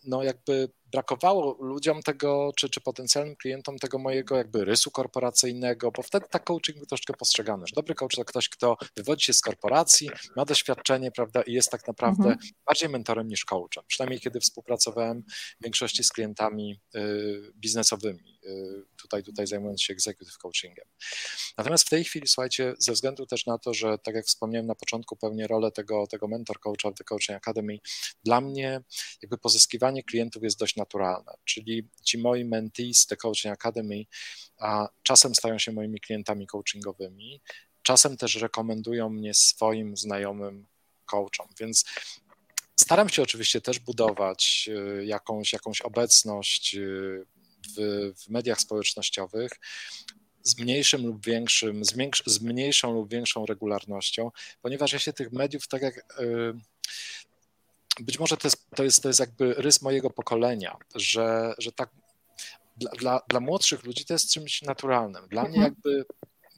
no 0.05 0.23
jakby 0.23 0.69
brakowało 0.93 1.57
ludziom 1.61 2.03
tego, 2.03 2.53
czy, 2.57 2.71
czy 2.71 2.81
potencjalnym 2.81 3.37
klientom 3.37 3.79
tego 3.79 3.99
mojego 3.99 4.37
jakby 4.37 4.65
rysu 4.65 4.91
korporacyjnego, 4.91 5.91
bo 5.91 6.03
wtedy 6.03 6.27
tak 6.31 6.45
coaching 6.45 6.79
był 6.79 6.87
troszkę 6.87 7.15
postrzegany, 7.15 7.67
że 7.67 7.75
dobry 7.75 7.95
coach 7.95 8.15
to 8.17 8.25
ktoś, 8.25 8.49
kto 8.49 8.77
wywodzi 8.97 9.25
się 9.25 9.33
z 9.33 9.41
korporacji, 9.41 10.11
ma 10.37 10.45
doświadczenie, 10.45 11.11
prawda, 11.11 11.43
i 11.43 11.53
jest 11.53 11.71
tak 11.71 11.87
naprawdę 11.87 12.29
mhm. 12.29 12.39
bardziej 12.67 12.89
mentorem 12.89 13.29
niż 13.29 13.45
coachem, 13.45 13.85
przynajmniej 13.87 14.21
kiedy 14.21 14.41
współpracowałem 14.41 15.23
w 15.61 15.65
większości 15.65 16.05
z 16.05 16.09
klientami 16.09 16.81
y, 16.95 17.53
biznesowymi, 17.57 18.39
y, 18.45 18.85
tutaj, 18.97 19.23
tutaj 19.23 19.47
zajmując 19.47 19.83
się 19.83 19.93
executive 19.93 20.39
coachingiem. 20.39 20.85
Natomiast 21.59 21.87
w 21.87 21.91
tej 21.91 22.05
chwili, 22.05 22.29
słuchajcie, 22.29 22.75
ze 22.79 22.93
względu 22.93 23.27
też 23.27 23.47
na 23.47 23.59
to, 23.59 23.75
że 23.75 23.99
tak 23.99 24.15
jak 24.15 24.27
wspomniałem 24.27 24.67
na 24.67 24.75
początku, 24.75 25.17
pełnię 25.17 25.47
rolę 25.47 25.73
tego, 25.73 26.07
tego 26.07 26.29
mentor 26.29 26.61
coacha 26.61 26.91
w 26.91 26.95
The 26.95 27.05
Coaching 27.05 27.37
Academy, 27.37 27.79
dla 28.25 28.41
mnie 28.41 28.81
jakby 29.23 29.39
pozyskiwanie 29.39 30.03
klientów 30.03 30.43
jest 30.43 30.59
dość 30.59 30.77
naturalne, 30.81 31.33
czyli 31.45 31.89
ci 32.05 32.19
moi 32.19 32.45
mentees 32.45 33.07
The 33.07 33.17
Coaching 33.17 33.55
Academy 33.55 34.05
a 34.61 34.89
czasem 35.03 35.35
stają 35.35 35.59
się 35.59 35.73
moimi 35.73 36.01
klientami 36.01 36.47
coachingowymi, 36.47 37.41
czasem 37.83 38.17
też 38.17 38.35
rekomendują 38.35 39.09
mnie 39.09 39.35
swoim 39.35 39.97
znajomym 39.97 40.67
coachom, 41.07 41.49
więc 41.61 41.85
staram 42.77 43.09
się 43.09 43.23
oczywiście 43.23 43.61
też 43.61 43.79
budować 43.79 44.71
y, 44.99 45.05
jakąś, 45.05 45.53
jakąś 45.53 45.81
obecność 45.81 46.75
y, 46.75 47.27
w, 47.77 48.13
w 48.17 48.29
mediach 48.29 48.61
społecznościowych, 48.61 49.53
z 50.43 50.59
mniejszym 50.59 51.07
lub 51.07 51.27
większym, 51.27 51.85
z, 51.85 51.95
z, 52.27 52.41
mniejszą 52.41 52.93
lub 52.93 53.11
większą 53.11 53.47
regularnością, 53.47 54.31
ponieważ 54.63 54.93
ja 54.93 54.99
się 54.99 55.13
tych 55.13 55.33
mediów, 55.33 55.69
tak 55.69 55.83
jak 55.83 55.97
y, 55.99 56.55
być 58.01 58.19
może 58.19 58.37
to 58.37 58.49
jest, 58.49 58.71
to 58.77 58.85
jest, 58.85 59.03
to 59.03 59.09
jest 59.09 59.21
jakby 59.21 59.55
rys 59.55 59.83
mojego 59.83 60.11
pokolenia, 60.11 60.77
że, 60.95 61.55
że 61.59 61.73
tak 61.73 61.91
dla, 62.77 62.91
dla, 62.91 63.21
dla 63.29 63.41
młodszych 63.41 63.85
ludzi 63.85 64.05
to 64.05 64.15
jest 64.15 64.33
czymś 64.33 64.63
naturalnym. 64.63 65.29
Dla 65.29 65.43
mnie 65.43 65.57
mhm. 65.57 65.65
jakby 65.65 66.05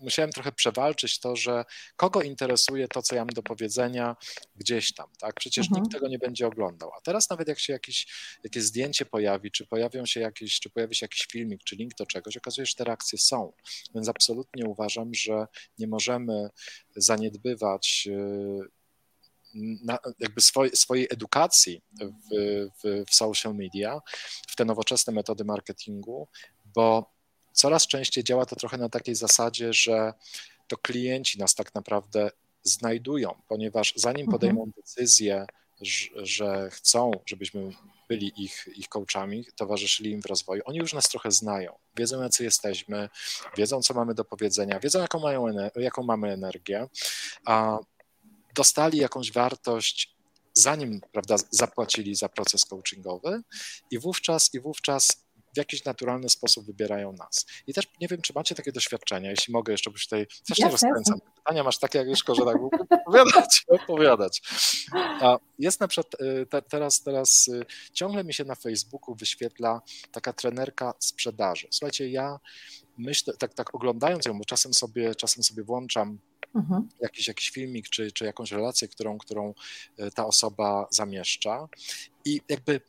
musiałem 0.03 0.33
trochę 0.33 0.53
przewalczyć 0.53 1.21
to, 1.21 1.37
że 1.37 1.65
kogo 1.97 2.23
interesuje 2.23 2.89
to, 2.89 3.03
co 3.03 3.15
ja 3.15 3.21
mam 3.21 3.35
do 3.35 3.43
powiedzenia 3.43 4.17
gdzieś 4.57 4.95
tam, 4.95 5.07
tak? 5.19 5.35
Przecież 5.35 5.67
mhm. 5.67 5.83
nikt 5.83 5.95
tego 5.95 6.09
nie 6.09 6.19
będzie 6.19 6.47
oglądał. 6.47 6.91
A 6.99 7.01
teraz 7.01 7.31
nawet 7.31 7.49
jak 7.49 7.59
się 7.59 7.73
jakieś, 7.73 8.07
jakieś 8.45 8.63
zdjęcie 8.63 9.07
pojawi, 9.07 9.51
czy 9.51 9.67
pojawią 9.67 10.07
się 10.07 10.21
jakieś, 10.21 10.61
czy 10.61 10.71
pojawi 10.71 10.95
się 10.95 11.05
jakiś 11.05 11.27
filmik, 11.27 11.65
czy 11.65 11.77
link 11.77 11.95
do 11.95 12.07
czegoś, 12.07 12.37
okazuje 12.37 12.67
się, 12.67 12.71
że 12.71 12.77
te 12.77 12.85
reakcje 12.85 13.19
są. 13.19 13.53
Więc 13.95 14.09
absolutnie 14.09 14.67
uważam, 14.67 15.15
że 15.15 15.47
nie 15.79 15.87
możemy 15.87 16.49
zaniedbywać 16.97 18.09
y, 18.11 18.82
na, 19.55 19.99
jakby 20.19 20.41
swoj, 20.41 20.71
swojej 20.75 21.09
edukacji 21.11 21.83
w, 22.01 22.07
w, 22.83 23.05
w 23.11 23.15
social 23.15 23.55
media, 23.55 24.01
w 24.49 24.57
te 24.57 24.65
nowoczesne 24.65 25.13
metody 25.13 25.45
marketingu, 25.45 26.29
bo 26.75 27.13
coraz 27.53 27.87
częściej 27.87 28.25
działa 28.25 28.47
to 28.47 28.57
trochę 28.57 28.79
na 28.79 28.89
takiej 28.89 29.15
zasadzie, 29.15 29.73
że 29.73 30.13
to 30.69 30.77
klienci 30.77 31.39
nas 31.39 31.55
tak 31.55 31.75
naprawdę 31.75 32.31
znajdują, 32.63 33.35
ponieważ 33.49 33.93
zanim 33.97 34.21
mhm. 34.21 34.33
podejmą 34.33 34.71
decyzję, 34.77 35.47
że, 35.81 36.09
że 36.17 36.71
chcą, 36.71 37.11
żebyśmy 37.27 37.71
byli 38.09 38.33
ich, 38.37 38.69
ich 38.77 38.89
coachami, 38.89 39.45
towarzyszyli 39.57 40.11
im 40.11 40.23
w 40.23 40.27
rozwoju, 40.27 40.63
oni 40.65 40.79
już 40.79 40.93
nas 40.93 41.09
trochę 41.09 41.31
znają, 41.31 41.79
wiedzą 41.97 42.23
jacy 42.23 42.45
jesteśmy, 42.45 43.09
wiedzą 43.57 43.83
co 43.83 43.95
mamy 43.95 44.15
do 44.15 44.25
powiedzenia, 44.25 44.81
wiedzą 44.81 45.01
jaką, 45.01 45.21
mają, 45.21 45.47
jaką 45.77 46.03
mamy 46.03 46.33
energię, 46.33 46.89
a 47.47 47.79
dostali 48.55 48.99
jakąś 48.99 49.33
wartość, 49.33 50.17
zanim 50.55 51.01
prawda, 51.13 51.37
zapłacili 51.51 52.15
za 52.15 52.29
proces 52.29 52.65
coachingowy 52.65 53.43
i 53.91 53.99
wówczas, 53.99 54.55
i 54.55 54.61
wówczas 54.61 55.22
w 55.55 55.57
jakiś 55.57 55.85
naturalny 55.85 56.29
sposób 56.29 56.67
wybierają 56.67 57.13
nas. 57.13 57.47
I 57.67 57.75
też 57.75 57.87
nie 58.01 58.09
wiem, 58.09 58.23
czy 58.23 58.33
macie 58.35 58.55
takie 58.55 58.73
doświadczenia, 58.73 59.31
jeśli 59.31 59.53
mogę 59.53 59.73
jeszcze, 59.73 59.91
być 59.91 60.05
tutaj 60.05 60.27
też 60.49 60.59
nie 60.59 60.71
rozkręcam. 60.71 61.21
Pytania 61.37 61.65
masz 61.65 61.79
takie, 61.79 61.99
jak 61.99 62.07
Agnieszko, 62.13 62.35
że 62.35 62.45
tak 62.45 62.57
opowiadać, 62.91 63.65
opowiadać. 63.83 64.43
A 64.95 65.39
jest 65.59 65.81
na 65.81 65.89
przykład 65.89 66.21
y, 66.21 66.47
te, 66.47 66.63
teraz, 66.63 67.03
teraz 67.03 67.49
y, 67.49 67.67
ciągle 67.93 68.25
mi 68.25 68.35
się 68.35 68.45
na 68.45 68.55
Facebooku 68.55 69.15
wyświetla 69.15 69.83
taka 70.13 70.33
trenerka 70.33 70.95
sprzedaży. 70.99 71.69
Słuchajcie, 71.71 72.09
ja 72.09 72.41
myślę, 72.99 73.35
tak, 73.39 73.55
tak 73.55 73.75
oglądając 73.75 74.27
ją, 74.27 74.39
bo 74.39 74.45
czasem 74.45 74.75
sobie, 74.75 75.15
czasem 75.15 75.43
sobie 75.43 75.63
włączam 75.63 76.19
mhm. 76.55 76.89
jakiś, 77.01 77.29
jakiś 77.29 77.51
filmik 77.51 77.89
czy, 77.89 78.13
czy 78.13 78.25
jakąś 78.25 78.53
relację, 78.53 78.89
którą, 78.89 79.19
którą 79.19 79.55
e, 79.99 80.11
ta 80.11 80.27
osoba 80.27 80.87
zamieszcza. 80.91 81.69
I 82.25 82.41
jakby 82.49 82.81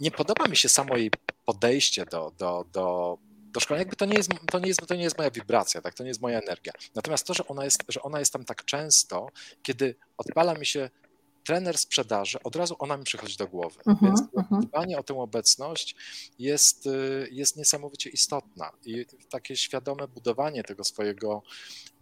nie 0.00 0.10
podoba 0.10 0.48
mi 0.48 0.56
się 0.56 0.68
samo 0.68 0.96
jej 0.96 1.10
podejście 1.44 2.06
do, 2.06 2.32
do, 2.38 2.64
do, 2.72 3.18
do 3.52 3.60
szkolenia, 3.60 3.80
jakby 3.80 3.96
to 3.96 4.04
nie, 4.04 4.14
jest, 4.14 4.30
to, 4.50 4.58
nie 4.58 4.68
jest, 4.68 4.86
to 4.86 4.94
nie 4.94 5.02
jest 5.02 5.18
moja 5.18 5.30
wibracja, 5.30 5.80
tak? 5.80 5.94
to 5.94 6.02
nie 6.02 6.08
jest 6.08 6.20
moja 6.20 6.40
energia. 6.40 6.72
Natomiast 6.94 7.26
to, 7.26 7.34
że 7.34 7.46
ona, 7.46 7.64
jest, 7.64 7.82
że 7.88 8.02
ona 8.02 8.18
jest 8.18 8.32
tam 8.32 8.44
tak 8.44 8.64
często, 8.64 9.28
kiedy 9.62 9.94
odpala 10.18 10.54
mi 10.54 10.66
się 10.66 10.90
trener 11.44 11.78
sprzedaży, 11.78 12.38
od 12.44 12.56
razu 12.56 12.76
ona 12.78 12.96
mi 12.96 13.04
przychodzi 13.04 13.36
do 13.36 13.46
głowy. 13.46 13.80
Uh-huh, 13.80 14.02
Więc 14.02 14.20
uh-huh. 14.20 14.60
dbanie 14.60 14.98
o 14.98 15.02
tę 15.02 15.14
obecność 15.14 15.96
jest, 16.38 16.86
y, 16.86 17.28
jest 17.30 17.56
niesamowicie 17.56 18.10
istotna 18.10 18.70
i 18.84 19.06
takie 19.30 19.56
świadome 19.56 20.08
budowanie 20.08 20.64
tego 20.64 20.84
swojego 20.84 21.42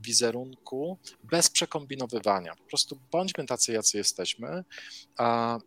wizerunku 0.01 0.99
bez 1.25 1.51
przekombinowywania. 1.51 2.55
Po 2.55 2.65
prostu 2.65 2.99
bądźmy 3.11 3.47
tacy, 3.47 3.73
jacy 3.73 3.99
jesteśmy, 3.99 4.65
a 5.17 5.59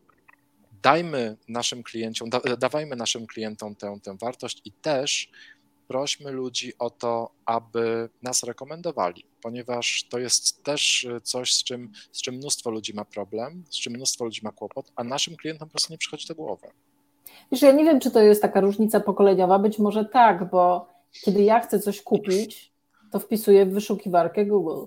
dajmy 0.84 1.38
naszym 1.48 1.84
klientom, 1.84 2.30
da, 2.30 2.40
dawajmy 2.58 2.96
naszym 2.96 3.28
klientom 3.28 3.76
tę, 3.76 3.98
tę 4.04 4.18
wartość 4.18 4.62
i 4.66 4.72
też 4.72 5.32
prośmy 5.88 6.32
ludzi 6.32 6.74
o 6.80 6.90
to, 6.90 7.32
aby 7.46 8.10
nas 8.22 8.44
rekomendowali, 8.44 9.26
ponieważ 9.42 10.04
to 10.10 10.20
jest 10.20 10.64
też 10.64 11.08
coś, 11.24 11.54
z 11.54 11.64
czym, 11.64 11.92
z 12.12 12.22
czym 12.22 12.36
mnóstwo 12.36 12.70
ludzi 12.72 12.94
ma 12.94 13.06
problem, 13.06 13.64
z 13.70 13.76
czym 13.76 13.94
mnóstwo 13.94 14.26
ludzi 14.26 14.42
ma 14.44 14.52
kłopot, 14.52 14.92
a 14.96 15.04
naszym 15.04 15.36
klientom 15.36 15.68
po 15.68 15.72
prostu 15.72 15.94
nie 15.94 15.98
przychodzi 15.98 16.28
do 16.28 16.36
głowy. 16.36 16.68
Wiesz, 17.52 17.62
ja 17.62 17.72
nie 17.72 17.84
wiem, 17.84 18.00
czy 18.00 18.12
to 18.12 18.22
jest 18.22 18.42
taka 18.42 18.62
różnica 18.62 19.00
pokoleniowa, 19.00 19.60
być 19.60 19.80
może 19.80 20.06
tak, 20.06 20.50
bo 20.50 20.88
kiedy 21.26 21.44
ja 21.44 21.60
chcę 21.60 21.80
coś 21.80 22.02
kupić, 22.02 22.72
to 23.12 23.20
wpisuję 23.20 23.66
w 23.66 23.74
wyszukiwarkę 23.74 24.46
Google. 24.46 24.86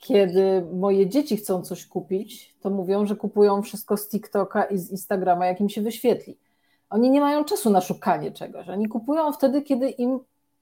Kiedy 0.00 0.66
moje 0.72 1.08
dzieci 1.08 1.36
chcą 1.36 1.62
coś 1.62 1.86
kupić, 1.86 2.54
to 2.60 2.70
mówią, 2.70 3.06
że 3.06 3.16
kupują 3.16 3.62
wszystko 3.62 3.96
z 3.96 4.08
TikToka 4.08 4.64
i 4.64 4.78
z 4.78 4.90
Instagrama, 4.90 5.46
jak 5.46 5.60
im 5.60 5.68
się 5.68 5.82
wyświetli. 5.82 6.38
Oni 6.90 7.10
nie 7.10 7.20
mają 7.20 7.44
czasu 7.44 7.70
na 7.70 7.80
szukanie 7.80 8.32
czegoś. 8.32 8.68
Oni 8.68 8.88
kupują 8.88 9.32
wtedy, 9.32 9.62
kiedy 9.62 9.90
im 9.90 10.18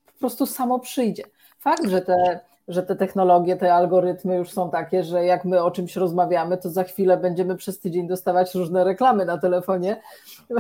po 0.07 0.13
prostu 0.21 0.47
samo 0.47 0.79
przyjdzie. 0.79 1.23
Fakt, 1.59 1.89
że 1.89 2.01
te, 2.01 2.41
że 2.69 2.83
te 2.83 2.97
technologie, 2.97 3.57
te 3.57 3.75
algorytmy 3.75 4.37
już 4.37 4.51
są 4.51 4.71
takie, 4.71 5.05
że 5.05 5.25
jak 5.25 5.45
my 5.45 5.63
o 5.63 5.71
czymś 5.71 5.97
rozmawiamy, 5.97 6.59
to 6.59 6.71
za 6.71 6.85
chwilę 6.85 7.17
będziemy 7.17 7.57
przez 7.57 7.81
tydzień 7.81 8.09
dostawać 8.09 8.55
różne 8.55 8.85
reklamy 8.85 9.25
na 9.25 9.39
telefonie, 9.39 10.03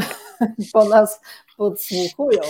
po 0.72 0.84
nas 0.84 1.20
podsłuchują. 1.56 2.40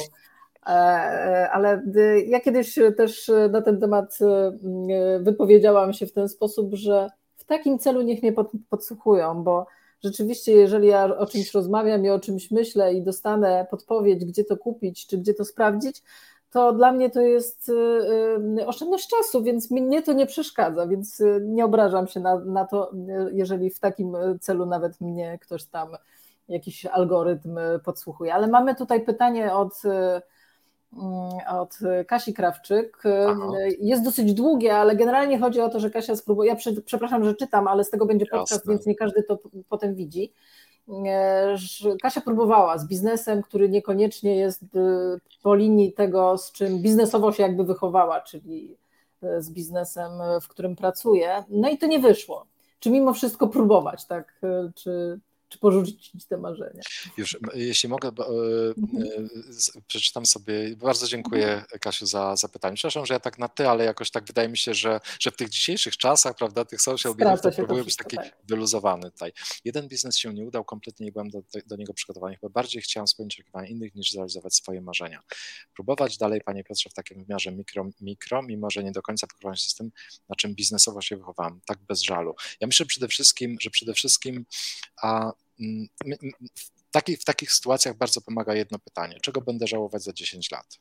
E, 0.69 0.71
e, 0.71 1.51
ale 1.51 1.83
ja 2.27 2.41
kiedyś 2.41 2.79
też 2.97 3.31
na 3.51 3.63
ten 3.63 3.81
temat 3.81 4.19
e, 4.21 5.19
wypowiedziałam 5.21 5.93
się 5.93 6.07
w 6.07 6.13
ten 6.13 6.29
sposób, 6.29 6.75
że 6.75 7.11
w 7.37 7.45
takim 7.45 7.79
celu 7.79 8.03
niech 8.03 8.23
mnie 8.23 8.33
podsłuchują, 8.71 9.43
bo 9.43 9.67
rzeczywiście, 10.05 10.53
jeżeli 10.53 10.89
ja 10.89 11.05
o 11.17 11.27
czymś 11.27 11.55
rozmawiam 11.55 12.05
i 12.05 12.11
o 12.11 12.21
czymś 12.21 12.51
myślę 12.51 12.95
i 12.95 13.03
dostanę 13.03 13.67
podpowiedź, 13.71 14.25
gdzie 14.25 14.45
to 14.45 14.57
kupić, 14.57 15.07
czy 15.07 15.19
gdzie 15.19 15.35
to 15.35 15.45
sprawdzić, 15.45 16.03
to 16.51 16.73
dla 16.73 16.93
mnie 16.93 17.11
to 17.11 17.21
jest 17.21 17.69
y, 17.69 17.73
y, 18.61 18.67
oszczędność 18.67 19.09
czasu, 19.09 19.43
więc 19.43 19.71
mnie 19.71 20.03
to 20.03 20.13
nie 20.13 20.27
przeszkadza, 20.27 20.87
więc 20.87 21.21
y, 21.21 21.41
nie 21.45 21.65
obrażam 21.65 22.07
się 22.07 22.21
na, 22.21 22.39
na 22.39 22.65
to, 22.65 22.93
jeżeli 23.33 23.71
w 23.71 23.81
takim 23.81 24.17
celu 24.41 24.67
nawet 24.67 25.01
mnie 25.01 25.39
ktoś 25.43 25.65
tam 25.65 25.89
jakiś 26.49 26.87
algorytm 26.87 27.59
podsłuchuje. 27.85 28.35
Ale 28.35 28.47
mamy 28.47 28.75
tutaj 28.75 29.05
pytanie 29.05 29.55
od 29.55 29.83
od 31.49 31.79
Kasi 32.07 32.35
Krawczyk. 32.35 33.03
Aha. 33.29 33.53
Jest 33.81 34.05
dosyć 34.05 34.35
długie, 34.35 34.77
ale 34.77 34.97
generalnie 34.97 35.39
chodzi 35.39 35.61
o 35.61 35.69
to, 35.69 35.81
że 35.81 35.91
Kasia 35.91 36.17
spróbuje. 36.17 36.51
Ja 36.51 36.57
przepraszam, 36.85 37.25
że 37.25 37.35
czytam, 37.35 37.69
ale 37.69 37.85
z 37.85 37.91
tego 37.91 38.07
będzie 38.07 38.27
podcast, 38.27 38.53
Jasne. 38.53 38.73
więc 38.73 38.87
nie 38.87 38.95
każdy 38.95 39.23
to 39.23 39.39
potem 39.69 39.95
widzi. 39.95 40.33
Kasia 42.03 42.21
próbowała 42.21 42.79
z 42.79 42.87
biznesem, 42.87 43.43
który 43.43 43.69
niekoniecznie 43.69 44.37
jest 44.37 44.65
po 45.43 45.55
linii 45.55 45.93
tego, 45.93 46.39
z 46.39 46.53
czym 46.53 46.83
biznesowo 46.83 47.33
się 47.33 47.43
jakby 47.43 47.65
wychowała, 47.65 48.21
czyli 48.21 48.77
z 49.39 49.51
biznesem, 49.51 50.11
w 50.43 50.49
którym 50.49 50.77
pracuje. 50.77 51.45
No 51.49 51.69
i 51.69 51.79
to 51.79 51.87
nie 51.87 51.99
wyszło. 51.99 52.47
Czy 52.81 52.91
mimo 52.91 53.13
wszystko 53.13 53.49
próbować, 53.49 54.07
tak? 54.07 54.41
Czy, 54.75 55.21
czy 55.49 55.59
porzucić 55.59 56.27
te 56.29 56.39
marzenia. 56.39 56.83
Już, 57.17 57.39
jeśli 57.55 57.89
mogę, 57.89 58.09
e, 58.09 58.13
mhm. 58.79 59.29
E, 59.77 59.81
przeczytam 59.87 60.27
sobie. 60.27 60.77
Bardzo 60.77 61.07
dziękuję 61.07 61.47
mhm. 61.47 61.81
Kasiu 61.81 62.07
za 62.07 62.37
zapytanie. 62.37 62.77
Przepraszam, 62.77 63.07
że 63.07 63.15
ja 63.15 63.21
tak 63.21 63.39
na 63.39 63.49
ty, 63.49 63.69
ale 63.69 63.85
jakoś 63.85 64.11
tak 64.11 64.25
wydaje 64.25 64.49
mi 64.49 64.59
się, 64.59 64.75
że, 64.75 65.01
że 65.21 65.31
w 65.31 65.37
tych 65.37 65.49
dzisiejszych 65.49 65.97
czasach, 65.97 66.37
prawda, 66.37 66.65
tych 66.65 66.81
social 66.81 67.15
mediów, 67.19 67.41
to 67.41 67.51
próbuję 67.53 67.85
być 67.85 67.97
taki 67.97 68.17
tak. 68.17 68.37
wyluzowany 68.45 69.11
tutaj. 69.11 69.33
Jeden 69.65 69.89
biznes 69.89 70.19
się 70.19 70.35
nie 70.35 70.45
udał, 70.45 70.65
kompletnie 70.65 71.07
nie 71.07 71.13
byłem 71.13 71.31
do, 71.31 71.43
do 71.67 71.77
niego 71.77 71.95
przygotowany, 71.95 72.37
chyba 72.37 72.51
bardziej 72.51 72.83
chciałem 72.83 73.09
spełnić 73.09 73.35
oczekiwania 73.35 73.69
innych 73.69 73.95
niż 73.95 74.13
zrealizować 74.13 74.55
swoje 74.55 74.81
marzenia. 74.81 75.23
Próbować 75.75 76.19
dalej, 76.19 76.41
panie 76.45 76.65
Piotrze, 76.65 76.91
w 76.91 76.95
takim 76.95 77.25
wymiarze 77.25 77.53
mikro, 77.53 77.89
mikro 78.01 78.43
mimo 78.43 78.71
że 78.71 78.85
nie 78.85 78.93
do 78.93 79.03
końca 79.03 79.27
pokrywałem 79.27 79.57
się 79.57 79.71
z 79.71 79.75
tym, 79.75 79.91
na 80.29 80.37
czym 80.37 80.55
biznesowo 80.55 81.01
się 81.01 81.17
wychowałem, 81.17 81.61
tak 81.67 81.79
bez 81.79 82.03
żalu. 82.03 82.35
Ja 82.61 82.67
myślę 82.67 82.87
przede 82.87 83.09
wszystkim, 83.09 83.57
że 83.61 83.71
przede 83.71 83.95
wszystkim 83.95 84.45
a 85.03 85.33
w, 86.55 86.91
takich, 86.91 87.21
w 87.21 87.25
takich 87.25 87.53
sytuacjach 87.53 87.97
bardzo 87.97 88.21
pomaga 88.21 88.55
jedno 88.55 88.79
pytanie: 88.79 89.21
czego 89.23 89.41
będę 89.41 89.67
żałować 89.67 90.03
za 90.03 90.13
10 90.13 90.51
lat? 90.51 90.79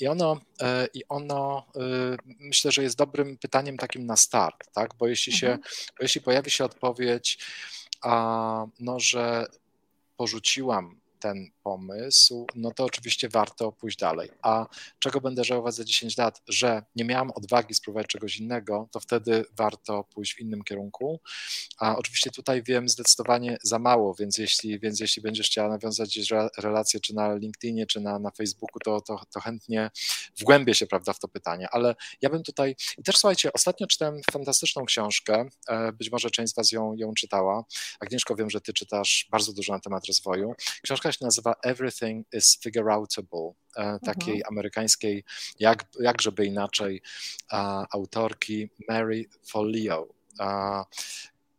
I 0.00 0.06
ono, 0.06 0.40
e, 0.60 0.86
i 0.94 1.04
ono 1.08 1.66
e, 1.76 1.80
myślę, 2.24 2.72
że 2.72 2.82
jest 2.82 2.96
dobrym 2.96 3.36
pytaniem 3.38 3.76
takim 3.76 4.06
na 4.06 4.16
start, 4.16 4.72
tak? 4.72 4.94
bo 4.98 5.06
jeśli, 5.06 5.32
się, 5.32 5.46
mhm. 5.46 5.62
bo 5.98 6.04
jeśli 6.04 6.20
pojawi 6.20 6.50
się 6.50 6.64
odpowiedź, 6.64 7.38
a, 8.02 8.66
no, 8.80 9.00
że 9.00 9.46
porzuciłam 10.16 11.00
ten 11.20 11.50
pomysł, 11.62 12.46
no 12.54 12.70
to 12.70 12.84
oczywiście 12.84 13.28
warto 13.28 13.72
pójść 13.72 13.98
dalej. 13.98 14.30
A 14.42 14.66
czego 14.98 15.20
będę 15.20 15.44
żałować 15.44 15.74
za 15.74 15.84
10 15.84 16.16
lat? 16.16 16.42
Że 16.48 16.82
nie 16.96 17.04
miałam 17.04 17.30
odwagi 17.30 17.74
spróbować 17.74 18.06
czegoś 18.06 18.36
innego, 18.36 18.88
to 18.92 19.00
wtedy 19.00 19.44
warto 19.56 20.04
pójść 20.04 20.34
w 20.34 20.40
innym 20.40 20.64
kierunku. 20.64 21.20
A 21.78 21.96
oczywiście 21.96 22.30
tutaj 22.30 22.62
wiem 22.62 22.88
zdecydowanie 22.88 23.58
za 23.62 23.78
mało, 23.78 24.14
więc 24.14 24.38
jeśli, 24.38 24.78
więc 24.78 25.00
jeśli 25.00 25.22
będziesz 25.22 25.46
chciała 25.46 25.68
nawiązać 25.68 26.18
relacje 26.58 27.00
czy 27.00 27.14
na 27.14 27.34
LinkedInie, 27.34 27.86
czy 27.86 28.00
na, 28.00 28.18
na 28.18 28.30
Facebooku, 28.30 28.80
to, 28.84 29.00
to, 29.00 29.20
to 29.32 29.40
chętnie 29.40 29.90
wgłębię 30.38 30.74
się 30.74 30.86
prawda, 30.86 31.12
w 31.12 31.18
to 31.18 31.28
pytanie. 31.28 31.68
Ale 31.70 31.94
ja 32.22 32.30
bym 32.30 32.42
tutaj. 32.42 32.76
I 32.98 33.02
też 33.02 33.16
słuchajcie, 33.18 33.52
ostatnio 33.52 33.86
czytałem 33.86 34.20
fantastyczną 34.32 34.84
książkę. 34.84 35.48
E, 35.68 35.92
być 35.92 36.10
może 36.10 36.30
część 36.30 36.52
z 36.52 36.56
Was 36.56 36.72
ją, 36.72 36.94
ją 36.94 37.14
czytała. 37.14 37.64
Agnieszko, 38.00 38.36
wiem, 38.36 38.50
że 38.50 38.60
Ty 38.60 38.72
czytasz 38.72 39.28
bardzo 39.30 39.52
dużo 39.52 39.72
na 39.72 39.80
temat 39.80 40.06
rozwoju. 40.06 40.54
Książka 40.82 41.09
się 41.12 41.24
nazywa 41.24 41.54
Everything 41.62 42.26
is 42.32 42.58
Figureoutable, 42.62 43.52
e, 43.76 43.98
takiej 43.98 44.34
mhm. 44.34 44.52
amerykańskiej, 44.52 45.24
jak, 45.58 45.84
jak 46.00 46.22
żeby 46.22 46.46
inaczej, 46.46 47.02
autorki 47.90 48.70
Mary 48.88 49.24
Folio. 49.46 50.08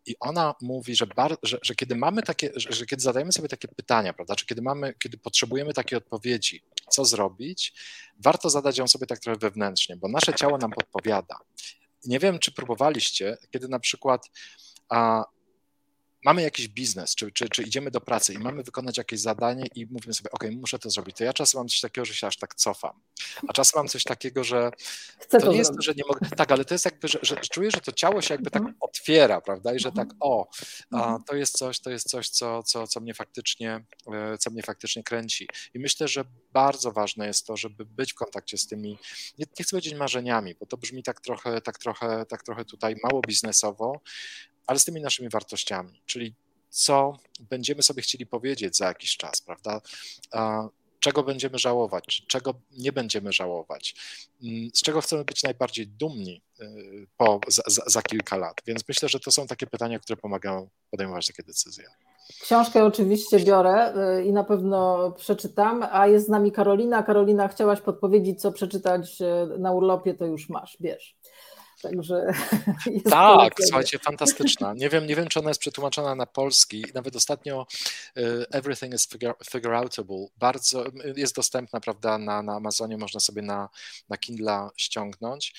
I 0.06 0.16
ona 0.20 0.56
mówi, 0.62 0.96
że, 0.96 1.08
bar, 1.08 1.38
że, 1.44 1.60
że, 1.62 1.76
kiedy 1.76 1.96
mamy 1.96 2.24
takie, 2.24 2.52
że, 2.56 2.74
że, 2.74 2.86
kiedy 2.86 3.02
zadajemy 3.02 3.32
sobie 3.32 3.48
takie 3.48 3.68
pytania, 3.68 4.14
prawda, 4.14 4.36
czy 4.36 4.46
kiedy 4.46 4.62
mamy, 4.62 4.94
kiedy 5.00 5.18
potrzebujemy 5.18 5.74
takiej 5.74 5.98
odpowiedzi, 5.98 6.64
co 6.90 7.06
zrobić, 7.06 7.74
warto 8.20 8.50
zadać 8.50 8.78
ją 8.78 8.88
sobie 8.88 9.08
tak 9.08 9.20
trochę 9.20 9.40
wewnętrznie, 9.40 9.98
bo 9.98 10.08
nasze 10.08 10.34
ciało 10.34 10.58
nam 10.58 10.72
podpowiada. 10.72 11.38
Nie 12.06 12.20
wiem, 12.20 12.40
czy 12.40 12.52
próbowaliście, 12.52 13.38
kiedy 13.52 13.68
na 13.68 13.80
przykład 13.80 14.30
a, 14.90 15.26
mamy 16.26 16.42
jakiś 16.42 16.68
biznes, 16.68 17.16
czy, 17.16 17.32
czy, 17.32 17.50
czy 17.50 17.64
idziemy 17.64 17.92
do 17.92 18.02
pracy 18.02 18.34
i 18.34 18.38
mamy 18.38 18.64
wykonać 18.64 18.98
jakieś 18.98 19.20
zadanie 19.20 19.66
i 19.76 19.86
mówimy 19.86 20.14
sobie, 20.14 20.32
ok, 20.32 20.44
muszę 20.52 20.80
to 20.80 20.90
zrobić, 20.90 21.18
to 21.18 21.24
ja 21.24 21.34
czasem 21.34 21.60
mam 21.60 21.68
coś 21.68 21.80
takiego, 21.80 22.06
że 22.06 22.14
się 22.14 22.28
aż 22.28 22.38
tak 22.38 22.56
cofam, 22.56 23.02
a 23.48 23.54
czasem 23.54 23.80
mam 23.80 23.88
coś 23.88 24.04
takiego, 24.04 24.44
że 24.44 24.72
Chcę 25.20 25.40
to, 25.40 25.46
to 25.46 25.52
nie 25.52 25.58
jest 25.58 25.76
to, 25.76 25.82
że 25.82 25.94
nie 25.94 26.04
mogę, 26.08 26.30
tak, 26.38 26.52
ale 26.52 26.66
to 26.66 26.74
jest 26.74 26.86
jakby, 26.86 27.08
że, 27.08 27.20
że 27.22 27.36
czuję, 27.36 27.72
że 27.72 27.82
to 27.82 27.92
ciało 27.92 28.22
się 28.22 28.34
jakby 28.34 28.52
tak 28.52 28.62
mhm. 28.62 28.78
otwiera, 28.80 29.42
prawda, 29.42 29.74
i 29.74 29.80
że 29.80 29.92
tak, 29.92 30.10
o, 30.20 30.48
a, 30.92 30.96
mhm. 30.96 31.24
to 31.24 31.36
jest 31.36 31.58
coś, 31.58 31.80
to 31.80 31.90
jest 31.90 32.10
coś, 32.10 32.30
co, 32.30 32.64
co, 32.64 32.88
co 32.88 33.00
mnie 33.00 33.14
faktycznie, 33.14 33.84
e, 34.14 34.38
co 34.38 34.50
mnie 34.50 34.64
faktycznie 34.64 35.04
kręci 35.04 35.48
i 35.74 35.80
myślę, 35.80 36.08
że 36.08 36.26
bardzo 36.54 36.92
ważne 36.92 37.28
jest 37.28 37.48
to, 37.48 37.58
żeby 37.58 37.86
być 37.86 38.14
w 38.14 38.16
kontakcie 38.16 38.58
z 38.58 38.68
tymi, 38.68 38.90
nie, 39.38 39.46
nie 39.60 39.64
chcę 39.64 39.72
powiedzieć 39.72 39.94
marzeniami, 39.94 40.56
bo 40.60 40.66
to 40.66 40.78
brzmi 40.78 41.04
tak 41.04 41.22
trochę, 41.22 41.62
tak 41.62 41.78
trochę, 41.78 42.26
tak 42.26 42.44
trochę 42.44 42.66
tutaj 42.66 42.96
mało 43.04 43.22
biznesowo, 43.22 44.02
ale 44.68 44.80
z 44.80 44.86
tymi 44.86 45.02
naszymi 45.02 45.30
wartościami, 45.30 46.02
czyli 46.06 46.34
co 46.70 47.18
będziemy 47.50 47.84
sobie 47.84 48.02
chcieli 48.02 48.26
powiedzieć 48.26 48.78
za 48.78 48.86
jakiś 48.86 49.18
czas, 49.18 49.42
prawda? 49.42 49.82
Czego 51.00 51.24
będziemy 51.24 51.60
żałować, 51.60 52.24
czego 52.28 52.54
nie 52.72 52.92
będziemy 52.92 53.34
żałować, 53.34 53.96
mm, 54.44 54.70
z 54.74 54.82
czego 54.82 55.02
chcemy 55.02 55.26
być 55.26 55.44
najbardziej 55.44 55.88
dumni 55.88 56.42
y, 56.62 57.08
po, 57.18 57.40
za, 57.48 57.84
za 57.88 58.02
kilka 58.02 58.38
lat. 58.38 58.62
Więc 58.68 58.88
myślę, 58.88 59.10
że 59.10 59.20
to 59.20 59.32
są 59.32 59.48
takie 59.48 59.68
pytania, 59.68 60.00
które 60.00 60.18
pomagają 60.18 60.70
podejmować 60.92 61.28
takie 61.28 61.44
decyzje. 61.44 61.86
Książkę 62.42 62.86
oczywiście 62.86 63.40
biorę 63.40 63.94
y, 64.20 64.24
i 64.24 64.34
na 64.34 64.44
pewno 64.44 65.12
przeczytam, 65.12 65.86
a 65.92 66.08
jest 66.08 66.26
z 66.26 66.30
nami 66.30 66.52
Karolina. 66.52 67.04
Karolina, 67.04 67.48
chciałaś 67.48 67.82
podpowiedzieć, 67.82 68.42
co 68.42 68.52
przeczytać 68.52 69.22
y, 69.22 69.60
na 69.60 69.72
urlopie, 69.72 70.14
to 70.14 70.26
już 70.26 70.50
masz, 70.50 70.78
bierz. 70.82 71.16
Także 71.82 72.34
tak, 73.10 73.54
słuchajcie, 73.60 74.00
fantastyczna. 74.00 74.74
Nie 74.74 74.90
wiem, 74.90 75.08
nie 75.08 75.16
wiem, 75.16 75.28
czy 75.28 75.40
ona 75.40 75.50
jest 75.50 75.60
przetłumaczona 75.60 76.16
na 76.16 76.26
polski. 76.26 76.86
Nawet 76.94 77.16
ostatnio 77.16 77.68
y, 78.18 78.46
Everything 78.52 78.94
is 78.94 79.08
figure, 79.08 79.34
figure 79.52 79.78
outable. 79.78 80.28
Bardzo 80.38 80.86
jest 81.16 81.36
dostępna, 81.36 81.80
prawda, 81.80 82.18
na, 82.18 82.42
na 82.42 82.56
Amazonie, 82.56 82.98
można 82.98 83.20
sobie 83.20 83.42
na, 83.42 83.70
na 84.10 84.18
Kindle 84.18 84.70
ściągnąć. 84.78 85.54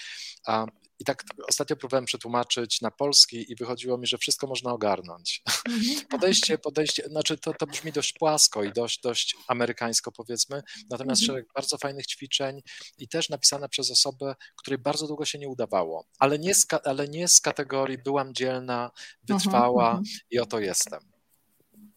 I 1.03 1.05
tak 1.05 1.25
ostatnio 1.49 1.77
próbowałem 1.77 2.05
przetłumaczyć 2.05 2.81
na 2.81 2.91
polski 2.91 3.53
i 3.53 3.57
wychodziło 3.57 3.99
mi, 3.99 4.07
że 4.07 4.19
wszystko 4.19 4.47
można 4.47 4.73
ogarnąć. 4.73 5.43
Mhm. 5.69 6.07
Podejście, 6.11 6.59
podejście, 6.59 7.03
znaczy 7.09 7.39
to, 7.39 7.55
to 7.55 7.67
brzmi 7.67 7.93
dość 7.93 8.13
płasko 8.13 8.65
i 8.65 8.73
dość, 8.73 9.01
dość 9.01 9.37
amerykańsko 9.49 10.13
powiedzmy, 10.13 10.63
natomiast 10.91 11.23
mhm. 11.23 11.27
szereg 11.27 11.47
bardzo 11.55 11.79
fajnych 11.79 12.07
ćwiczeń 12.07 12.63
i 12.99 13.09
też 13.09 13.29
napisane 13.29 13.69
przez 13.69 13.91
osobę, 13.91 14.35
której 14.57 14.79
bardzo 14.79 15.07
długo 15.07 15.25
się 15.25 15.39
nie 15.39 15.49
udawało, 15.49 16.07
ale 16.19 16.39
nie 16.39 16.55
z, 16.55 16.67
ale 16.85 17.09
nie 17.09 17.29
z 17.29 17.41
kategorii 17.41 17.99
byłam 17.99 18.35
dzielna, 18.35 18.91
wytrwała 19.23 19.91
mhm. 19.91 20.05
i 20.31 20.39
oto 20.39 20.61
jestem. 20.61 21.01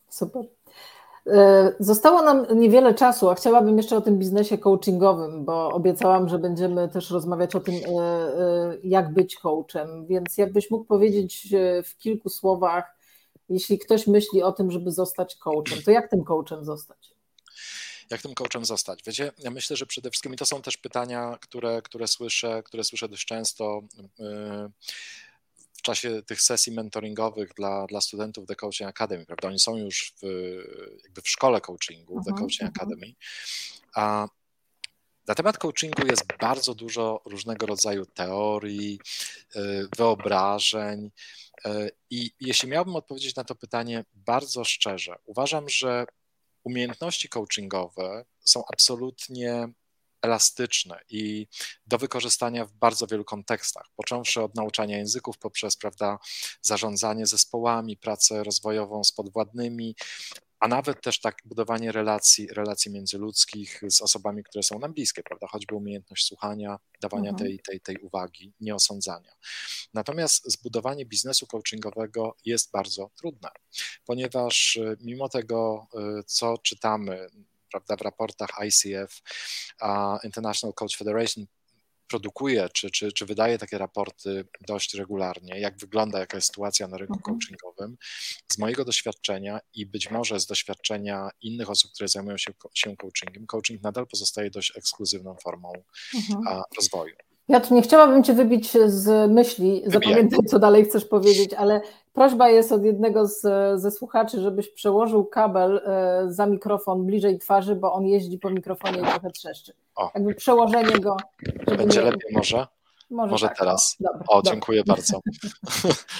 Super. 0.09 0.43
E, 1.27 1.73
zostało 1.79 2.21
nam 2.21 2.59
niewiele 2.59 2.93
czasu, 2.93 3.29
a 3.29 3.35
chciałabym 3.35 3.77
jeszcze 3.77 3.97
o 3.97 4.01
tym 4.01 4.19
biznesie 4.19 4.57
coachingowym, 4.57 5.45
bo 5.45 5.69
obiecałam, 5.69 6.29
że 6.29 6.39
będziemy 6.39 6.89
też 6.89 7.11
rozmawiać 7.11 7.55
o 7.55 7.59
tym, 7.59 7.75
e, 7.75 8.01
e, 8.01 8.77
jak 8.83 9.13
być 9.13 9.35
coachem. 9.35 10.05
Więc 10.07 10.37
jakbyś 10.37 10.71
mógł 10.71 10.85
powiedzieć 10.85 11.53
w 11.85 11.97
kilku 11.97 12.29
słowach, 12.29 12.95
jeśli 13.49 13.79
ktoś 13.79 14.07
myśli 14.07 14.43
o 14.43 14.51
tym, 14.51 14.71
żeby 14.71 14.91
zostać 14.91 15.35
coachem, 15.35 15.83
to 15.85 15.91
jak 15.91 16.09
tym 16.09 16.23
coachem 16.23 16.65
zostać? 16.65 17.15
jak 18.09 18.21
tym 18.21 18.33
coachem 18.33 18.65
zostać? 18.65 18.99
Wiecie, 19.07 19.31
ja 19.39 19.51
myślę, 19.51 19.75
że 19.75 19.85
przede 19.85 20.09
wszystkim 20.09 20.33
i 20.33 20.37
to 20.37 20.45
są 20.45 20.61
też 20.61 20.77
pytania, 20.77 21.37
które, 21.41 21.81
które 21.81 22.07
słyszę, 22.07 22.63
które 22.63 22.83
słyszę 22.83 23.09
dość 23.09 23.25
często 23.25 23.81
czasie 25.85 26.23
tych 26.23 26.41
sesji 26.41 26.71
mentoringowych 26.71 27.53
dla, 27.53 27.85
dla 27.85 28.01
studentów 28.01 28.47
The 28.47 28.55
Coaching 28.55 28.89
Academy, 28.89 29.25
prawda? 29.25 29.47
Oni 29.47 29.59
są 29.59 29.77
już 29.77 30.13
w, 30.21 30.25
jakby 31.03 31.21
w 31.21 31.29
szkole 31.29 31.61
coachingu, 31.61 32.13
The 32.13 32.31
mhm, 32.31 32.37
Coaching 32.37 32.69
mhm. 32.69 32.73
Academy. 32.75 33.13
A 33.95 34.27
na 35.27 35.35
temat 35.35 35.57
coachingu 35.57 36.07
jest 36.07 36.23
bardzo 36.39 36.75
dużo 36.75 37.21
różnego 37.25 37.65
rodzaju 37.65 38.05
teorii, 38.05 38.99
y, 39.55 39.59
wyobrażeń. 39.97 41.11
Y, 41.65 41.91
I 42.09 42.31
jeśli 42.39 42.69
miałbym 42.69 42.95
odpowiedzieć 42.95 43.35
na 43.35 43.43
to 43.43 43.55
pytanie 43.55 44.05
bardzo 44.13 44.63
szczerze, 44.63 45.15
uważam, 45.25 45.69
że 45.69 46.05
umiejętności 46.63 47.29
coachingowe 47.29 48.25
są 48.39 48.63
absolutnie 48.73 49.67
elastyczne 50.25 50.99
i 51.09 51.47
do 51.87 51.97
wykorzystania 51.97 52.65
w 52.65 52.73
bardzo 52.73 53.07
wielu 53.07 53.25
kontekstach, 53.25 53.85
począwszy 53.95 54.41
od 54.41 54.55
nauczania 54.55 54.97
języków 54.97 55.37
poprzez 55.37 55.77
prawda, 55.77 56.19
zarządzanie 56.61 57.25
zespołami, 57.25 57.97
pracę 57.97 58.43
rozwojową 58.43 59.03
z 59.03 59.11
podwładnymi, 59.11 59.95
a 60.59 60.67
nawet 60.67 61.01
też 61.01 61.19
tak 61.21 61.37
budowanie 61.45 61.91
relacji, 61.91 62.47
relacji 62.47 62.91
międzyludzkich 62.91 63.81
z 63.89 64.01
osobami, 64.01 64.43
które 64.43 64.63
są 64.63 64.79
nam 64.79 64.93
bliskie, 64.93 65.23
prawda? 65.23 65.47
Choćby 65.47 65.75
umiejętność 65.75 66.25
słuchania, 66.25 66.79
dawania 67.01 67.29
mhm. 67.29 67.47
tej, 67.49 67.59
tej, 67.59 67.81
tej 67.81 67.97
uwagi, 67.97 68.53
nieosądzania. 68.59 69.31
Natomiast 69.93 70.51
zbudowanie 70.51 71.05
biznesu 71.05 71.47
coachingowego 71.47 72.35
jest 72.45 72.71
bardzo 72.71 73.09
trudne, 73.17 73.49
ponieważ 74.05 74.75
y, 74.75 74.97
mimo 75.01 75.29
tego, 75.29 75.87
y, 76.19 76.23
co 76.23 76.57
czytamy, 76.57 77.27
prawda, 77.75 77.95
w 77.95 78.01
raportach 78.01 78.49
ICF, 78.67 79.21
International 80.23 80.73
Coach 80.73 80.97
Federation 80.97 81.45
produkuje, 82.07 82.69
czy, 82.73 82.91
czy, 82.91 83.11
czy 83.11 83.25
wydaje 83.25 83.57
takie 83.57 83.77
raporty 83.77 84.47
dość 84.67 84.93
regularnie, 84.93 85.59
jak 85.59 85.77
wygląda, 85.77 86.19
jaka 86.19 86.37
jest 86.37 86.47
sytuacja 86.47 86.87
na 86.87 86.97
rynku 86.97 87.13
mhm. 87.17 87.39
coachingowym. 87.39 87.97
Z 88.51 88.57
mojego 88.57 88.85
doświadczenia 88.85 89.59
i 89.73 89.85
być 89.85 90.11
może 90.11 90.39
z 90.39 90.45
doświadczenia 90.45 91.29
innych 91.41 91.69
osób, 91.69 91.91
które 91.91 92.07
zajmują 92.07 92.37
się, 92.37 92.53
się 92.73 92.95
coachingiem, 92.97 93.47
coaching 93.47 93.81
nadal 93.81 94.07
pozostaje 94.07 94.49
dość 94.49 94.77
ekskluzywną 94.77 95.35
formą 95.43 95.73
mhm. 96.15 96.61
rozwoju. 96.77 97.15
Ja 97.47 97.59
tu 97.59 97.73
nie 97.73 97.81
chciałabym 97.81 98.23
Cię 98.23 98.33
wybić 98.33 98.71
z 98.85 99.31
myśli, 99.31 99.83
zapamiętaj, 99.85 100.39
co 100.47 100.59
dalej 100.59 100.85
chcesz 100.85 101.05
powiedzieć, 101.05 101.53
ale 101.53 101.81
prośba 102.13 102.49
jest 102.49 102.71
od 102.71 102.83
jednego 102.83 103.27
z, 103.27 103.41
ze 103.81 103.91
słuchaczy, 103.91 104.41
żebyś 104.41 104.69
przełożył 104.69 105.25
kabel 105.25 105.81
e, 105.85 106.23
za 106.27 106.45
mikrofon 106.45 107.05
bliżej 107.05 107.39
twarzy, 107.39 107.75
bo 107.75 107.93
on 107.93 108.05
jeździ 108.05 108.39
po 108.39 108.49
mikrofonie 108.49 108.97
i 108.97 109.01
trochę 109.01 109.31
trzeszczy. 109.31 109.73
O. 109.95 110.11
Jakby 110.15 110.35
przełożenie 110.35 110.99
go. 110.99 111.17
Będzie 111.77 111.99
nie... 111.99 112.05
lepiej 112.05 112.31
może? 112.33 112.67
Może, 113.09 113.31
Może 113.31 113.47
tak, 113.47 113.57
teraz. 113.57 113.95
No, 113.99 114.09
o, 114.27 114.41
dziękuję 114.41 114.83
bardzo. 114.83 115.19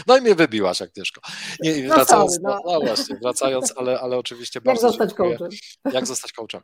No 0.07 0.17
i 0.17 0.21
mnie 0.21 0.35
wybiłaś, 0.35 0.81
Agnieszko. 0.81 1.21
Nie, 1.59 1.83
no 1.83 1.95
wracając, 1.95 2.31
sorry, 2.31 2.43
no. 2.43 2.61
no. 2.65 2.79
właśnie, 2.81 3.15
wracając, 3.21 3.73
ale, 3.77 3.99
ale 3.99 4.17
oczywiście 4.17 4.61
bardzo 4.61 4.87
Jak 4.87 4.91
zostać 4.91 5.13
coachem. 5.13 5.49
Jak 5.93 6.07
zostać 6.07 6.31
coachem. 6.31 6.61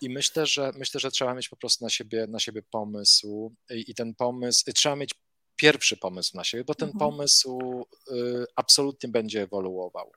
I 0.00 0.10
myślę, 0.10 0.46
że 0.46 0.72
myślę, 0.76 1.00
że 1.00 1.10
trzeba 1.10 1.34
mieć 1.34 1.48
po 1.48 1.56
prostu 1.56 1.84
na 1.84 1.90
siebie, 1.90 2.26
na 2.26 2.38
siebie 2.38 2.62
pomysł 2.62 3.54
i, 3.70 3.90
i 3.90 3.94
ten 3.94 4.14
pomysł, 4.14 4.72
trzeba 4.74 4.96
mieć 4.96 5.14
pierwszy 5.56 5.96
pomysł 5.96 6.36
na 6.36 6.44
siebie, 6.44 6.64
bo 6.64 6.74
ten 6.74 6.88
mhm. 6.88 6.98
pomysł 6.98 7.84
y, 8.10 8.44
absolutnie 8.56 9.08
będzie 9.08 9.42
ewoluował. 9.42 10.12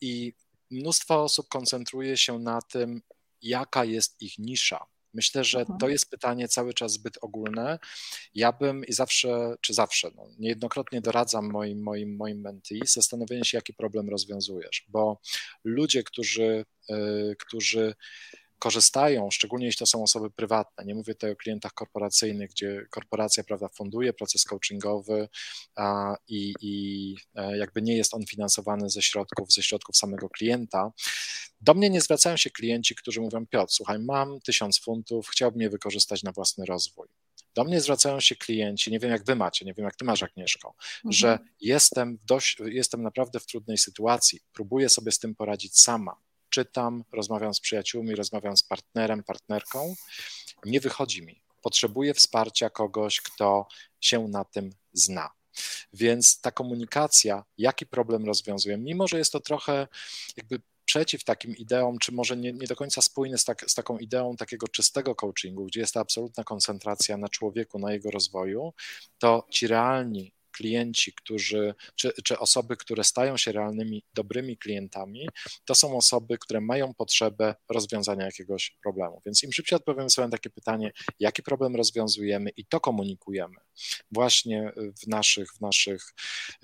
I 0.00 0.32
mnóstwo 0.70 1.22
osób 1.22 1.48
koncentruje 1.48 2.16
się 2.16 2.38
na 2.38 2.62
tym, 2.62 3.02
jaka 3.42 3.84
jest 3.84 4.22
ich 4.22 4.38
nisza, 4.38 4.86
Myślę, 5.14 5.44
że 5.44 5.60
mhm. 5.60 5.78
to 5.78 5.88
jest 5.88 6.10
pytanie 6.10 6.48
cały 6.48 6.74
czas 6.74 6.92
zbyt 6.92 7.18
ogólne. 7.20 7.78
Ja 8.34 8.52
bym 8.52 8.84
i 8.84 8.92
zawsze, 8.92 9.54
czy 9.60 9.74
zawsze, 9.74 10.10
no, 10.16 10.26
niejednokrotnie 10.38 11.00
doradzam 11.00 11.50
moim, 11.50 11.82
moim, 11.82 12.16
moim 12.16 12.40
mentees 12.40 12.92
zastanowienie 12.92 13.44
się, 13.44 13.58
jaki 13.58 13.74
problem 13.74 14.08
rozwiązujesz, 14.08 14.84
bo 14.88 15.20
ludzie, 15.64 16.02
którzy, 16.02 16.64
yy, 16.88 17.36
którzy 17.38 17.94
korzystają, 18.62 19.30
szczególnie 19.30 19.66
jeśli 19.66 19.78
to 19.78 19.86
są 19.86 20.02
osoby 20.02 20.30
prywatne. 20.30 20.84
Nie 20.84 20.94
mówię 20.94 21.14
tutaj 21.14 21.30
o 21.30 21.36
klientach 21.36 21.72
korporacyjnych, 21.72 22.50
gdzie 22.50 22.86
korporacja 22.90 23.44
prawda, 23.44 23.68
funduje 23.68 24.12
proces 24.12 24.44
coachingowy 24.44 25.28
a, 25.76 26.16
i, 26.28 26.54
i 26.60 27.16
e, 27.34 27.58
jakby 27.58 27.82
nie 27.82 27.96
jest 27.96 28.14
on 28.14 28.26
finansowany 28.26 28.90
ze 28.90 29.02
środków, 29.02 29.52
ze 29.52 29.62
środków 29.62 29.96
samego 29.96 30.28
klienta. 30.28 30.92
Do 31.60 31.74
mnie 31.74 31.90
nie 31.90 32.00
zwracają 32.00 32.36
się 32.36 32.50
klienci, 32.50 32.94
którzy 32.94 33.20
mówią: 33.20 33.46
Piotr, 33.46 33.72
słuchaj, 33.72 33.98
mam 33.98 34.40
tysiąc 34.40 34.80
funtów, 34.80 35.28
chciałbym 35.28 35.60
je 35.60 35.70
wykorzystać 35.70 36.22
na 36.22 36.32
własny 36.32 36.64
rozwój. 36.64 37.08
Do 37.54 37.64
mnie 37.64 37.80
zwracają 37.80 38.20
się 38.20 38.36
klienci, 38.36 38.90
nie 38.90 38.98
wiem 39.00 39.10
jak 39.10 39.24
wy 39.24 39.36
macie, 39.36 39.64
nie 39.64 39.74
wiem 39.74 39.84
jak 39.84 39.96
ty 39.96 40.04
masz 40.04 40.22
Agnieszko, 40.22 40.74
mhm. 40.96 41.12
że 41.12 41.38
jestem, 41.60 42.18
dość, 42.26 42.56
jestem 42.66 43.02
naprawdę 43.02 43.40
w 43.40 43.46
trudnej 43.46 43.78
sytuacji, 43.78 44.40
próbuję 44.52 44.88
sobie 44.88 45.12
z 45.12 45.18
tym 45.18 45.34
poradzić 45.34 45.80
sama 45.80 46.16
czytam, 46.52 47.04
rozmawiam 47.12 47.54
z 47.54 47.60
przyjaciółmi, 47.60 48.14
rozmawiam 48.14 48.56
z 48.56 48.62
partnerem, 48.62 49.24
partnerką, 49.24 49.94
nie 50.64 50.80
wychodzi 50.80 51.22
mi. 51.22 51.42
Potrzebuję 51.62 52.14
wsparcia 52.14 52.70
kogoś, 52.70 53.20
kto 53.20 53.66
się 54.00 54.28
na 54.28 54.44
tym 54.44 54.70
zna. 54.92 55.30
Więc 55.92 56.40
ta 56.40 56.50
komunikacja, 56.50 57.44
jaki 57.58 57.86
problem 57.86 58.26
rozwiązuję, 58.26 58.78
mimo 58.78 59.08
że 59.08 59.18
jest 59.18 59.32
to 59.32 59.40
trochę 59.40 59.88
jakby 60.36 60.60
przeciw 60.84 61.24
takim 61.24 61.56
ideom, 61.56 61.98
czy 61.98 62.12
może 62.12 62.36
nie, 62.36 62.52
nie 62.52 62.66
do 62.66 62.76
końca 62.76 63.02
spójny 63.02 63.38
z, 63.38 63.44
tak, 63.44 63.64
z, 63.70 63.74
taką 63.74 63.98
ideą 63.98 64.36
takiego 64.36 64.68
czystego 64.68 65.14
coachingu, 65.14 65.64
gdzie 65.64 65.80
jest 65.80 65.94
ta 65.94 66.00
absolutna 66.00 66.44
koncentracja 66.44 67.16
na 67.16 67.28
człowieku, 67.28 67.78
na 67.78 67.92
jego 67.92 68.10
rozwoju, 68.10 68.72
to 69.18 69.46
ci 69.50 69.66
realni 69.66 70.32
klienci, 70.52 71.12
którzy, 71.12 71.74
czy, 71.94 72.12
czy 72.24 72.38
osoby, 72.38 72.76
które 72.76 73.04
stają 73.04 73.36
się 73.36 73.52
realnymi, 73.52 74.04
dobrymi 74.14 74.56
klientami, 74.56 75.28
to 75.64 75.74
są 75.74 75.96
osoby, 75.96 76.38
które 76.38 76.60
mają 76.60 76.94
potrzebę 76.94 77.54
rozwiązania 77.68 78.24
jakiegoś 78.24 78.76
problemu. 78.82 79.20
Więc 79.26 79.42
im 79.42 79.52
szybciej 79.52 79.76
odpowiemy 79.76 80.10
sobie 80.10 80.28
na 80.28 80.32
takie 80.32 80.50
pytanie, 80.50 80.92
jaki 81.20 81.42
problem 81.42 81.76
rozwiązujemy 81.76 82.50
i 82.50 82.66
to 82.66 82.80
komunikujemy 82.80 83.56
właśnie 84.10 84.72
w 85.02 85.06
naszych, 85.06 85.52
w 85.52 85.60
naszych 85.60 86.14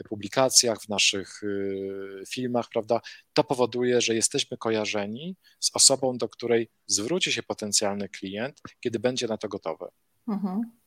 publikacjach, 0.09 0.83
w 0.83 0.89
naszych 0.89 1.43
y, 1.43 2.23
filmach, 2.29 2.69
prawda, 2.73 3.01
to 3.33 3.45
powoduje, 3.45 4.01
że 4.01 4.15
jesteśmy 4.15 4.57
kojarzeni 4.57 5.37
z 5.61 5.71
osobą, 5.75 6.19
do 6.19 6.29
której 6.29 6.69
zwróci 6.87 7.33
się 7.33 7.43
potencjalny 7.43 8.09
klient, 8.09 8.61
kiedy 8.81 8.99
będzie 8.99 9.27
na 9.27 9.37
to 9.37 9.49
gotowy. 9.49 9.87
Mhm. 10.29 10.78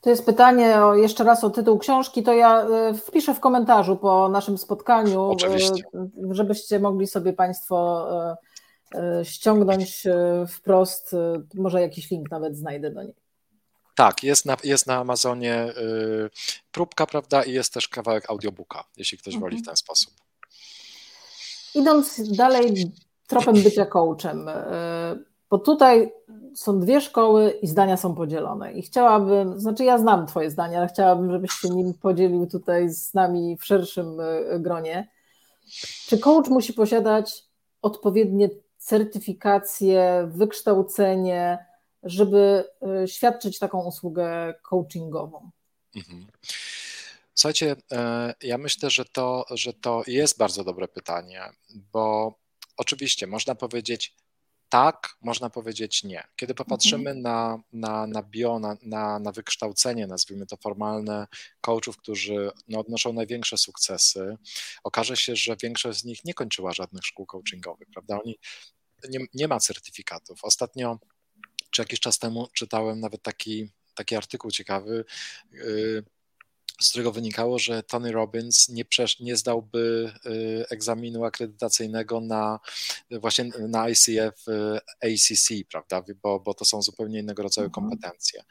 To 0.00 0.10
jest 0.10 0.26
pytanie 0.26 0.84
o, 0.84 0.94
jeszcze 0.94 1.24
raz 1.24 1.44
o 1.44 1.50
tytuł 1.50 1.78
książki, 1.78 2.22
to 2.22 2.34
ja 2.34 2.62
e, 2.62 2.94
wpiszę 2.94 3.34
w 3.34 3.40
komentarzu 3.40 3.96
po 3.96 4.28
naszym 4.28 4.58
spotkaniu, 4.58 5.20
e, 5.20 5.28
Oczywiście. 5.28 5.84
żebyście 6.30 6.78
mogli 6.78 7.06
sobie 7.06 7.32
Państwo 7.32 8.06
e, 8.94 9.24
ściągnąć 9.24 10.04
wprost, 10.48 11.16
może 11.54 11.80
jakiś 11.80 12.10
link 12.10 12.30
nawet 12.30 12.56
znajdę 12.56 12.90
do 12.90 13.02
niej. 13.02 13.14
Tak, 13.94 14.22
jest 14.22 14.46
na, 14.46 14.56
jest 14.64 14.86
na 14.86 14.96
Amazonie 14.96 15.66
próbka, 16.72 17.06
prawda, 17.06 17.42
i 17.42 17.52
jest 17.52 17.74
też 17.74 17.88
kawałek 17.88 18.30
audiobooka, 18.30 18.84
jeśli 18.96 19.18
ktoś 19.18 19.34
mhm. 19.34 19.50
woli 19.50 19.62
w 19.62 19.66
ten 19.66 19.76
sposób. 19.76 20.14
Idąc 21.74 22.36
dalej 22.36 22.92
tropem 23.26 23.54
bycia 23.54 23.86
coachem, 23.86 24.50
bo 25.52 25.58
tutaj 25.58 26.12
są 26.54 26.80
dwie 26.80 27.00
szkoły 27.00 27.50
i 27.62 27.66
zdania 27.66 27.96
są 27.96 28.14
podzielone. 28.14 28.72
I 28.72 28.82
chciałabym, 28.82 29.60
znaczy 29.60 29.84
ja 29.84 29.98
znam 29.98 30.26
Twoje 30.26 30.50
zdania, 30.50 30.78
ale 30.78 30.88
chciałabym, 30.88 31.32
żebyś 31.32 31.52
się 31.52 31.68
nim 31.68 31.94
podzielił 31.94 32.46
tutaj 32.46 32.90
z 32.90 33.14
nami 33.14 33.56
w 33.56 33.64
szerszym 33.64 34.20
e, 34.20 34.60
gronie. 34.60 35.08
Czy 36.06 36.18
coach 36.18 36.48
musi 36.48 36.72
posiadać 36.72 37.44
odpowiednie 37.82 38.50
certyfikacje, 38.78 40.30
wykształcenie, 40.34 41.66
żeby 42.02 42.64
e, 42.82 43.08
świadczyć 43.08 43.58
taką 43.58 43.84
usługę 43.84 44.54
coachingową? 44.62 45.50
Mhm. 45.96 46.26
Słuchajcie, 47.34 47.76
e, 47.92 48.34
ja 48.42 48.58
myślę, 48.58 48.90
że 48.90 49.04
to, 49.04 49.44
że 49.50 49.72
to 49.72 50.02
jest 50.06 50.38
bardzo 50.38 50.64
dobre 50.64 50.88
pytanie, 50.88 51.42
bo 51.92 52.34
oczywiście 52.76 53.26
można 53.26 53.54
powiedzieć, 53.54 54.21
tak, 54.72 55.16
można 55.20 55.50
powiedzieć 55.50 56.04
nie. 56.04 56.24
Kiedy 56.36 56.54
popatrzymy 56.54 57.10
mhm. 57.10 57.22
na, 57.22 57.58
na, 57.72 58.06
na 58.06 58.22
bio, 58.22 58.58
na, 58.58 58.76
na, 58.82 59.18
na 59.18 59.32
wykształcenie, 59.32 60.06
nazwijmy 60.06 60.46
to 60.46 60.56
formalne, 60.56 61.26
coachów, 61.60 61.96
którzy 61.96 62.50
no, 62.68 62.80
odnoszą 62.80 63.12
największe 63.12 63.58
sukcesy, 63.58 64.36
okaże 64.84 65.16
się, 65.16 65.36
że 65.36 65.56
większość 65.62 66.00
z 66.00 66.04
nich 66.04 66.24
nie 66.24 66.34
kończyła 66.34 66.72
żadnych 66.72 67.04
szkół 67.04 67.26
coachingowych, 67.26 67.88
prawda? 67.92 68.20
Oni 68.20 68.38
nie, 69.08 69.18
nie 69.34 69.48
ma 69.48 69.60
certyfikatów. 69.60 70.44
Ostatnio, 70.44 70.98
czy 71.70 71.82
jakiś 71.82 72.00
czas 72.00 72.18
temu 72.18 72.48
czytałem 72.54 73.00
nawet 73.00 73.22
taki, 73.22 73.68
taki 73.94 74.16
artykuł 74.16 74.50
ciekawy, 74.50 75.04
yy, 75.52 76.04
z 76.80 76.88
którego 76.88 77.12
wynikało, 77.12 77.58
że 77.58 77.82
Tony 77.82 78.12
Robbins 78.12 78.68
nie, 78.68 78.84
przesz- 78.84 79.20
nie 79.20 79.36
zdałby 79.36 80.12
y, 80.26 80.64
egzaminu 80.70 81.24
akredytacyjnego 81.24 82.20
na 82.20 82.60
właśnie 83.10 83.44
na 83.68 83.88
ICF 83.88 84.48
y, 84.48 84.80
ACC, 85.00 85.48
prawda, 85.70 86.02
bo, 86.22 86.40
bo 86.40 86.54
to 86.54 86.64
są 86.64 86.82
zupełnie 86.82 87.20
innego 87.20 87.42
rodzaju 87.42 87.66
mhm. 87.66 87.88
kompetencje. 87.88 88.42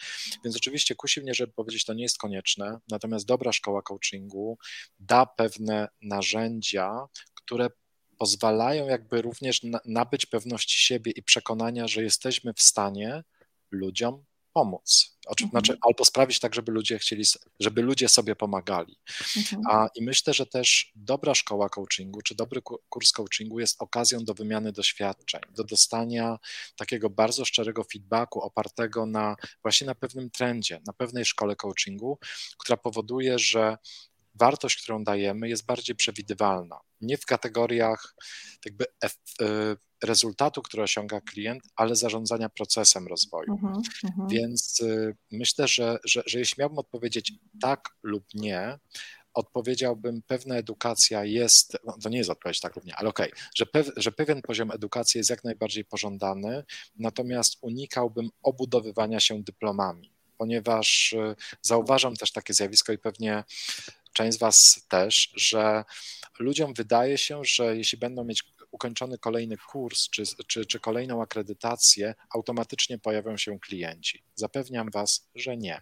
Więc 0.43 0.55
oczywiście 0.55 0.95
kusi 0.95 1.21
mnie, 1.21 1.33
żeby 1.33 1.53
powiedzieć, 1.53 1.85
to 1.85 1.93
nie 1.93 2.03
jest 2.03 2.17
konieczne, 2.17 2.79
natomiast 2.89 3.25
dobra 3.25 3.51
szkoła 3.51 3.81
coachingu 3.81 4.57
da 4.99 5.25
pewne 5.25 5.87
narzędzia, 6.01 7.07
które 7.33 7.69
pozwalają 8.17 8.87
jakby 8.87 9.21
również 9.21 9.61
nabyć 9.85 10.25
pewności 10.25 10.81
siebie 10.81 11.11
i 11.11 11.23
przekonania, 11.23 11.87
że 11.87 12.03
jesteśmy 12.03 12.53
w 12.53 12.61
stanie 12.61 13.23
ludziom 13.71 14.23
pomóc. 14.53 15.17
Mhm. 15.29 15.49
Znaczy, 15.49 15.77
albo 15.87 16.05
sprawić 16.05 16.39
tak, 16.39 16.55
żeby 16.55 16.71
ludzie 16.71 16.99
chcieli, 16.99 17.23
żeby 17.59 17.81
ludzie 17.81 18.09
sobie 18.09 18.35
pomagali. 18.35 18.97
Mhm. 19.37 19.61
A, 19.69 19.87
I 19.95 20.03
myślę, 20.03 20.33
że 20.33 20.45
też 20.45 20.91
dobra 20.95 21.35
szkoła 21.35 21.69
coachingu, 21.69 22.21
czy 22.21 22.35
dobry 22.35 22.61
kurs 22.89 23.11
coachingu 23.11 23.59
jest 23.59 23.81
okazją 23.81 24.25
do 24.25 24.33
wymiany 24.33 24.71
doświadczeń, 24.71 25.41
do 25.49 25.63
dostania 25.63 26.39
takiego 26.75 27.09
bardzo 27.09 27.45
szczerego 27.45 27.83
feedbacku 27.83 28.41
opartego 28.41 29.05
na 29.05 29.35
właśnie 29.61 29.87
na 29.87 29.95
pewnym 29.95 30.29
trendzie, 30.29 30.81
na 30.87 30.93
pewnej 30.93 31.25
szkole 31.25 31.55
coachingu, 31.55 32.19
która 32.57 32.77
powoduje, 32.77 33.39
że 33.39 33.77
wartość, 34.35 34.81
którą 34.81 35.03
dajemy, 35.03 35.49
jest 35.49 35.65
bardziej 35.65 35.95
przewidywalna. 35.95 36.79
Nie 37.01 37.17
w 37.17 37.25
kategoriach 37.25 38.15
jakby 38.65 38.85
e, 39.03 39.09
rezultatu, 40.03 40.61
który 40.61 40.83
osiąga 40.83 41.21
klient, 41.21 41.63
ale 41.75 41.95
zarządzania 41.95 42.49
procesem 42.49 43.07
rozwoju. 43.07 43.53
Uh-huh, 43.53 43.81
uh-huh. 44.03 44.29
Więc 44.29 44.79
y, 44.79 45.15
myślę, 45.31 45.67
że, 45.67 45.97
że, 46.05 46.23
że 46.25 46.39
jeśli 46.39 46.61
miałbym 46.61 46.79
odpowiedzieć 46.79 47.33
tak 47.61 47.89
lub 48.03 48.23
nie, 48.33 48.79
odpowiedziałbym, 49.33 50.21
pewna 50.21 50.55
edukacja 50.55 51.25
jest, 51.25 51.77
no 51.85 51.97
to 52.03 52.09
nie 52.09 52.17
jest 52.17 52.29
odpowiedź 52.29 52.59
tak 52.59 52.75
równie, 52.75 52.95
ale 52.95 53.09
okej, 53.09 53.31
okay, 53.31 53.43
że, 53.55 53.65
pew, 53.65 53.91
że 53.97 54.11
pewien 54.11 54.41
poziom 54.41 54.71
edukacji 54.71 55.17
jest 55.17 55.29
jak 55.29 55.43
najbardziej 55.43 55.85
pożądany, 55.85 56.63
natomiast 56.95 57.57
unikałbym 57.61 58.29
obudowywania 58.43 59.19
się 59.19 59.43
dyplomami, 59.43 60.11
ponieważ 60.37 61.13
y, 61.13 61.35
zauważam 61.61 62.15
też 62.15 62.31
takie 62.31 62.53
zjawisko 62.53 62.93
i 62.93 62.97
pewnie 62.97 63.43
część 64.13 64.37
z 64.37 64.39
Was 64.39 64.85
też, 64.89 65.31
że 65.35 65.83
ludziom 66.39 66.73
wydaje 66.73 67.17
się, 67.17 67.41
że 67.45 67.77
jeśli 67.77 67.97
będą 67.97 68.23
mieć 68.23 68.43
ukończony 68.71 69.17
kolejny 69.17 69.57
kurs 69.57 70.09
czy, 70.09 70.23
czy, 70.47 70.65
czy 70.65 70.79
kolejną 70.79 71.21
akredytację, 71.21 72.15
automatycznie 72.35 72.99
pojawią 72.99 73.37
się 73.37 73.59
klienci. 73.59 74.23
Zapewniam 74.35 74.91
Was, 74.91 75.29
że 75.35 75.57
nie. 75.57 75.81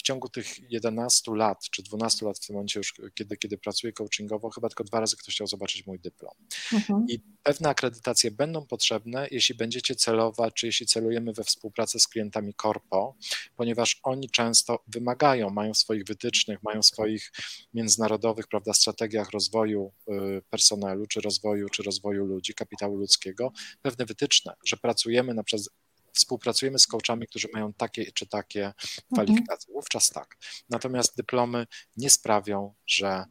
W 0.00 0.02
ciągu 0.02 0.28
tych 0.28 0.70
11 0.72 1.32
lat, 1.34 1.70
czy 1.70 1.82
12 1.82 2.26
lat 2.26 2.38
w 2.38 2.46
tym 2.46 2.54
momencie 2.54 2.80
już, 2.80 2.94
kiedy, 3.14 3.36
kiedy 3.36 3.58
pracuję 3.58 3.92
coachingowo, 3.92 4.50
chyba 4.50 4.68
tylko 4.68 4.84
dwa 4.84 5.00
razy 5.00 5.16
ktoś 5.16 5.34
chciał 5.34 5.46
zobaczyć 5.46 5.86
mój 5.86 6.00
dyplom. 6.00 6.34
Mhm. 6.72 7.06
I 7.08 7.20
pewne 7.42 7.68
akredytacje 7.68 8.30
będą 8.30 8.66
potrzebne, 8.66 9.28
jeśli 9.30 9.54
będziecie 9.54 9.94
celować, 9.94 10.54
czy 10.54 10.66
jeśli 10.66 10.86
celujemy 10.86 11.32
we 11.32 11.44
współpracę 11.44 12.00
z 12.00 12.08
klientami 12.08 12.54
korpo, 12.54 13.14
ponieważ 13.56 14.00
oni 14.02 14.30
często 14.30 14.84
wymagają, 14.86 15.50
mają 15.50 15.74
swoich 15.74 16.04
wytycznych, 16.04 16.62
mają 16.62 16.82
swoich 16.82 17.32
międzynarodowych, 17.74 18.48
prawda, 18.48 18.72
strategiach 18.72 19.30
rozwoju 19.30 19.92
y, 20.08 20.42
personelu, 20.50 21.06
czy 21.06 21.20
rozwoju, 21.20 21.68
czy 21.68 21.82
rozwoju 21.82 22.24
ludzi, 22.24 22.54
kapitału 22.54 22.96
ludzkiego, 22.96 23.52
pewne 23.82 24.06
wytyczne, 24.06 24.54
że 24.64 24.76
pracujemy 24.76 25.34
na 25.34 25.44
przykład 25.44 25.79
współpracujemy 26.20 26.78
z 26.78 26.86
coachami, 26.86 27.26
którzy 27.26 27.48
mają 27.54 27.72
takie 27.72 28.12
czy 28.12 28.26
takie 28.26 28.66
mhm. 28.66 28.76
kwalifikacje. 29.12 29.68
Mhm. 29.68 29.74
Wówczas 29.74 30.10
tak. 30.10 30.36
Natomiast 30.70 31.16
dyplomy 31.16 31.66
nie 31.96 32.10
sprawią, 32.10 32.74
że 32.86 33.24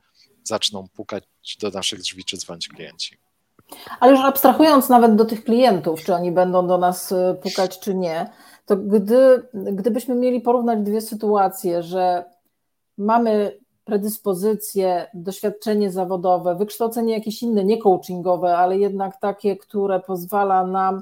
zaczną 0.43 0.87
pukać 0.95 1.23
do 1.61 1.69
naszych 1.69 1.99
drzwi 1.99 2.25
czy 2.25 2.37
dzwonić 2.37 2.67
klienci. 2.67 3.17
Ale 3.99 4.11
już 4.11 4.21
abstrahując 4.21 4.89
nawet 4.89 5.15
do 5.15 5.25
tych 5.25 5.43
klientów, 5.43 6.03
czy 6.03 6.15
oni 6.15 6.31
będą 6.31 6.67
do 6.67 6.77
nas 6.77 7.11
y, 7.11 7.15
pukać, 7.43 7.79
czy 7.79 7.95
nie, 7.95 8.29
to 8.65 8.77
gdy, 8.77 9.47
gdybyśmy 9.53 10.15
mieli 10.15 10.41
porównać 10.41 10.79
dwie 10.79 11.01
sytuacje, 11.01 11.83
że 11.83 12.25
mamy 12.97 13.59
predyspozycje, 13.85 15.07
doświadczenie 15.13 15.91
zawodowe, 15.91 16.55
wykształcenie 16.55 17.13
jakieś 17.13 17.43
inne, 17.43 17.63
nie 17.63 17.77
coachingowe, 17.77 18.57
ale 18.57 18.77
jednak 18.77 19.19
takie, 19.19 19.57
które 19.57 19.99
pozwala 19.99 20.65
nam 20.67 21.01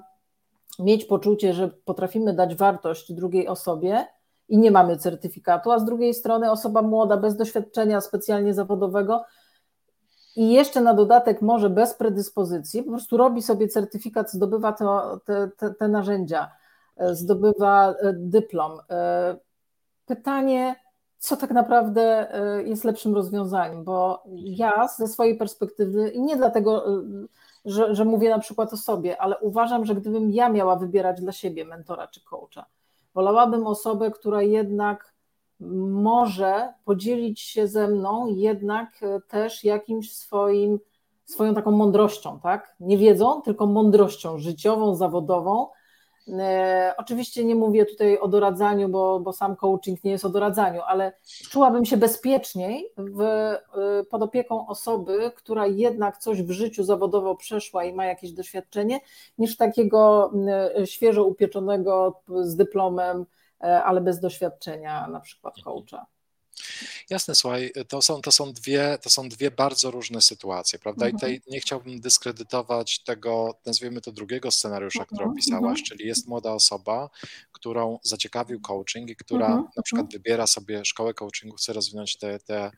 mieć 0.80 1.06
poczucie, 1.06 1.54
że 1.54 1.68
potrafimy 1.68 2.34
dać 2.34 2.56
wartość 2.56 3.14
drugiej 3.14 3.48
osobie 3.48 4.08
i 4.50 4.58
nie 4.58 4.72
mamy 4.72 4.98
certyfikatu, 4.98 5.72
a 5.72 5.80
z 5.80 5.86
drugiej 5.86 6.14
strony 6.14 6.52
osoba 6.52 6.82
młoda, 6.82 7.18
bez 7.18 7.36
doświadczenia 7.36 8.02
specjalnie 8.02 8.54
zawodowego 8.54 9.24
i 10.38 10.52
jeszcze 10.52 10.82
na 10.82 10.94
dodatek 10.94 11.42
może 11.42 11.70
bez 11.70 11.94
predyspozycji, 11.94 12.84
po 12.84 12.92
prostu 12.92 13.18
robi 13.18 13.42
sobie 13.42 13.68
certyfikat, 13.68 14.32
zdobywa 14.32 14.74
to, 14.74 15.20
te, 15.26 15.50
te, 15.58 15.74
te 15.74 15.88
narzędzia, 15.88 16.52
e, 16.98 17.16
zdobywa 17.16 17.92
e, 17.92 18.14
dyplom. 18.14 18.80
E, 18.90 19.36
pytanie, 20.06 20.76
co 21.18 21.38
tak 21.38 21.52
naprawdę 21.52 22.28
jest 22.66 22.84
lepszym 22.84 23.16
rozwiązaniem, 23.16 23.84
bo 23.84 24.24
ja 24.36 24.88
ze 24.88 25.08
swojej 25.08 25.38
perspektywy 25.38 26.10
i 26.10 26.22
nie 26.22 26.36
dlatego 26.36 26.86
że, 27.68 27.96
że 27.96 28.06
mówię 28.06 28.30
na 28.30 28.40
przykład 28.40 28.74
o 28.74 28.78
sobie, 28.78 29.22
ale 29.22 29.40
uważam, 29.40 29.86
że 29.86 29.96
gdybym 29.96 30.32
ja 30.32 30.50
miała 30.50 30.76
wybierać 30.76 31.22
dla 31.22 31.32
siebie 31.32 31.66
mentora 31.66 32.08
czy 32.08 32.22
coacha, 32.24 32.66
wolałabym 33.14 33.68
osobę, 33.68 34.12
która 34.12 34.42
jednak 34.42 35.14
może 35.60 36.74
podzielić 36.86 37.42
się 37.42 37.68
ze 37.68 37.88
mną 37.88 38.28
jednak 38.28 39.00
też 39.28 39.64
jakimś 39.64 40.14
swoim, 40.14 40.80
swoją 41.26 41.56
taką 41.56 41.72
mądrością, 41.72 42.40
tak? 42.40 42.76
Nie 42.80 42.98
wiedzą, 42.98 43.42
tylko 43.42 43.66
mądrością 43.66 44.38
życiową, 44.38 44.96
zawodową, 44.96 45.68
E, 45.68 45.77
oczywiście 46.98 47.46
nie 47.46 47.56
mówię 47.56 47.86
tutaj 47.86 48.18
o 48.20 48.28
doradzaniu, 48.28 48.90
bo, 48.90 49.20
bo 49.20 49.34
sam 49.34 49.56
coaching 49.56 50.04
nie 50.04 50.12
jest 50.12 50.26
o 50.26 50.30
doradzaniu, 50.30 50.82
ale 50.88 51.14
czułabym 51.50 51.86
się 51.86 51.98
bezpieczniej 51.98 52.90
w, 52.98 53.22
e, 53.22 53.60
pod 54.10 54.24
opieką 54.24 54.68
osoby, 54.68 55.32
która 55.36 55.68
jednak 55.68 56.18
coś 56.18 56.42
w 56.44 56.52
życiu 56.52 56.84
zawodowo 56.84 57.36
przeszła 57.36 57.84
i 57.84 57.94
ma 57.94 58.06
jakieś 58.06 58.32
doświadczenie, 58.32 59.00
niż 59.38 59.58
takiego 59.58 60.32
e, 60.76 60.88
świeżo 60.88 61.24
upieczonego 61.24 62.22
z 62.42 62.56
dyplomem, 62.56 63.26
ale 63.60 64.02
bez 64.02 64.20
doświadczenia, 64.20 65.08
na 65.08 65.20
przykład 65.20 65.54
coacha. 65.64 66.17
Jasne, 67.10 67.36
słuchaj, 67.36 67.72
to 67.88 68.02
są, 68.02 68.22
to 68.22 68.32
są, 68.32 68.54
dwie, 68.54 68.98
to 69.02 69.10
są 69.10 69.30
dwie 69.30 69.52
bardzo 69.52 69.92
różne 69.92 70.22
sytuacje, 70.22 70.80
prawda? 70.80 71.06
Mhm. 71.06 71.16
I 71.16 71.20
tutaj 71.20 71.54
nie 71.54 71.60
chciałbym 71.60 72.00
dyskredytować 72.00 73.04
tego, 73.04 73.60
nazwijmy 73.66 74.02
to 74.02 74.12
drugiego 74.12 74.52
scenariusza, 74.52 75.06
który 75.06 75.24
mhm. 75.24 75.32
opisałaś, 75.32 75.80
mhm. 75.80 75.86
czyli 75.86 76.08
jest 76.08 76.28
młoda 76.28 76.54
osoba, 76.54 77.10
którą 77.52 78.00
zaciekawił 78.04 78.62
coaching 78.62 79.10
i 79.10 79.16
która 79.16 79.46
mhm. 79.46 79.68
na 79.78 79.84
przykład 79.84 80.06
mhm. 80.06 80.12
wybiera 80.12 80.48
sobie 80.48 80.86
szkołę 80.86 81.14
coachingu, 81.14 81.56
chce 81.56 81.74
rozwinąć 81.74 82.18
te, 82.18 82.40
te, 82.40 82.72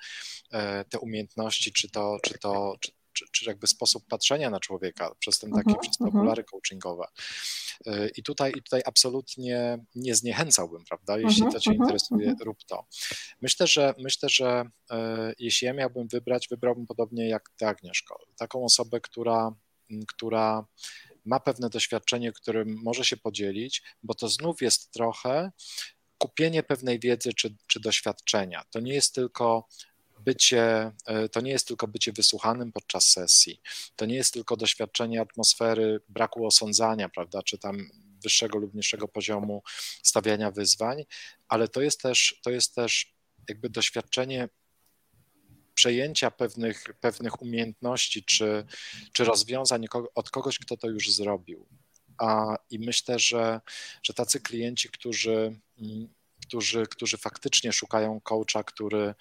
e, 0.51 0.86
te 0.86 0.99
umiejętności, 0.99 1.71
czy 1.71 1.89
to, 1.89 2.17
czy 2.23 2.39
to, 2.39 2.75
czy, 2.80 2.91
czy, 3.20 3.26
czy 3.32 3.45
jakby 3.45 3.67
sposób 3.67 4.07
patrzenia 4.07 4.49
na 4.49 4.59
człowieka 4.59 5.15
przez 5.20 5.39
ten 5.39 5.51
takie, 5.51 5.76
przez 5.82 5.97
te 5.97 6.05
okulary 6.05 6.43
coachingowe. 6.43 7.05
Y, 7.88 8.11
I 8.17 8.24
tutaj, 8.24 8.51
I 8.55 8.63
tutaj 8.63 8.82
absolutnie 8.86 9.86
nie 9.95 10.15
zniechęcałbym, 10.15 10.84
prawda? 10.86 11.17
Jeśli 11.17 11.43
to 11.51 11.59
Cię 11.59 11.74
interesuje, 11.74 12.36
rób 12.41 12.63
to. 12.63 12.86
Myślę, 13.41 13.67
że 13.67 13.93
myślę, 13.97 14.30
że 14.30 14.63
e, 14.91 15.34
jeśli 15.39 15.65
ja 15.65 15.74
miałbym 15.74 16.07
wybrać, 16.07 16.47
wybrałbym 16.47 16.88
podobnie 16.88 17.30
jak 17.30 17.49
Ty, 17.57 17.67
Agnieszko, 17.67 18.20
taką 18.38 18.65
osobę, 18.65 19.01
która, 19.01 19.55
która 20.07 20.65
ma 21.26 21.39
pewne 21.39 21.70
doświadczenie, 21.70 22.32
którym 22.32 22.76
może 22.84 23.05
się 23.05 23.17
podzielić, 23.17 23.84
bo 24.03 24.15
to 24.15 24.30
znów 24.30 24.61
jest 24.61 24.91
trochę 24.91 25.51
kupienie 26.17 26.63
pewnej 26.63 26.99
wiedzy 26.99 27.34
czy, 27.34 27.55
czy 27.67 27.80
doświadczenia. 27.80 28.63
To 28.72 28.80
nie 28.80 28.93
jest 28.93 29.15
tylko 29.15 29.67
bycie, 30.26 30.91
e, 31.05 31.30
to 31.30 31.41
nie 31.41 31.51
jest 31.51 31.67
tylko 31.67 31.88
bycie 31.88 32.11
wysłuchanym 32.11 32.72
podczas 32.72 33.09
sesji, 33.09 33.61
to 33.95 34.05
nie 34.05 34.15
jest 34.15 34.34
tylko 34.34 34.57
doświadczenie 34.57 35.22
atmosfery 35.22 36.01
braku 36.09 36.45
osądzania, 36.45 37.09
prawda, 37.09 37.43
czy 37.43 37.57
tam 37.57 37.89
wyższego 38.24 38.57
lub 38.57 38.74
niższego 38.74 39.07
poziomu 39.07 39.63
stawiania 40.03 40.51
wyzwań, 40.51 41.05
ale 41.47 41.67
to 41.67 41.82
jest 41.82 42.01
też, 42.01 42.39
to 42.43 42.49
jest 42.49 42.76
też 42.76 43.13
jakby 43.49 43.70
doświadczenie 43.70 44.49
przejęcia 45.74 46.32
pewnych, 46.32 46.84
pewnych 46.99 47.41
umiejętności 47.41 48.24
czy, 48.24 48.65
czy 49.13 49.24
rozwiązań 49.24 49.86
od 50.15 50.30
kogoś, 50.30 50.59
kto 50.59 50.78
to 50.78 50.89
już 50.89 51.11
zrobił. 51.11 51.67
A, 52.17 52.55
I 52.70 52.80
myślę, 52.80 53.20
że, 53.20 53.61
że 54.03 54.13
tacy 54.13 54.39
klienci, 54.39 54.89
którzy, 54.89 55.59
mm, 55.82 56.09
którzy, 56.41 56.88
którzy 56.88 57.17
faktycznie 57.17 57.74
szukają 57.74 58.22
coacha, 58.22 58.63
który 58.63 59.15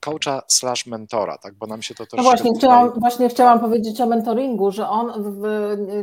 coacha 0.00 0.42
slash 0.48 0.86
mentora, 0.86 1.38
tak, 1.38 1.54
bo 1.54 1.66
nam 1.66 1.82
się 1.82 1.94
to 1.94 2.06
też... 2.06 2.16
No 2.16 2.22
właśnie, 2.22 2.50
chciałam, 2.58 3.00
właśnie 3.00 3.28
chciałam 3.28 3.60
powiedzieć 3.60 4.00
o 4.00 4.06
mentoringu, 4.06 4.70
że 4.70 4.88
on, 4.88 5.12
w, 5.16 5.44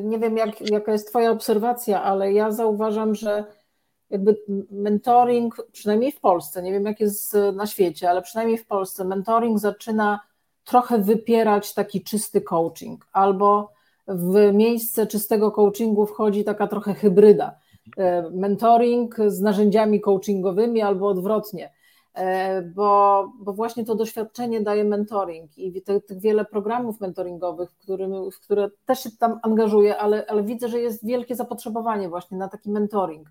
nie 0.03 0.19
wiem 0.19 0.37
jak, 0.37 0.69
jaka 0.69 0.91
jest 0.91 1.09
Twoja 1.09 1.31
obserwacja, 1.31 2.03
ale 2.03 2.33
ja 2.33 2.51
zauważam, 2.51 3.15
że 3.15 3.45
jakby 4.09 4.37
mentoring, 4.71 5.67
przynajmniej 5.71 6.11
w 6.11 6.19
Polsce, 6.19 6.63
nie 6.63 6.71
wiem 6.71 6.85
jak 6.85 6.99
jest 6.99 7.37
na 7.53 7.67
świecie, 7.67 8.09
ale 8.09 8.21
przynajmniej 8.21 8.57
w 8.57 8.67
Polsce, 8.67 9.05
mentoring 9.05 9.59
zaczyna 9.59 10.19
trochę 10.63 10.97
wypierać 10.97 11.73
taki 11.73 12.03
czysty 12.03 12.41
coaching, 12.41 13.07
albo 13.11 13.71
w 14.07 14.53
miejsce 14.53 15.07
czystego 15.07 15.51
coachingu 15.51 16.05
wchodzi 16.05 16.43
taka 16.43 16.67
trochę 16.67 16.93
hybryda. 16.93 17.55
E, 17.97 18.29
mentoring 18.29 19.15
z 19.27 19.41
narzędziami 19.41 20.01
coachingowymi 20.01 20.81
albo 20.81 21.07
odwrotnie 21.07 21.71
bo, 22.75 23.31
bo 23.39 23.53
właśnie 23.53 23.85
to 23.85 23.95
doświadczenie 23.95 24.61
daje 24.61 24.83
mentoring 24.83 25.57
i 25.57 25.81
tych, 25.81 26.05
tych 26.05 26.19
wiele 26.19 26.45
programów 26.45 27.01
mentoringowych, 27.01 27.71
w, 27.71 27.77
którym, 27.77 28.31
w 28.31 28.39
które 28.39 28.69
też 28.85 28.99
się 29.03 29.09
tam 29.19 29.39
angażuję, 29.43 29.97
ale, 29.97 30.25
ale 30.27 30.43
widzę, 30.43 30.69
że 30.69 30.79
jest 30.79 31.05
wielkie 31.05 31.35
zapotrzebowanie 31.35 32.09
właśnie 32.09 32.37
na 32.37 32.47
taki 32.47 32.71
mentoring, 32.71 33.27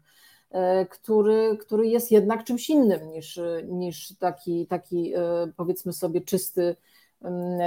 e, 0.50 0.86
który, 0.86 1.58
który 1.60 1.86
jest 1.86 2.10
jednak 2.10 2.44
czymś 2.44 2.70
innym 2.70 3.10
niż, 3.10 3.40
niż 3.64 4.18
taki, 4.18 4.66
taki 4.66 5.14
e, 5.14 5.20
powiedzmy 5.56 5.92
sobie 5.92 6.20
czysty 6.20 6.76
mm, 7.22 7.60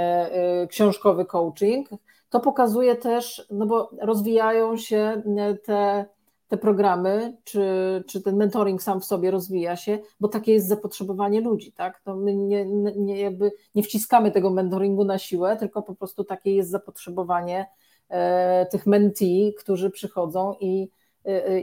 książkowy 0.68 1.24
coaching. 1.24 1.88
To 2.30 2.40
pokazuje 2.40 2.96
też, 2.96 3.46
no 3.50 3.66
bo 3.66 3.90
rozwijają 4.00 4.76
się 4.76 5.22
te 5.64 6.04
te 6.50 6.58
programy, 6.58 7.36
czy, 7.44 7.64
czy 8.08 8.22
ten 8.22 8.36
mentoring 8.36 8.82
sam 8.82 9.00
w 9.00 9.04
sobie 9.04 9.30
rozwija 9.30 9.76
się, 9.76 9.98
bo 10.20 10.28
takie 10.28 10.52
jest 10.52 10.68
zapotrzebowanie 10.68 11.40
ludzi, 11.40 11.72
tak? 11.72 12.00
To 12.00 12.16
my 12.16 12.34
nie, 12.34 12.64
nie, 12.96 13.20
jakby 13.20 13.52
nie 13.74 13.82
wciskamy 13.82 14.30
tego 14.30 14.50
mentoringu 14.50 15.04
na 15.04 15.18
siłę, 15.18 15.56
tylko 15.56 15.82
po 15.82 15.94
prostu 15.94 16.24
takie 16.24 16.54
jest 16.54 16.70
zapotrzebowanie 16.70 17.66
e, 18.08 18.66
tych 18.66 18.86
mentee, 18.86 19.52
którzy 19.58 19.90
przychodzą 19.90 20.54
i, 20.60 20.90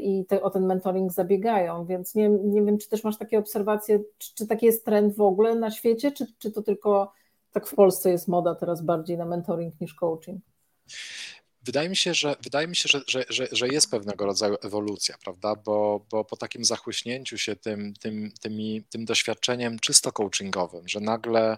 i 0.02 0.26
te, 0.26 0.42
o 0.42 0.50
ten 0.50 0.66
mentoring 0.66 1.12
zabiegają, 1.12 1.86
więc 1.86 2.16
nie, 2.16 2.30
nie 2.30 2.64
wiem, 2.64 2.78
czy 2.78 2.90
też 2.90 3.04
masz 3.04 3.18
takie 3.18 3.40
obserwacje, 3.40 4.00
czy, 4.18 4.36
czy 4.36 4.48
taki 4.48 4.66
jest 4.66 4.86
trend 4.86 5.16
w 5.16 5.22
ogóle 5.22 5.56
na 5.56 5.72
świecie, 5.72 6.12
czy, 6.12 6.26
czy 6.38 6.52
to 6.52 6.62
tylko 6.62 7.12
tak 7.52 7.68
w 7.68 7.76
Polsce 7.76 8.12
jest 8.12 8.28
moda 8.28 8.56
teraz 8.56 8.82
bardziej 8.82 9.18
na 9.18 9.26
mentoring 9.26 9.82
niż 9.82 9.94
coaching? 9.94 10.42
Wydaje 11.68 11.90
mi 11.90 11.96
się, 11.96 12.14
że, 12.14 12.36
wydaje 12.42 12.68
mi 12.68 12.76
się, 12.76 12.90
że, 12.90 13.02
że, 13.08 13.26
że, 13.30 13.48
że 13.52 13.68
jest 13.68 13.92
pewnego 13.92 14.26
rodzaju 14.26 14.56
ewolucja, 14.64 15.16
prawda? 15.24 15.56
Bo, 15.56 16.06
bo 16.10 16.26
po 16.26 16.38
takim 16.38 16.66
zachłyśnięciu 16.66 17.38
się 17.38 17.56
tym, 17.56 17.94
tym, 17.94 18.32
tymi, 18.42 18.84
tym 18.90 19.06
doświadczeniem 19.06 19.80
czysto 19.80 20.12
coachingowym, 20.12 20.88
że 20.88 21.00
nagle 21.00 21.58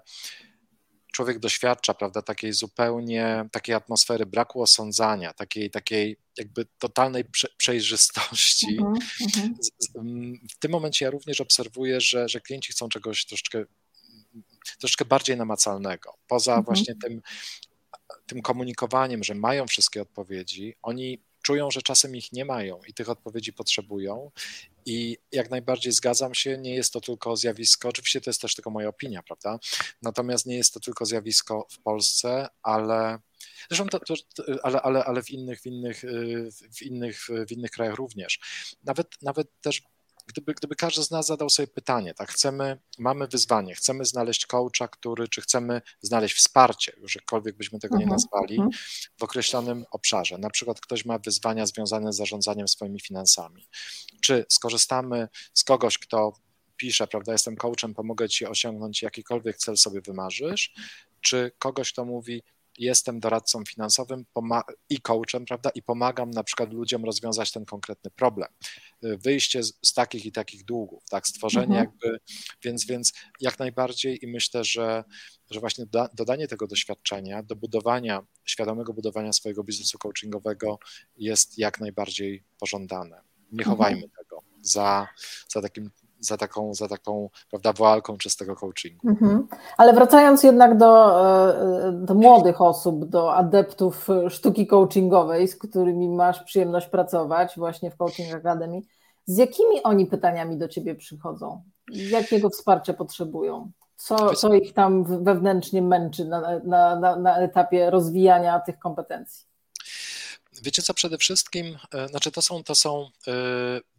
człowiek 1.13 1.39
doświadcza, 1.39 1.93
prawda, 1.93 2.21
takiej 2.21 2.53
zupełnie, 2.53 3.49
takiej 3.51 3.75
atmosfery 3.75 4.25
braku 4.25 4.61
osądzania, 4.61 5.33
takiej, 5.33 5.71
takiej 5.71 6.17
jakby 6.37 6.65
totalnej 6.79 7.25
prze, 7.25 7.47
przejrzystości. 7.57 8.77
Uh 8.79 8.93
-huh. 8.93 10.33
W 10.51 10.59
tym 10.59 10.71
momencie 10.71 11.05
ja 11.05 11.11
również 11.11 11.41
obserwuję, 11.41 12.01
że, 12.01 12.29
że 12.29 12.41
klienci 12.41 12.71
chcą 12.71 12.89
czegoś 12.89 13.25
troszeczkę 13.25 13.65
troszeczkę 14.79 15.05
bardziej 15.05 15.37
namacalnego. 15.37 16.17
Poza 16.27 16.57
-huh. 16.57 16.65
właśnie 16.65 16.95
tym 16.95 17.21
tym 18.25 18.41
komunikowaniem, 18.41 19.23
że 19.23 19.35
mają 19.35 19.67
wszystkie 19.67 20.01
odpowiedzi, 20.01 20.75
oni 20.81 21.19
czują, 21.41 21.71
że 21.71 21.81
czasem 21.81 22.15
ich 22.15 22.31
nie 22.31 22.45
mają 22.45 22.79
i 22.87 22.93
tych 22.93 23.09
odpowiedzi 23.09 23.53
potrzebują. 23.53 24.31
I 24.85 25.17
jak 25.31 25.49
najbardziej 25.49 25.91
zgadzam 25.91 26.33
się, 26.33 26.57
nie 26.57 26.75
jest 26.75 26.93
to 26.93 27.01
tylko 27.01 27.35
zjawisko, 27.35 27.89
oczywiście 27.89 28.21
to 28.21 28.29
jest 28.29 28.41
też 28.41 28.55
tylko 28.55 28.69
moja 28.69 28.87
opinia, 28.87 29.23
prawda? 29.23 29.59
Natomiast 30.01 30.45
nie 30.45 30.55
jest 30.55 30.73
to 30.73 30.79
tylko 30.79 31.05
zjawisko 31.05 31.67
w 31.71 31.79
Polsce, 31.79 32.47
ale 32.63 33.19
Zresztą 33.69 33.87
to, 33.87 33.99
to, 33.99 34.15
ale, 34.63 34.81
ale, 34.81 35.05
ale 35.05 35.23
w 35.23 35.31
innych, 35.31 35.61
w 35.61 35.65
innych, 35.65 36.01
w 36.73 36.81
innych, 36.81 37.27
w 37.47 37.51
innych 37.51 37.71
krajach 37.71 37.95
również. 37.95 38.39
Nawet, 38.83 39.21
nawet 39.21 39.61
też 39.61 39.81
gdyby, 40.29 40.53
gdyby 40.53 40.75
każdy 40.75 41.03
z 41.03 41.11
nas 41.11 41.27
zadał 41.27 41.49
sobie 41.49 41.67
pytanie, 41.67 42.13
tak, 42.13 42.31
chcemy, 42.31 42.77
mamy 42.97 43.27
wyzwanie, 43.27 43.75
chcemy 43.75 44.05
znaleźć 44.05 44.45
coacha, 44.45 44.87
który, 44.87 45.27
czy 45.27 45.41
chcemy 45.41 45.81
znaleźć 46.01 46.35
wsparcie, 46.35 46.93
już 46.97 47.15
jakkolwiek 47.15 47.57
byśmy 47.57 47.79
tego 47.79 47.97
nie 47.97 48.03
mhm, 48.03 48.15
nazwali, 48.15 48.55
mhm. 48.55 48.69
w 49.17 49.23
określonym 49.23 49.85
obszarze. 49.91 50.37
Na 50.37 50.49
przykład 50.49 50.81
ktoś 50.81 51.05
ma 51.05 51.19
wyzwania 51.19 51.65
związane 51.65 52.13
z 52.13 52.15
zarządzaniem 52.15 52.67
swoimi 52.67 52.99
finansami. 52.99 53.67
Czy 54.21 54.45
skorzystamy 54.49 55.27
z 55.53 55.63
kogoś, 55.63 55.97
kto 55.97 56.33
pisze, 56.77 57.07
prawda, 57.07 57.31
jestem 57.31 57.55
coachem, 57.55 57.93
pomogę 57.93 58.29
ci 58.29 58.45
osiągnąć 58.45 59.01
jakikolwiek 59.01 59.57
cel 59.57 59.77
sobie 59.77 60.01
wymarzysz, 60.01 60.73
czy 61.21 61.51
kogoś, 61.59 61.93
kto 61.93 62.05
mówi, 62.05 62.43
jestem 62.79 63.19
doradcą 63.19 63.63
finansowym 63.65 64.25
i 64.89 65.01
coachem, 65.01 65.45
prawda, 65.45 65.69
i 65.69 65.83
pomagam 65.83 66.31
na 66.31 66.43
przykład 66.43 66.73
ludziom 66.73 67.05
rozwiązać 67.05 67.51
ten 67.51 67.65
konkretny 67.65 68.11
problem. 68.11 68.49
Wyjście 69.01 69.63
z, 69.63 69.73
z 69.85 69.93
takich 69.93 70.25
i 70.25 70.31
takich 70.31 70.65
długów, 70.65 71.03
tak, 71.09 71.27
stworzenie 71.27 71.79
mhm. 71.79 71.85
jakby, 71.85 72.19
więc, 72.63 72.85
więc 72.85 73.13
jak 73.41 73.59
najbardziej 73.59 74.25
i 74.25 74.27
myślę, 74.27 74.63
że, 74.63 75.03
że 75.51 75.59
właśnie 75.59 75.85
do, 75.85 76.07
dodanie 76.13 76.47
tego 76.47 76.67
doświadczenia 76.67 77.43
do 77.43 77.55
budowania, 77.55 78.25
świadomego 78.45 78.93
budowania 78.93 79.33
swojego 79.33 79.63
biznesu 79.63 79.97
coachingowego 79.97 80.79
jest 81.17 81.57
jak 81.57 81.79
najbardziej 81.79 82.43
pożądane. 82.59 83.21
Nie 83.51 83.59
mhm. 83.59 83.77
chowajmy 83.77 84.03
mhm. 84.03 84.11
tego 84.17 84.43
za, 84.61 85.07
za 85.49 85.61
takim 85.61 85.91
za 86.19 86.37
taką, 86.37 86.73
za 86.73 86.87
taką 86.87 87.29
prawda, 87.49 87.73
walką 87.73 88.17
czystego 88.17 88.55
coachingu. 88.55 89.09
Mhm. 89.09 89.47
Ale 89.77 89.93
wracając 89.93 90.43
jednak 90.43 90.77
do, 90.77 91.21
e, 91.87 91.91
do 91.91 92.13
młodych 92.13 92.61
osób, 92.61 93.05
do 93.05 93.35
adeptów 93.35 94.07
sztuki 94.29 94.67
coachingowej, 94.67 95.47
z 95.47 95.55
którymi 95.55 96.09
masz 96.09 96.43
przyjemność 96.43 96.87
pracować 96.87 97.53
właśnie 97.57 97.91
w 97.91 97.97
Coaching 97.97 98.33
Academy, 98.33 98.81
z 99.25 99.37
jakimi 99.37 99.83
oni 99.83 100.05
pytaniami 100.05 100.57
do 100.57 100.67
ciebie 100.67 100.95
przychodzą? 100.95 101.61
Jakiego 101.91 102.49
wsparcia 102.49 102.93
potrzebują? 102.93 103.71
Co, 103.95 104.33
co 104.33 104.53
ich 104.53 104.73
tam 104.73 105.23
wewnętrznie 105.23 105.81
męczy 105.81 106.25
na, 106.25 106.59
na, 106.63 106.99
na, 106.99 107.15
na 107.15 107.37
etapie 107.37 107.89
rozwijania 107.89 108.59
tych 108.59 108.79
kompetencji? 108.79 109.48
Wiecie 110.61 110.81
co, 110.81 110.93
przede 110.93 111.17
wszystkim, 111.17 111.77
e, 111.93 112.07
znaczy 112.07 112.31
to 112.31 112.41
są, 112.41 112.63
to 112.63 112.75
są 112.75 113.11
y, 113.27 113.31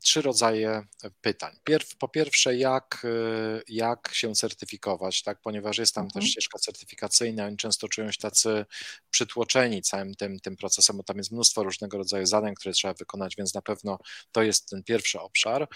trzy 0.00 0.22
rodzaje 0.22 0.86
pytań. 1.20 1.56
Pierw, 1.64 1.96
po 1.96 2.08
pierwsze, 2.08 2.56
jak, 2.56 3.02
y, 3.04 3.62
jak 3.68 4.10
się 4.14 4.34
certyfikować, 4.34 5.22
tak, 5.22 5.40
ponieważ 5.40 5.78
jest 5.78 5.94
tam 5.94 6.04
mhm. 6.04 6.22
też 6.22 6.30
ścieżka 6.30 6.58
certyfikacyjna, 6.58 7.46
oni 7.46 7.56
często 7.56 7.88
czują 7.88 8.12
się 8.12 8.18
tacy 8.18 8.64
przytłoczeni 9.10 9.82
całym 9.82 10.14
tym, 10.14 10.40
tym 10.40 10.56
procesem, 10.56 10.96
bo 10.96 11.02
tam 11.02 11.18
jest 11.18 11.30
mnóstwo 11.30 11.62
różnego 11.62 11.98
rodzaju 11.98 12.26
zadań, 12.26 12.54
które 12.54 12.72
trzeba 12.72 12.94
wykonać, 12.94 13.36
więc 13.36 13.54
na 13.54 13.62
pewno 13.62 13.98
to 14.32 14.42
jest 14.42 14.68
ten 14.68 14.82
pierwszy 14.82 15.20
obszar. 15.20 15.68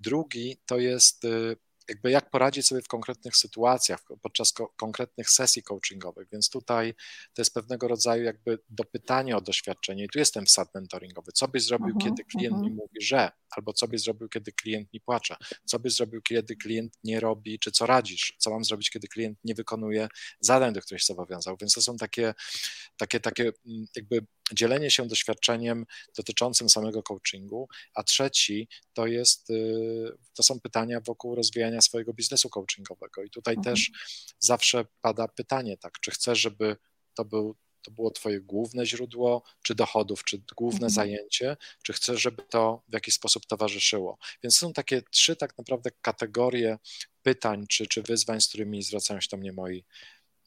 Drugi 0.00 0.58
to 0.66 0.78
jest 0.78 1.26
jakby 1.90 2.10
jak 2.10 2.30
poradzić 2.30 2.66
sobie 2.66 2.82
w 2.82 2.88
konkretnych 2.88 3.36
sytuacjach, 3.36 4.04
podczas 4.22 4.52
ko 4.52 4.68
konkretnych 4.76 5.30
sesji 5.30 5.62
coachingowych, 5.62 6.28
więc 6.32 6.50
tutaj 6.50 6.94
to 7.34 7.42
jest 7.42 7.54
pewnego 7.54 7.88
rodzaju 7.88 8.24
jakby 8.24 8.58
dopytanie 8.68 9.36
o 9.36 9.40
doświadczenie. 9.40 10.04
I 10.04 10.08
tu 10.08 10.18
jest 10.18 10.34
ten 10.34 10.46
wsad 10.46 10.74
mentoringowy. 10.74 11.32
Co 11.32 11.48
byś 11.48 11.62
zrobił, 11.62 11.96
uh 11.96 12.02
-huh, 12.02 12.04
kiedy 12.04 12.24
klient 12.24 12.56
uh 12.56 12.60
-huh. 12.60 12.64
mi 12.64 12.70
mówi, 12.70 13.00
że, 13.00 13.30
albo 13.50 13.72
co 13.72 13.88
byś 13.88 14.00
zrobił, 14.00 14.28
kiedy 14.28 14.52
klient 14.52 14.92
mi 14.92 15.00
płacze, 15.00 15.36
co 15.64 15.78
byś 15.78 15.92
zrobił, 15.94 16.22
kiedy 16.22 16.56
klient 16.56 16.98
nie 17.04 17.20
robi, 17.20 17.58
czy 17.58 17.70
co 17.70 17.86
radzisz, 17.86 18.34
co 18.38 18.50
mam 18.50 18.64
zrobić, 18.64 18.90
kiedy 18.90 19.08
klient 19.08 19.38
nie 19.44 19.54
wykonuje 19.54 20.08
zadań, 20.40 20.72
do 20.72 20.80
których 20.80 21.00
się 21.00 21.06
zobowiązał, 21.06 21.56
więc 21.60 21.74
to 21.74 21.82
są 21.82 21.96
takie, 21.96 22.34
takie, 22.96 23.20
takie 23.20 23.52
mm, 23.66 23.86
jakby 23.96 24.26
dzielenie 24.54 24.90
się 24.90 25.08
doświadczeniem 25.08 25.86
dotyczącym 26.16 26.68
samego 26.68 27.02
coachingu, 27.02 27.68
a 27.94 28.02
trzeci 28.02 28.68
to 28.92 29.06
jest, 29.06 29.50
y, 29.50 30.12
to 30.34 30.42
są 30.42 30.60
pytania 30.60 31.00
wokół 31.00 31.34
rozwijania 31.34 31.80
swojego 31.80 32.12
biznesu 32.12 32.50
coachingowego 32.50 33.22
i 33.22 33.30
tutaj 33.30 33.54
mhm. 33.54 33.74
też 33.76 33.90
zawsze 34.38 34.84
pada 35.00 35.28
pytanie, 35.28 35.76
tak, 35.76 36.00
czy 36.00 36.10
chcesz, 36.10 36.38
żeby 36.38 36.76
to 37.14 37.24
był 37.24 37.56
to 37.82 37.90
było 37.90 38.10
Twoje 38.10 38.40
główne 38.40 38.86
źródło, 38.86 39.42
czy 39.62 39.74
dochodów, 39.74 40.24
czy 40.24 40.42
główne 40.56 40.86
mhm. 40.86 40.90
zajęcie, 40.90 41.56
czy 41.82 41.92
chcesz, 41.92 42.20
żeby 42.20 42.42
to 42.42 42.82
w 42.88 42.92
jakiś 42.92 43.14
sposób 43.14 43.46
towarzyszyło. 43.46 44.18
Więc 44.42 44.56
są 44.56 44.72
takie 44.72 45.02
trzy 45.02 45.36
tak 45.36 45.58
naprawdę 45.58 45.90
kategorie 46.02 46.78
pytań 47.22 47.66
czy, 47.68 47.86
czy 47.86 48.02
wyzwań, 48.02 48.40
z 48.40 48.48
którymi 48.48 48.82
zwracają 48.82 49.20
się 49.20 49.28
do 49.30 49.36
mnie 49.36 49.52
moi 49.52 49.84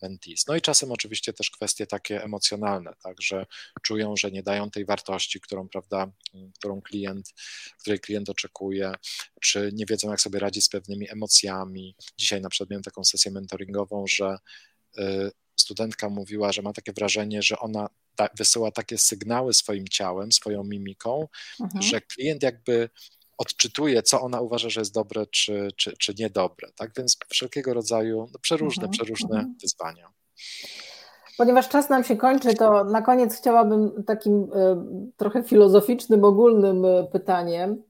mentees. 0.03 0.47
No 0.47 0.55
i 0.55 0.61
czasem 0.61 0.91
oczywiście 0.91 1.33
też 1.33 1.49
kwestie 1.51 1.87
takie 1.87 2.23
emocjonalne, 2.23 2.93
tak, 3.03 3.21
że 3.21 3.45
czują, 3.81 4.15
że 4.17 4.31
nie 4.31 4.43
dają 4.43 4.71
tej 4.71 4.85
wartości, 4.85 5.39
którą, 5.41 5.69
prawda, 5.69 6.11
którą 6.59 6.81
klient, 6.81 7.33
której 7.79 7.99
klient 7.99 8.29
oczekuje, 8.29 8.91
czy 9.41 9.69
nie 9.73 9.85
wiedzą, 9.85 10.09
jak 10.09 10.21
sobie 10.21 10.39
radzić 10.39 10.65
z 10.65 10.69
pewnymi 10.69 11.11
emocjami. 11.11 11.95
Dzisiaj 12.17 12.41
na 12.41 12.49
przykład 12.49 12.69
miałem 12.69 12.83
taką 12.83 13.03
sesję 13.03 13.31
mentoringową, 13.31 14.05
że 14.07 14.37
y, 14.97 15.31
studentka 15.55 16.09
mówiła, 16.09 16.51
że 16.51 16.61
ma 16.61 16.73
takie 16.73 16.93
wrażenie, 16.93 17.41
że 17.41 17.59
ona 17.59 17.89
wysyła 18.37 18.71
takie 18.71 18.97
sygnały 18.97 19.53
swoim 19.53 19.87
ciałem, 19.87 20.31
swoją 20.31 20.63
mimiką, 20.63 21.27
mhm. 21.59 21.81
że 21.81 22.01
klient 22.01 22.43
jakby 22.43 22.89
odczytuje, 23.37 24.03
co 24.03 24.21
ona 24.21 24.41
uważa, 24.41 24.69
że 24.69 24.81
jest 24.81 24.93
dobre, 24.93 25.25
czy, 25.25 25.67
czy, 25.75 25.93
czy 25.97 26.13
niedobre. 26.19 26.69
Tak 26.75 26.91
więc 26.97 27.17
wszelkiego 27.29 27.73
rodzaju 27.73 28.27
no, 28.33 28.39
przeróżne, 28.39 28.83
mhm, 28.83 28.91
przeróżne 28.91 29.35
mhm. 29.35 29.55
wyzwania. 29.61 30.09
Ponieważ 31.37 31.69
czas 31.69 31.89
nam 31.89 32.03
się 32.03 32.17
kończy, 32.17 32.53
to 32.53 32.83
na 32.83 33.01
koniec 33.01 33.37
chciałabym 33.37 34.03
takim 34.03 34.43
y, 34.43 34.47
trochę 35.17 35.43
filozoficznym, 35.43 36.23
ogólnym 36.23 36.85
y, 36.85 37.07
pytaniem, 37.11 37.83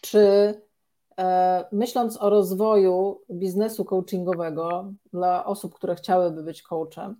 czy 0.00 0.18
y, 0.18 1.22
myśląc 1.72 2.22
o 2.22 2.30
rozwoju 2.30 3.20
biznesu 3.30 3.84
coachingowego 3.84 4.92
dla 5.12 5.44
osób, 5.44 5.74
które 5.74 5.94
chciałyby 5.94 6.42
być 6.42 6.62
coachem, 6.62 7.16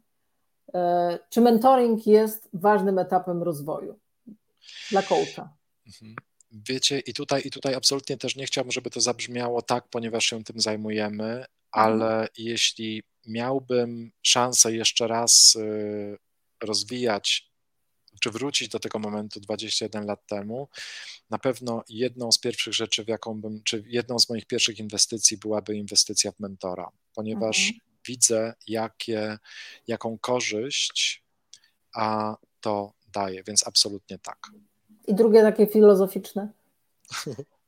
czy 1.28 1.40
mentoring 1.40 2.06
jest 2.06 2.48
ważnym 2.52 2.98
etapem 2.98 3.42
rozwoju 3.42 3.98
dla 4.90 5.02
coacha? 5.02 5.48
Mhm. 5.86 6.14
Wiecie, 6.52 6.98
i 6.98 7.14
tutaj, 7.14 7.42
i 7.44 7.50
tutaj 7.50 7.74
absolutnie 7.74 8.16
też 8.16 8.36
nie 8.36 8.46
chciałbym, 8.46 8.72
żeby 8.72 8.90
to 8.90 9.00
zabrzmiało 9.00 9.62
tak, 9.62 9.88
ponieważ 9.88 10.24
się 10.24 10.44
tym 10.44 10.60
zajmujemy, 10.60 11.44
ale 11.70 12.06
mhm. 12.06 12.28
jeśli 12.38 13.02
miałbym 13.26 14.12
szansę 14.22 14.72
jeszcze 14.72 15.06
raz 15.06 15.56
y, 15.56 16.18
rozwijać, 16.62 17.50
czy 18.20 18.30
wrócić 18.30 18.68
do 18.68 18.78
tego 18.78 18.98
momentu 18.98 19.40
21 19.40 20.06
lat 20.06 20.26
temu, 20.26 20.68
na 21.30 21.38
pewno 21.38 21.84
jedną 21.88 22.32
z 22.32 22.38
pierwszych 22.38 22.74
rzeczy, 22.74 23.04
w 23.04 23.08
jaką 23.08 23.40
bym, 23.40 23.62
czy 23.62 23.84
jedną 23.86 24.18
z 24.18 24.28
moich 24.28 24.46
pierwszych 24.46 24.78
inwestycji 24.78 25.36
byłaby 25.36 25.76
inwestycja 25.76 26.32
w 26.32 26.40
mentora, 26.40 26.88
ponieważ 27.14 27.58
mhm. 27.58 27.80
widzę, 28.06 28.54
jakie, 28.66 29.38
jaką 29.86 30.18
korzyść 30.18 31.22
a 31.94 32.36
to 32.60 32.92
daje, 33.12 33.42
więc 33.42 33.66
absolutnie 33.66 34.18
tak. 34.18 34.38
I 35.10 35.14
drugie 35.14 35.42
takie 35.42 35.66
filozoficzne. 35.66 36.52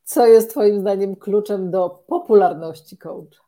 Co 0.05 0.26
jest 0.26 0.51
Twoim 0.51 0.80
zdaniem 0.80 1.16
kluczem 1.16 1.70
do 1.70 1.90
popularności 1.90 2.97
coacha? 2.97 3.43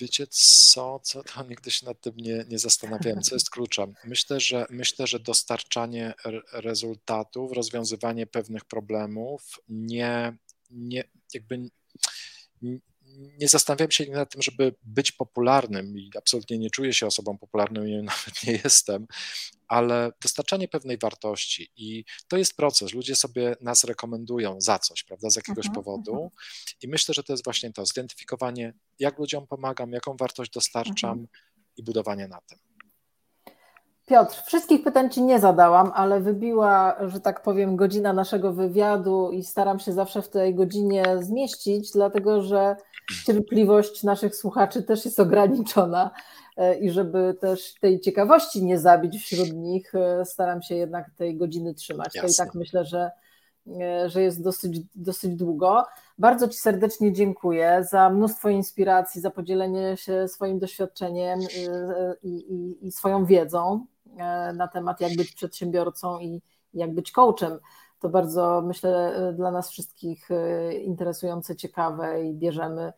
Wiecie 0.00 0.26
co, 0.30 1.00
co 1.02 1.22
to 1.22 1.44
nigdy 1.44 1.70
się 1.70 1.86
nad 1.86 2.00
tym 2.00 2.12
nie, 2.16 2.44
nie 2.48 2.58
zastanawiałem, 2.58 3.22
co 3.22 3.34
jest 3.34 3.50
kluczem. 3.50 3.94
Myślę, 4.04 4.40
że 4.40 4.66
myślę, 4.70 5.06
że 5.06 5.20
dostarczanie 5.20 6.14
rezultatów, 6.52 7.52
rozwiązywanie 7.52 8.26
pewnych 8.26 8.64
problemów 8.64 9.60
nie, 9.68 10.36
nie 10.70 11.04
jakby 11.34 11.68
nie 13.18 13.48
zastanawiam 13.48 13.90
się 13.90 14.10
nad 14.10 14.32
tym, 14.32 14.42
żeby 14.42 14.74
być 14.82 15.12
popularnym 15.12 15.98
i 15.98 16.10
absolutnie 16.18 16.58
nie 16.58 16.70
czuję 16.70 16.92
się 16.92 17.06
osobą 17.06 17.38
popularną 17.38 17.84
i 17.84 18.02
nawet 18.02 18.46
nie 18.46 18.60
jestem, 18.64 19.06
ale 19.68 20.12
dostarczanie 20.22 20.68
pewnej 20.68 20.98
wartości 20.98 21.70
i 21.76 22.04
to 22.28 22.36
jest 22.36 22.56
proces. 22.56 22.92
Ludzie 22.92 23.16
sobie 23.16 23.56
nas 23.60 23.84
rekomendują 23.84 24.60
za 24.60 24.78
coś, 24.78 25.04
prawda, 25.04 25.30
z 25.30 25.36
jakiegoś 25.36 25.66
mhm, 25.66 25.84
powodu 25.84 26.12
mhm. 26.12 26.30
i 26.82 26.88
myślę, 26.88 27.14
że 27.14 27.22
to 27.22 27.32
jest 27.32 27.44
właśnie 27.44 27.72
to, 27.72 27.86
zidentyfikowanie, 27.86 28.74
jak 28.98 29.18
ludziom 29.18 29.46
pomagam, 29.46 29.92
jaką 29.92 30.16
wartość 30.16 30.50
dostarczam 30.50 31.10
mhm. 31.10 31.28
i 31.76 31.82
budowanie 31.82 32.28
na 32.28 32.40
tym. 32.40 32.63
Piotr, 34.06 34.42
wszystkich 34.46 34.84
pytań 34.84 35.10
Ci 35.10 35.22
nie 35.22 35.40
zadałam, 35.40 35.92
ale 35.94 36.20
wybiła, 36.20 36.96
że 37.08 37.20
tak 37.20 37.42
powiem, 37.42 37.76
godzina 37.76 38.12
naszego 38.12 38.52
wywiadu 38.52 39.30
i 39.30 39.44
staram 39.44 39.78
się 39.78 39.92
zawsze 39.92 40.22
w 40.22 40.28
tej 40.28 40.54
godzinie 40.54 41.04
zmieścić, 41.20 41.90
dlatego 41.92 42.42
że 42.42 42.76
cierpliwość 43.26 44.02
naszych 44.02 44.36
słuchaczy 44.36 44.82
też 44.82 45.04
jest 45.04 45.20
ograniczona 45.20 46.10
e, 46.56 46.78
i 46.78 46.90
żeby 46.90 47.36
też 47.40 47.74
tej 47.80 48.00
ciekawości 48.00 48.64
nie 48.64 48.78
zabić 48.78 49.16
wśród 49.16 49.52
nich, 49.52 49.94
e, 49.94 50.24
staram 50.24 50.62
się 50.62 50.74
jednak 50.74 51.10
tej 51.16 51.36
godziny 51.36 51.74
trzymać. 51.74 52.14
Jasne. 52.14 52.28
To 52.28 52.34
i 52.34 52.36
tak 52.36 52.54
myślę, 52.54 52.84
że, 52.84 53.10
e, 53.80 54.10
że 54.10 54.22
jest 54.22 54.42
dosyć, 54.42 54.80
dosyć 54.94 55.36
długo. 55.36 55.84
Bardzo 56.18 56.48
Ci 56.48 56.58
serdecznie 56.58 57.12
dziękuję 57.12 57.86
za 57.90 58.10
mnóstwo 58.10 58.48
inspiracji, 58.48 59.20
za 59.20 59.30
podzielenie 59.30 59.96
się 59.96 60.28
swoim 60.28 60.58
doświadczeniem 60.58 61.40
i, 62.22 62.28
i, 62.28 62.86
i 62.86 62.92
swoją 62.92 63.24
wiedzą 63.24 63.86
na 64.54 64.68
temat, 64.68 65.00
jak 65.00 65.16
być 65.16 65.32
przedsiębiorcą 65.32 66.20
i 66.20 66.42
jak 66.74 66.94
być 66.94 67.12
coachem 67.12 67.58
to 68.04 68.08
bardzo, 68.08 68.62
myślę, 68.66 69.14
dla 69.36 69.50
nas 69.50 69.70
wszystkich 69.70 70.30
e, 70.30 70.74
interesujące, 70.74 71.56
ciekawe 71.56 72.24
i 72.24 72.34
bierzemy 72.34 72.92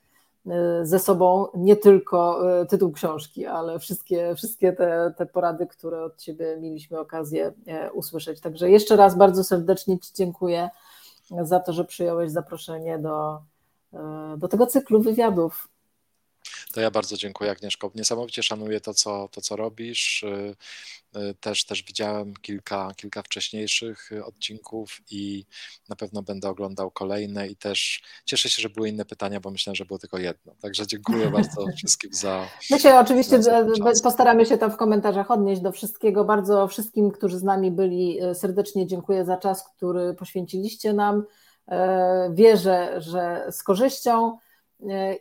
e, 0.47 0.87
ze 0.87 0.99
sobą 0.99 1.47
nie 1.55 1.77
tylko 1.77 2.51
e, 2.61 2.67
tytuł 2.67 2.93
książki, 2.93 3.47
ale 3.47 3.79
wszystkie, 3.79 4.35
wszystkie 4.35 4.73
te, 4.73 5.15
te 5.17 5.27
porady, 5.27 5.67
które 5.67 6.05
od 6.05 6.17
Ciebie 6.17 6.57
mieliśmy 6.61 6.99
okazję 6.99 7.53
usłyszeć. 7.93 8.41
Także 8.41 8.71
jeszcze 8.71 8.97
raz 8.97 9.17
bardzo 9.17 9.45
serdecznie 9.45 9.99
Ci 9.99 10.15
dziękuję 10.15 10.71
za 11.43 11.61
to, 11.61 11.73
że 11.73 11.85
przyjąłeś 11.85 12.31
zaproszenie 12.31 12.99
do, 12.99 13.39
do 14.37 14.49
tego 14.49 14.67
cyklu 14.67 15.03
wywiadów. 15.03 15.69
To 16.77 16.81
ja 16.81 16.91
bardzo 16.91 17.17
dziękuję 17.17 17.51
Agnieszko. 17.51 17.91
Niesamowicie 17.95 18.43
szanuję 18.43 18.81
to, 18.81 18.95
co, 18.95 19.29
to, 19.33 19.41
co 19.41 19.57
robisz. 19.57 20.23
Y, 20.23 20.57
y, 21.17 21.35
też, 21.41 21.65
też 21.65 21.83
widziałem 21.83 22.35
kilka, 22.43 22.93
kilka 22.97 23.23
wcześniejszych 23.23 24.11
odcinków 24.25 25.01
i 25.11 25.45
na 25.89 25.97
pewno 25.97 26.23
będę 26.23 26.49
oglądał 26.49 26.91
kolejne 26.91 27.49
i 27.49 27.57
też 27.57 28.03
cieszę 28.25 28.49
się, 28.51 28.63
że 28.63 28.71
były 28.71 28.89
inne 28.89 29.05
pytania, 29.05 29.41
bo 29.41 29.51
myślę, 29.51 29.75
że 29.75 29.85
było 29.85 29.99
tylko 29.99 30.19
jedno. 30.19 30.55
Także 30.61 30.87
dziękuję 30.87 31.31
bardzo 31.31 31.67
wszystkim 31.77 32.15
za. 32.15 32.49
My 32.71 32.81
się 32.81 32.95
oczywiście 32.95 33.43
za 33.43 33.65
postaramy 34.03 34.47
się 34.47 34.59
tam 34.59 34.71
w 34.71 34.77
komentarzach 34.77 35.31
odnieść 35.31 35.63
do 35.63 35.73
wszystkiego. 35.73 36.25
Bardzo 36.25 36.69
wszystkim, 36.69 37.11
którzy 37.11 37.39
z 37.39 37.43
nami 37.43 37.71
byli, 37.71 38.25
y, 38.25 38.35
serdecznie 38.35 38.87
dziękuję 38.87 39.25
za 39.25 39.37
czas, 39.37 39.65
który 39.77 40.15
poświęciliście 40.15 40.93
nam. 40.93 41.25
Wierzę, 42.31 42.95
że 43.01 43.47
z 43.51 43.63
korzyścią. 43.63 44.39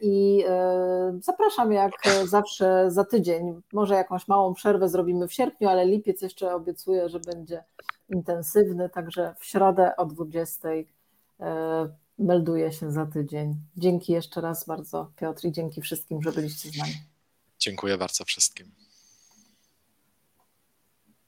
I 0.02 0.44
e, 0.48 1.20
zapraszam 1.22 1.72
jak 1.72 1.92
zawsze 2.24 2.92
za 2.92 3.06
tydzień. 3.06 3.62
Może 3.74 3.96
jakąś 3.96 4.28
małą 4.28 4.54
przerwę 4.54 4.90
zrobimy 4.90 5.28
w 5.28 5.34
sierpniu, 5.34 5.70
ale 5.70 5.86
lipiec 5.86 6.22
jeszcze 6.22 6.56
obiecuję, 6.56 7.10
że 7.10 7.20
będzie 7.20 7.64
intensywny, 8.10 8.90
także 8.90 9.36
w 9.40 9.46
środę 9.46 9.96
o 9.96 10.06
20 10.06 10.70
e, 10.70 10.86
melduję 12.20 12.72
się 12.72 12.92
za 12.92 13.06
tydzień. 13.06 13.56
Dzięki 13.78 14.14
jeszcze 14.14 14.42
raz 14.42 14.66
bardzo 14.66 15.12
Piotr 15.16 15.46
i 15.46 15.52
dzięki 15.52 15.82
wszystkim, 15.82 16.22
że 16.22 16.32
byliście 16.32 16.70
z 16.70 16.78
nami. 16.78 16.94
Dziękuję 17.60 17.98
bardzo 17.98 18.26
wszystkim. 18.26 18.85